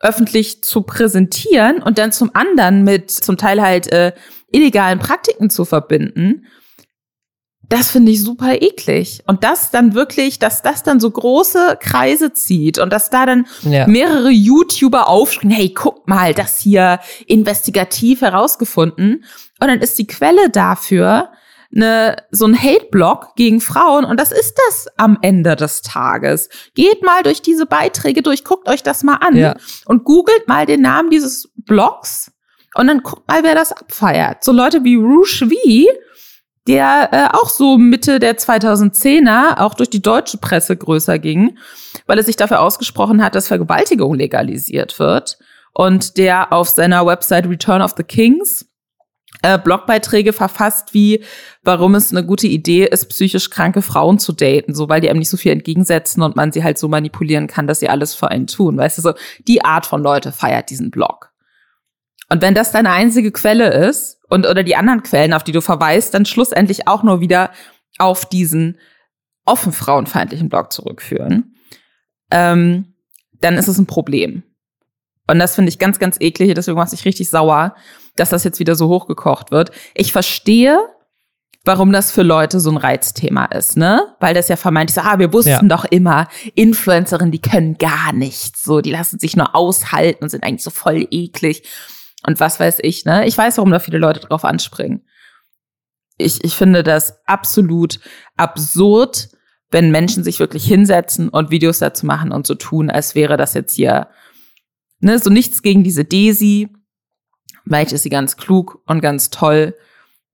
öffentlich 0.00 0.62
zu 0.64 0.82
präsentieren 0.82 1.82
und 1.82 1.98
dann 1.98 2.12
zum 2.12 2.30
anderen 2.34 2.84
mit 2.84 3.10
zum 3.10 3.36
Teil 3.36 3.60
halt 3.60 3.92
äh, 3.92 4.12
illegalen 4.50 4.98
Praktiken 4.98 5.50
zu 5.50 5.64
verbinden, 5.66 6.46
das 7.68 7.90
finde 7.92 8.10
ich 8.10 8.22
super 8.22 8.60
eklig. 8.62 9.22
Und 9.28 9.44
das 9.44 9.70
dann 9.70 9.94
wirklich, 9.94 10.40
dass 10.40 10.62
das 10.62 10.82
dann 10.82 10.98
so 10.98 11.08
große 11.10 11.76
Kreise 11.78 12.32
zieht 12.32 12.78
und 12.80 12.92
dass 12.92 13.10
da 13.10 13.26
dann 13.26 13.46
Ja. 13.62 13.86
mehrere 13.86 14.30
YouTuber 14.30 15.06
aufspringen, 15.08 15.54
hey, 15.56 15.72
guck 15.72 16.08
mal, 16.08 16.34
das 16.34 16.58
hier 16.58 16.98
investigativ 17.28 18.22
herausgefunden. 18.22 19.24
Und 19.60 19.68
dann 19.68 19.78
ist 19.80 19.98
die 19.98 20.06
Quelle 20.08 20.50
dafür 20.50 21.28
eine, 21.74 22.16
so 22.30 22.46
ein 22.46 22.60
Hate-Blog 22.60 23.34
gegen 23.36 23.60
Frauen 23.60 24.04
und 24.04 24.18
das 24.18 24.32
ist 24.32 24.54
das 24.68 24.88
am 24.96 25.18
Ende 25.22 25.54
des 25.56 25.82
Tages. 25.82 26.48
Geht 26.74 27.02
mal 27.02 27.22
durch 27.22 27.42
diese 27.42 27.66
Beiträge 27.66 28.22
durch, 28.22 28.44
guckt 28.44 28.68
euch 28.68 28.82
das 28.82 29.02
mal 29.02 29.16
an 29.16 29.36
Ja. 29.36 29.54
und 29.86 30.04
googelt 30.04 30.48
mal 30.48 30.66
den 30.66 30.80
Namen 30.82 31.10
dieses 31.10 31.48
Blogs 31.56 32.32
und 32.74 32.86
dann 32.86 33.02
guckt 33.02 33.26
mal, 33.28 33.42
wer 33.44 33.54
das 33.54 33.72
abfeiert. 33.72 34.42
So 34.44 34.52
Leute 34.52 34.84
wie 34.84 34.96
Rouge 34.96 35.46
V, 35.48 35.88
der 36.66 37.08
äh, 37.12 37.36
auch 37.36 37.48
so 37.48 37.78
Mitte 37.78 38.18
der 38.18 38.36
2010er 38.36 39.60
auch 39.60 39.74
durch 39.74 39.90
die 39.90 40.02
deutsche 40.02 40.38
Presse 40.38 40.76
größer 40.76 41.18
ging, 41.18 41.56
weil 42.06 42.18
er 42.18 42.24
sich 42.24 42.36
dafür 42.36 42.60
ausgesprochen 42.60 43.22
hat, 43.24 43.34
dass 43.34 43.48
Vergewaltigung 43.48 44.14
legalisiert 44.14 44.98
wird 44.98 45.38
und 45.72 46.16
der 46.18 46.52
auf 46.52 46.68
seiner 46.68 47.06
Website 47.06 47.46
Return 47.48 47.80
of 47.82 47.94
the 47.96 48.02
Kings 48.02 48.66
äh, 49.42 49.58
Blogbeiträge 49.58 50.32
verfasst, 50.32 50.92
wie 50.92 51.24
warum 51.62 51.94
es 51.94 52.10
eine 52.10 52.24
gute 52.24 52.46
Idee 52.46 52.86
ist, 52.86 53.08
psychisch 53.08 53.50
kranke 53.50 53.82
Frauen 53.82 54.18
zu 54.18 54.32
daten, 54.32 54.74
so 54.74 54.88
weil 54.88 55.00
die 55.00 55.08
einem 55.08 55.18
nicht 55.18 55.30
so 55.30 55.36
viel 55.36 55.52
entgegensetzen 55.52 56.22
und 56.22 56.36
man 56.36 56.52
sie 56.52 56.64
halt 56.64 56.78
so 56.78 56.88
manipulieren 56.88 57.46
kann, 57.46 57.66
dass 57.66 57.80
sie 57.80 57.88
alles 57.88 58.14
für 58.14 58.30
einen 58.30 58.46
tun. 58.46 58.76
Weißt 58.76 58.98
du, 58.98 59.02
so 59.02 59.14
die 59.46 59.64
Art 59.64 59.86
von 59.86 60.02
Leute 60.02 60.32
feiert 60.32 60.70
diesen 60.70 60.90
Blog. 60.90 61.32
Und 62.28 62.42
wenn 62.42 62.54
das 62.54 62.70
deine 62.70 62.90
einzige 62.90 63.32
Quelle 63.32 63.72
ist 63.88 64.20
und 64.28 64.46
oder 64.46 64.62
die 64.62 64.76
anderen 64.76 65.02
Quellen, 65.02 65.32
auf 65.32 65.42
die 65.42 65.52
du 65.52 65.60
verweist, 65.60 66.14
dann 66.14 66.26
schlussendlich 66.26 66.86
auch 66.86 67.02
nur 67.02 67.20
wieder 67.20 67.50
auf 67.98 68.28
diesen 68.28 68.78
offen 69.44 69.72
frauenfeindlichen 69.72 70.48
Blog 70.48 70.72
zurückführen, 70.72 71.54
ähm, 72.30 72.94
dann 73.40 73.56
ist 73.56 73.68
es 73.68 73.78
ein 73.78 73.86
Problem. 73.86 74.44
Und 75.26 75.38
das 75.38 75.54
finde 75.54 75.70
ich 75.70 75.78
ganz, 75.78 75.98
ganz 75.98 76.18
eklig. 76.20 76.54
Deswegen 76.54 76.76
macht 76.76 76.92
ich 76.92 77.04
richtig 77.04 77.28
sauer, 77.30 77.74
dass 78.16 78.30
das 78.30 78.44
jetzt 78.44 78.58
wieder 78.58 78.74
so 78.74 78.88
hochgekocht 78.88 79.50
wird. 79.50 79.70
Ich 79.94 80.12
verstehe, 80.12 80.78
warum 81.64 81.92
das 81.92 82.10
für 82.10 82.22
Leute 82.22 82.58
so 82.60 82.70
ein 82.70 82.76
Reizthema 82.76 83.46
ist, 83.46 83.76
ne? 83.76 84.14
Weil 84.20 84.34
das 84.34 84.48
ja 84.48 84.56
vermeintlich 84.56 84.94
so, 84.94 85.02
ah, 85.02 85.18
wir 85.18 85.32
wussten 85.32 85.50
Ja. 85.50 85.62
doch 85.62 85.84
immer, 85.84 86.28
Influencerinnen, 86.54 87.32
die 87.32 87.40
können 87.42 87.76
gar 87.78 88.12
nichts. 88.12 88.62
So, 88.62 88.80
die 88.80 88.90
lassen 88.90 89.18
sich 89.18 89.36
nur 89.36 89.54
aushalten 89.54 90.24
und 90.24 90.30
sind 90.30 90.42
eigentlich 90.44 90.62
so 90.64 90.70
voll 90.70 91.06
eklig. 91.10 91.62
Und 92.26 92.40
was 92.40 92.60
weiß 92.60 92.78
ich, 92.82 93.04
ne? 93.04 93.26
Ich 93.26 93.36
weiß, 93.36 93.58
warum 93.58 93.70
da 93.70 93.78
viele 93.78 93.98
Leute 93.98 94.20
drauf 94.20 94.44
anspringen. 94.44 95.02
Ich, 96.16 96.44
ich 96.44 96.54
finde 96.54 96.82
das 96.82 97.18
absolut 97.26 97.98
absurd, 98.36 99.30
wenn 99.70 99.90
Menschen 99.90 100.24
sich 100.24 100.38
wirklich 100.40 100.64
hinsetzen 100.66 101.28
und 101.28 101.50
Videos 101.50 101.78
dazu 101.78 102.04
machen 102.04 102.32
und 102.32 102.46
so 102.46 102.54
tun, 102.54 102.90
als 102.90 103.14
wäre 103.14 103.36
das 103.36 103.54
jetzt 103.54 103.74
hier, 103.74 104.08
ne, 104.98 105.18
so 105.18 105.30
nichts 105.30 105.62
gegen 105.62 105.84
diese 105.84 106.04
Desi. 106.04 106.68
Vielleicht 107.64 107.92
ist 107.92 108.02
sie 108.02 108.10
ganz 108.10 108.36
klug 108.36 108.82
und 108.86 109.00
ganz 109.00 109.30
toll. 109.30 109.76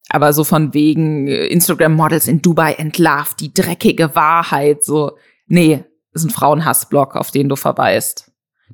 Aber 0.08 0.32
so 0.32 0.44
von 0.44 0.72
wegen 0.72 1.26
äh, 1.26 1.46
Instagram-Models 1.46 2.28
in 2.28 2.42
Dubai 2.42 2.74
entlarvt, 2.74 3.40
die 3.40 3.52
dreckige 3.52 4.14
Wahrheit, 4.14 4.84
so, 4.84 5.18
nee, 5.46 5.84
ist 6.12 6.24
ein 6.24 6.30
Frauenhassblog, 6.30 7.16
auf 7.16 7.30
den 7.30 7.48
du 7.48 7.56
verweist. 7.56 8.30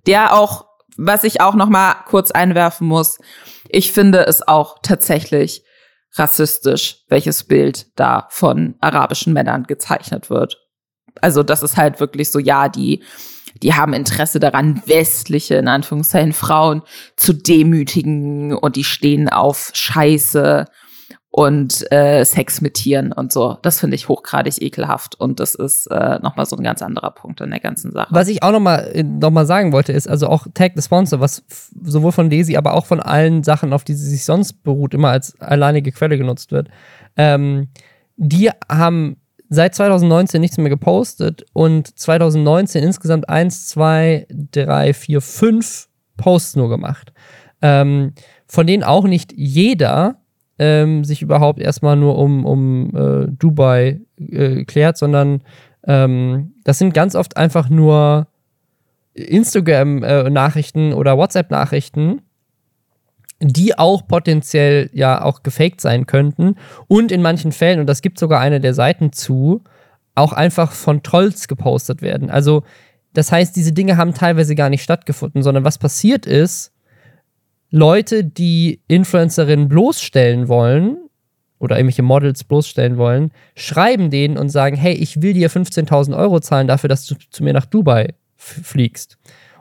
Der 0.06 0.34
auch, 0.34 0.66
was 0.96 1.24
ich 1.24 1.40
auch 1.40 1.54
noch 1.54 1.68
mal 1.68 1.94
kurz 2.06 2.30
einwerfen 2.30 2.86
muss, 2.86 3.18
ich 3.68 3.92
finde 3.92 4.26
es 4.26 4.46
auch 4.46 4.78
tatsächlich 4.82 5.64
rassistisch, 6.14 6.98
welches 7.08 7.44
Bild 7.44 7.86
da 7.96 8.26
von 8.30 8.74
arabischen 8.80 9.32
Männern 9.32 9.64
gezeichnet 9.64 10.28
wird. 10.28 10.58
Also 11.20 11.42
das 11.42 11.62
ist 11.62 11.76
halt 11.76 12.00
wirklich 12.00 12.30
so, 12.30 12.38
ja, 12.38 12.68
die, 12.68 13.02
die 13.62 13.74
haben 13.74 13.92
Interesse 13.92 14.40
daran, 14.40 14.82
westliche, 14.86 15.56
in 15.56 15.68
Anführungszeichen, 15.68 16.32
Frauen 16.32 16.82
zu 17.16 17.32
demütigen 17.32 18.54
und 18.54 18.76
die 18.76 18.84
stehen 18.84 19.28
auf 19.28 19.70
Scheiße 19.74 20.66
und 21.32 21.90
äh, 21.90 22.24
Sex 22.24 22.60
mit 22.60 22.74
Tieren 22.74 23.10
und 23.10 23.32
so. 23.32 23.56
Das 23.62 23.80
finde 23.80 23.96
ich 23.96 24.08
hochgradig 24.08 24.60
ekelhaft 24.60 25.18
und 25.18 25.40
das 25.40 25.54
ist 25.54 25.86
äh, 25.86 26.18
nochmal 26.22 26.44
so 26.44 26.56
ein 26.56 26.62
ganz 26.62 26.82
anderer 26.82 27.10
Punkt 27.10 27.40
in 27.40 27.50
der 27.50 27.58
ganzen 27.58 27.90
Sache. 27.90 28.08
Was 28.10 28.28
ich 28.28 28.42
auch 28.42 28.52
nochmal 28.52 29.02
noch 29.02 29.30
mal 29.30 29.46
sagen 29.46 29.72
wollte, 29.72 29.92
ist 29.92 30.08
also 30.08 30.26
auch 30.28 30.46
Tag 30.52 30.72
the 30.76 30.82
Sponsor, 30.82 31.20
was 31.20 31.42
sowohl 31.82 32.12
von 32.12 32.28
Daisy, 32.28 32.56
aber 32.56 32.74
auch 32.74 32.84
von 32.84 33.00
allen 33.00 33.42
Sachen, 33.44 33.72
auf 33.72 33.82
die 33.82 33.94
sie 33.94 34.10
sich 34.10 34.26
sonst 34.26 34.62
beruht, 34.62 34.92
immer 34.92 35.08
als 35.08 35.40
alleinige 35.40 35.90
Quelle 35.90 36.18
genutzt 36.18 36.52
wird. 36.52 36.68
Ähm, 37.16 37.68
die 38.16 38.50
haben 38.70 39.16
seit 39.54 39.74
2019 39.74 40.40
nichts 40.40 40.56
mehr 40.56 40.70
gepostet 40.70 41.44
und 41.52 41.98
2019 41.98 42.82
insgesamt 42.82 43.28
eins, 43.28 43.66
zwei, 43.68 44.26
drei, 44.30 44.94
vier, 44.94 45.20
fünf 45.20 45.88
Posts 46.16 46.56
nur 46.56 46.70
gemacht. 46.70 47.12
Ähm, 47.60 48.14
von 48.48 48.66
denen 48.66 48.82
auch 48.82 49.04
nicht 49.04 49.34
jeder 49.36 50.22
ähm, 50.58 51.04
sich 51.04 51.20
überhaupt 51.20 51.60
erstmal 51.60 51.96
nur 51.96 52.16
um, 52.16 52.46
um 52.46 52.96
äh, 52.96 53.26
Dubai 53.30 54.00
äh, 54.18 54.64
klärt, 54.64 54.96
sondern 54.96 55.42
ähm, 55.86 56.54
das 56.64 56.78
sind 56.78 56.94
ganz 56.94 57.14
oft 57.14 57.36
einfach 57.36 57.68
nur 57.68 58.28
Instagram-Nachrichten 59.12 60.94
oder 60.94 61.18
WhatsApp-Nachrichten, 61.18 62.22
die 63.42 63.76
auch 63.76 64.06
potenziell 64.06 64.88
ja 64.92 65.22
auch 65.22 65.42
gefaked 65.42 65.80
sein 65.80 66.06
könnten 66.06 66.54
und 66.86 67.10
in 67.10 67.22
manchen 67.22 67.52
Fällen, 67.52 67.80
und 67.80 67.86
das 67.86 68.00
gibt 68.00 68.18
sogar 68.18 68.40
eine 68.40 68.60
der 68.60 68.74
Seiten 68.74 69.12
zu, 69.12 69.62
auch 70.14 70.32
einfach 70.32 70.72
von 70.72 71.02
Trolls 71.02 71.48
gepostet 71.48 72.02
werden. 72.02 72.30
Also 72.30 72.62
das 73.14 73.32
heißt, 73.32 73.54
diese 73.56 73.72
Dinge 73.72 73.96
haben 73.96 74.14
teilweise 74.14 74.54
gar 74.54 74.70
nicht 74.70 74.82
stattgefunden, 74.82 75.42
sondern 75.42 75.64
was 75.64 75.78
passiert 75.78 76.26
ist, 76.26 76.72
Leute, 77.70 78.22
die 78.24 78.80
Influencerinnen 78.86 79.68
bloßstellen 79.68 80.48
wollen 80.48 80.98
oder 81.58 81.76
irgendwelche 81.76 82.02
Models 82.02 82.44
bloßstellen 82.44 82.96
wollen, 82.96 83.32
schreiben 83.54 84.10
denen 84.10 84.36
und 84.36 84.50
sagen, 84.50 84.76
hey, 84.76 84.94
ich 84.94 85.22
will 85.22 85.32
dir 85.32 85.50
15.000 85.50 86.16
Euro 86.16 86.40
zahlen 86.40 86.68
dafür, 86.68 86.88
dass 86.88 87.06
du 87.06 87.14
zu 87.30 87.42
mir 87.42 87.52
nach 87.52 87.66
Dubai 87.66 88.14
fliegst. 88.36 89.18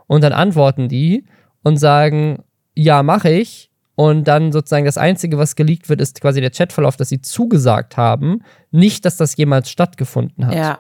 Und 0.08 0.24
dann 0.24 0.34
antworten 0.34 0.90
die 0.90 1.26
und 1.64 1.78
sagen, 1.78 2.44
ja, 2.76 3.04
mache 3.04 3.30
ich. 3.30 3.71
Und 4.02 4.28
dann 4.28 4.52
sozusagen 4.52 4.86
das 4.86 4.98
Einzige, 4.98 5.38
was 5.38 5.56
geleakt 5.56 5.88
wird, 5.88 6.02
ist 6.02 6.22
quasi 6.22 6.42
der 6.42 6.50
Chatverlauf, 6.50 6.98
dass 6.98 7.10
sie 7.10 7.22
zugesagt 7.22 7.98
haben, 7.98 8.42
nicht, 8.72 9.06
dass 9.06 9.16
das 9.16 9.38
jemals 9.38 9.70
stattgefunden 9.70 10.48
hat. 10.48 10.56
ja. 10.56 10.80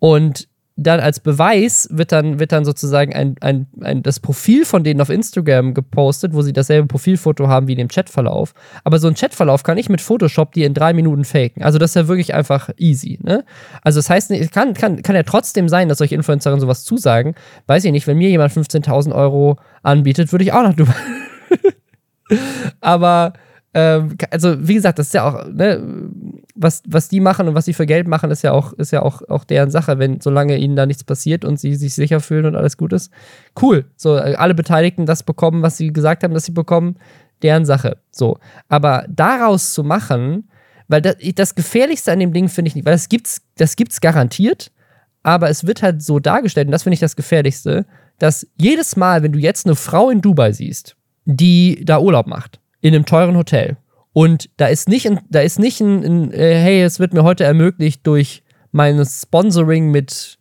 Und 0.00 0.46
dann 0.76 1.00
als 1.00 1.20
Beweis 1.20 1.88
wird 1.90 2.12
dann, 2.12 2.38
wird 2.38 2.52
dann 2.52 2.66
sozusagen 2.66 3.14
ein, 3.14 3.36
ein, 3.40 3.68
ein, 3.80 4.02
das 4.02 4.20
Profil 4.20 4.66
von 4.66 4.84
denen 4.84 5.00
auf 5.00 5.08
Instagram 5.08 5.72
gepostet, 5.72 6.34
wo 6.34 6.42
sie 6.42 6.52
dasselbe 6.52 6.88
Profilfoto 6.88 7.48
haben 7.48 7.68
wie 7.68 7.72
in 7.72 7.78
dem 7.78 7.88
Chatverlauf. 7.88 8.52
Aber 8.84 8.98
so 8.98 9.08
ein 9.08 9.14
Chatverlauf 9.14 9.62
kann 9.62 9.78
ich 9.78 9.88
mit 9.88 10.02
Photoshop 10.02 10.52
die 10.52 10.64
in 10.64 10.74
drei 10.74 10.92
Minuten 10.92 11.24
faken. 11.24 11.62
Also 11.62 11.78
das 11.78 11.92
ist 11.92 11.94
ja 11.96 12.08
wirklich 12.08 12.34
einfach 12.34 12.68
easy. 12.76 13.18
Ne? 13.22 13.46
Also 13.80 13.98
das 13.98 14.10
heißt, 14.10 14.30
es 14.30 14.50
kann, 14.50 14.74
kann, 14.74 15.00
kann 15.00 15.16
ja 15.16 15.22
trotzdem 15.22 15.70
sein, 15.70 15.88
dass 15.88 15.96
solche 15.96 16.16
Influencerinnen 16.16 16.60
sowas 16.60 16.84
zusagen. 16.84 17.34
Weiß 17.66 17.82
ich 17.86 17.92
nicht, 17.92 18.06
wenn 18.06 18.18
mir 18.18 18.28
jemand 18.28 18.52
15.000 18.52 19.14
Euro 19.14 19.56
anbietet, 19.82 20.32
würde 20.32 20.44
ich 20.44 20.52
auch 20.52 20.62
noch 20.62 20.74
drüber. 20.74 20.94
Aber 22.80 23.32
ähm, 23.72 24.16
also 24.30 24.56
wie 24.66 24.74
gesagt, 24.74 24.98
das 24.98 25.08
ist 25.08 25.14
ja 25.14 25.28
auch, 25.28 25.46
ne, 25.46 26.10
was, 26.54 26.82
was 26.86 27.08
die 27.08 27.20
machen 27.20 27.48
und 27.48 27.54
was 27.54 27.66
sie 27.66 27.74
für 27.74 27.86
Geld 27.86 28.08
machen, 28.08 28.30
ist 28.30 28.42
ja 28.42 28.52
auch, 28.52 28.72
ist 28.72 28.90
ja 28.90 29.02
auch, 29.02 29.22
auch 29.28 29.44
deren 29.44 29.70
Sache, 29.70 29.98
wenn, 29.98 30.20
solange 30.20 30.56
ihnen 30.56 30.76
da 30.76 30.86
nichts 30.86 31.04
passiert 31.04 31.44
und 31.44 31.60
sie 31.60 31.76
sich 31.76 31.94
sicher 31.94 32.20
fühlen 32.20 32.46
und 32.46 32.56
alles 32.56 32.76
gut 32.76 32.92
ist. 32.92 33.12
Cool. 33.60 33.84
So, 33.96 34.14
alle 34.14 34.54
Beteiligten 34.54 35.06
das 35.06 35.22
bekommen, 35.22 35.62
was 35.62 35.76
sie 35.76 35.92
gesagt 35.92 36.24
haben, 36.24 36.34
dass 36.34 36.44
sie 36.44 36.52
bekommen, 36.52 36.96
deren 37.42 37.64
Sache. 37.64 37.98
So. 38.10 38.38
Aber 38.68 39.06
daraus 39.08 39.72
zu 39.72 39.84
machen, 39.84 40.50
weil 40.88 41.00
das, 41.00 41.16
das 41.36 41.54
Gefährlichste 41.54 42.10
an 42.10 42.18
dem 42.18 42.32
Ding 42.32 42.48
finde 42.48 42.68
ich 42.68 42.74
nicht, 42.74 42.84
weil 42.84 42.94
das 42.94 43.08
gibt's, 43.08 43.42
das 43.56 43.76
gibt's 43.76 44.00
garantiert, 44.00 44.72
aber 45.22 45.48
es 45.48 45.66
wird 45.66 45.82
halt 45.82 46.02
so 46.02 46.18
dargestellt, 46.18 46.66
und 46.66 46.72
das 46.72 46.82
finde 46.82 46.94
ich 46.94 47.00
das 47.00 47.14
Gefährlichste, 47.14 47.86
dass 48.18 48.46
jedes 48.56 48.96
Mal, 48.96 49.22
wenn 49.22 49.32
du 49.32 49.38
jetzt 49.38 49.66
eine 49.66 49.76
Frau 49.76 50.10
in 50.10 50.20
Dubai 50.20 50.52
siehst, 50.52 50.96
die 51.24 51.84
da 51.84 52.00
Urlaub 52.00 52.26
macht, 52.26 52.60
in 52.80 52.94
einem 52.94 53.06
teuren 53.06 53.36
Hotel, 53.36 53.76
und 54.12 54.50
da 54.56 54.66
ist 54.66 54.88
nicht, 54.88 55.06
ein, 55.06 55.20
da 55.28 55.40
ist 55.40 55.58
nicht 55.58 55.80
ein, 55.80 56.04
ein 56.04 56.32
äh, 56.32 56.54
hey, 56.54 56.82
es 56.82 56.98
wird 56.98 57.12
mir 57.12 57.22
heute 57.22 57.44
ermöglicht 57.44 58.06
durch 58.06 58.42
mein 58.72 59.04
Sponsoring 59.04 59.90
mit 59.90 60.38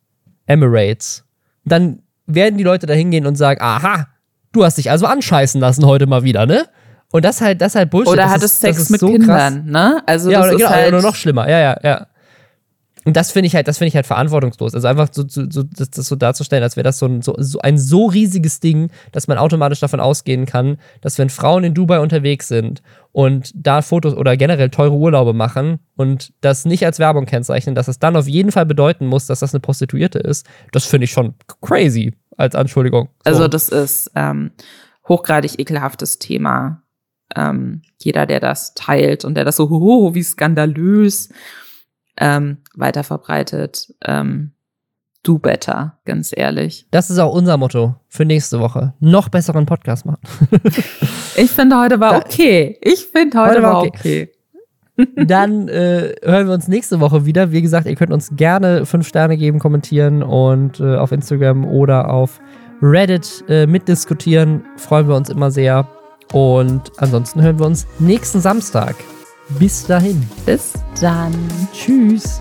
Emirates. 0.47 1.25
Dann 1.65 2.01
werden 2.25 2.57
die 2.57 2.63
Leute 2.63 2.87
da 2.87 2.93
hingehen 2.93 3.27
und 3.27 3.35
sagen, 3.35 3.61
aha, 3.61 4.07
du 4.51 4.63
hast 4.65 4.77
dich 4.77 4.89
also 4.89 5.05
anscheißen 5.05 5.61
lassen 5.61 5.85
heute 5.85 6.07
mal 6.07 6.23
wieder, 6.23 6.45
ne? 6.45 6.65
Und 7.11 7.25
das 7.25 7.41
halt, 7.41 7.61
das 7.61 7.75
halt 7.75 7.89
Bullshit. 7.89 8.13
Oder 8.13 8.23
das 8.23 8.31
hattest 8.31 8.53
ist, 8.55 8.61
Sex 8.61 8.89
mit 8.89 8.99
so 8.99 9.07
Kindern, 9.07 9.65
krass. 9.65 9.71
ne? 9.71 10.03
Also 10.05 10.29
ja, 10.29 10.41
oder, 10.41 10.55
genau, 10.55 10.69
halt 10.69 10.87
oder 10.89 11.01
noch 11.01 11.15
schlimmer, 11.15 11.49
ja, 11.49 11.59
ja, 11.59 11.77
ja. 11.83 12.07
Und 13.05 13.15
das 13.15 13.31
finde 13.31 13.47
ich 13.47 13.55
halt, 13.55 13.67
das 13.67 13.77
finde 13.77 13.89
ich 13.89 13.95
halt 13.95 14.05
verantwortungslos. 14.05 14.73
Also 14.75 14.87
einfach 14.87 15.07
so, 15.11 15.23
so, 15.27 15.49
so 15.49 15.63
das, 15.63 15.89
das, 15.89 16.07
so 16.07 16.15
darzustellen, 16.15 16.63
als 16.63 16.75
wäre 16.75 16.83
das 16.83 16.99
so 16.99 17.05
ein, 17.05 17.21
so, 17.21 17.33
so 17.37 17.59
ein 17.59 17.77
so 17.77 18.07
riesiges 18.07 18.59
Ding, 18.59 18.91
dass 19.11 19.27
man 19.27 19.37
automatisch 19.37 19.79
davon 19.79 19.99
ausgehen 19.99 20.45
kann, 20.45 20.77
dass 21.01 21.17
wenn 21.17 21.29
Frauen 21.29 21.63
in 21.63 21.73
Dubai 21.73 21.99
unterwegs 21.99 22.47
sind 22.47 22.81
und 23.11 23.51
da 23.55 23.81
Fotos 23.81 24.15
oder 24.15 24.35
generell 24.35 24.69
teure 24.69 24.95
Urlaube 24.95 25.33
machen 25.33 25.79
und 25.95 26.33
das 26.41 26.65
nicht 26.65 26.85
als 26.85 26.99
Werbung 26.99 27.25
kennzeichnen, 27.25 27.73
dass 27.73 27.87
es 27.87 27.99
dann 27.99 28.15
auf 28.15 28.27
jeden 28.27 28.51
Fall 28.51 28.65
bedeuten 28.65 29.07
muss, 29.07 29.27
dass 29.27 29.39
das 29.39 29.53
eine 29.53 29.61
Prostituierte 29.61 30.19
ist, 30.19 30.45
das 30.71 30.85
finde 30.85 31.05
ich 31.05 31.11
schon 31.11 31.35
crazy 31.61 32.13
als 32.37 32.55
Anschuldigung. 32.55 33.09
So. 33.23 33.31
Also 33.31 33.47
das 33.47 33.69
ist 33.69 34.11
ähm, 34.15 34.51
hochgradig 35.07 35.57
ekelhaftes 35.59 36.19
Thema. 36.19 36.83
Ähm, 37.35 37.83
jeder, 38.01 38.25
der 38.25 38.39
das 38.39 38.73
teilt 38.73 39.23
und 39.23 39.35
der 39.35 39.45
das 39.45 39.57
so, 39.57 39.69
hoho, 39.69 40.15
wie 40.15 40.23
skandalös 40.23 41.29
ähm, 42.19 42.57
weiter 42.75 43.03
verbreitet. 43.03 43.93
Ähm, 44.05 44.51
do 45.23 45.37
better, 45.37 45.99
ganz 46.05 46.31
ehrlich. 46.35 46.87
Das 46.91 47.09
ist 47.09 47.19
auch 47.19 47.33
unser 47.33 47.57
Motto 47.57 47.95
für 48.07 48.25
nächste 48.25 48.59
Woche. 48.59 48.93
Noch 48.99 49.29
besseren 49.29 49.65
Podcast 49.65 50.05
machen. 50.05 50.21
ich 51.35 51.51
finde, 51.51 51.79
heute 51.79 51.99
war 51.99 52.17
okay. 52.17 52.77
Ich 52.81 53.05
finde, 53.05 53.39
heute, 53.39 53.49
heute, 53.49 53.63
war 53.63 53.83
okay. 53.83 53.91
okay. 53.99 54.31
Dann 55.25 55.67
äh, 55.69 56.15
hören 56.23 56.47
wir 56.47 56.53
uns 56.53 56.67
nächste 56.67 56.99
Woche 56.99 57.25
wieder. 57.25 57.51
Wie 57.51 57.61
gesagt, 57.61 57.87
ihr 57.87 57.95
könnt 57.95 58.11
uns 58.11 58.31
gerne 58.35 58.85
fünf 58.85 59.07
Sterne 59.07 59.37
geben, 59.37 59.59
kommentieren 59.59 60.23
und 60.23 60.79
äh, 60.79 60.95
auf 60.97 61.11
Instagram 61.11 61.65
oder 61.65 62.09
auf 62.09 62.41
Reddit 62.81 63.43
äh, 63.47 63.65
mitdiskutieren. 63.65 64.63
Freuen 64.77 65.07
wir 65.07 65.15
uns 65.15 65.29
immer 65.29 65.51
sehr. 65.51 65.87
Und 66.33 66.91
ansonsten 66.97 67.41
hören 67.41 67.59
wir 67.59 67.65
uns 67.65 67.87
nächsten 67.99 68.39
Samstag. 68.39 68.95
Bis 69.57 69.85
dahin. 69.85 70.27
Bis 70.45 70.73
dann. 71.01 71.33
Tschüss. 71.73 72.39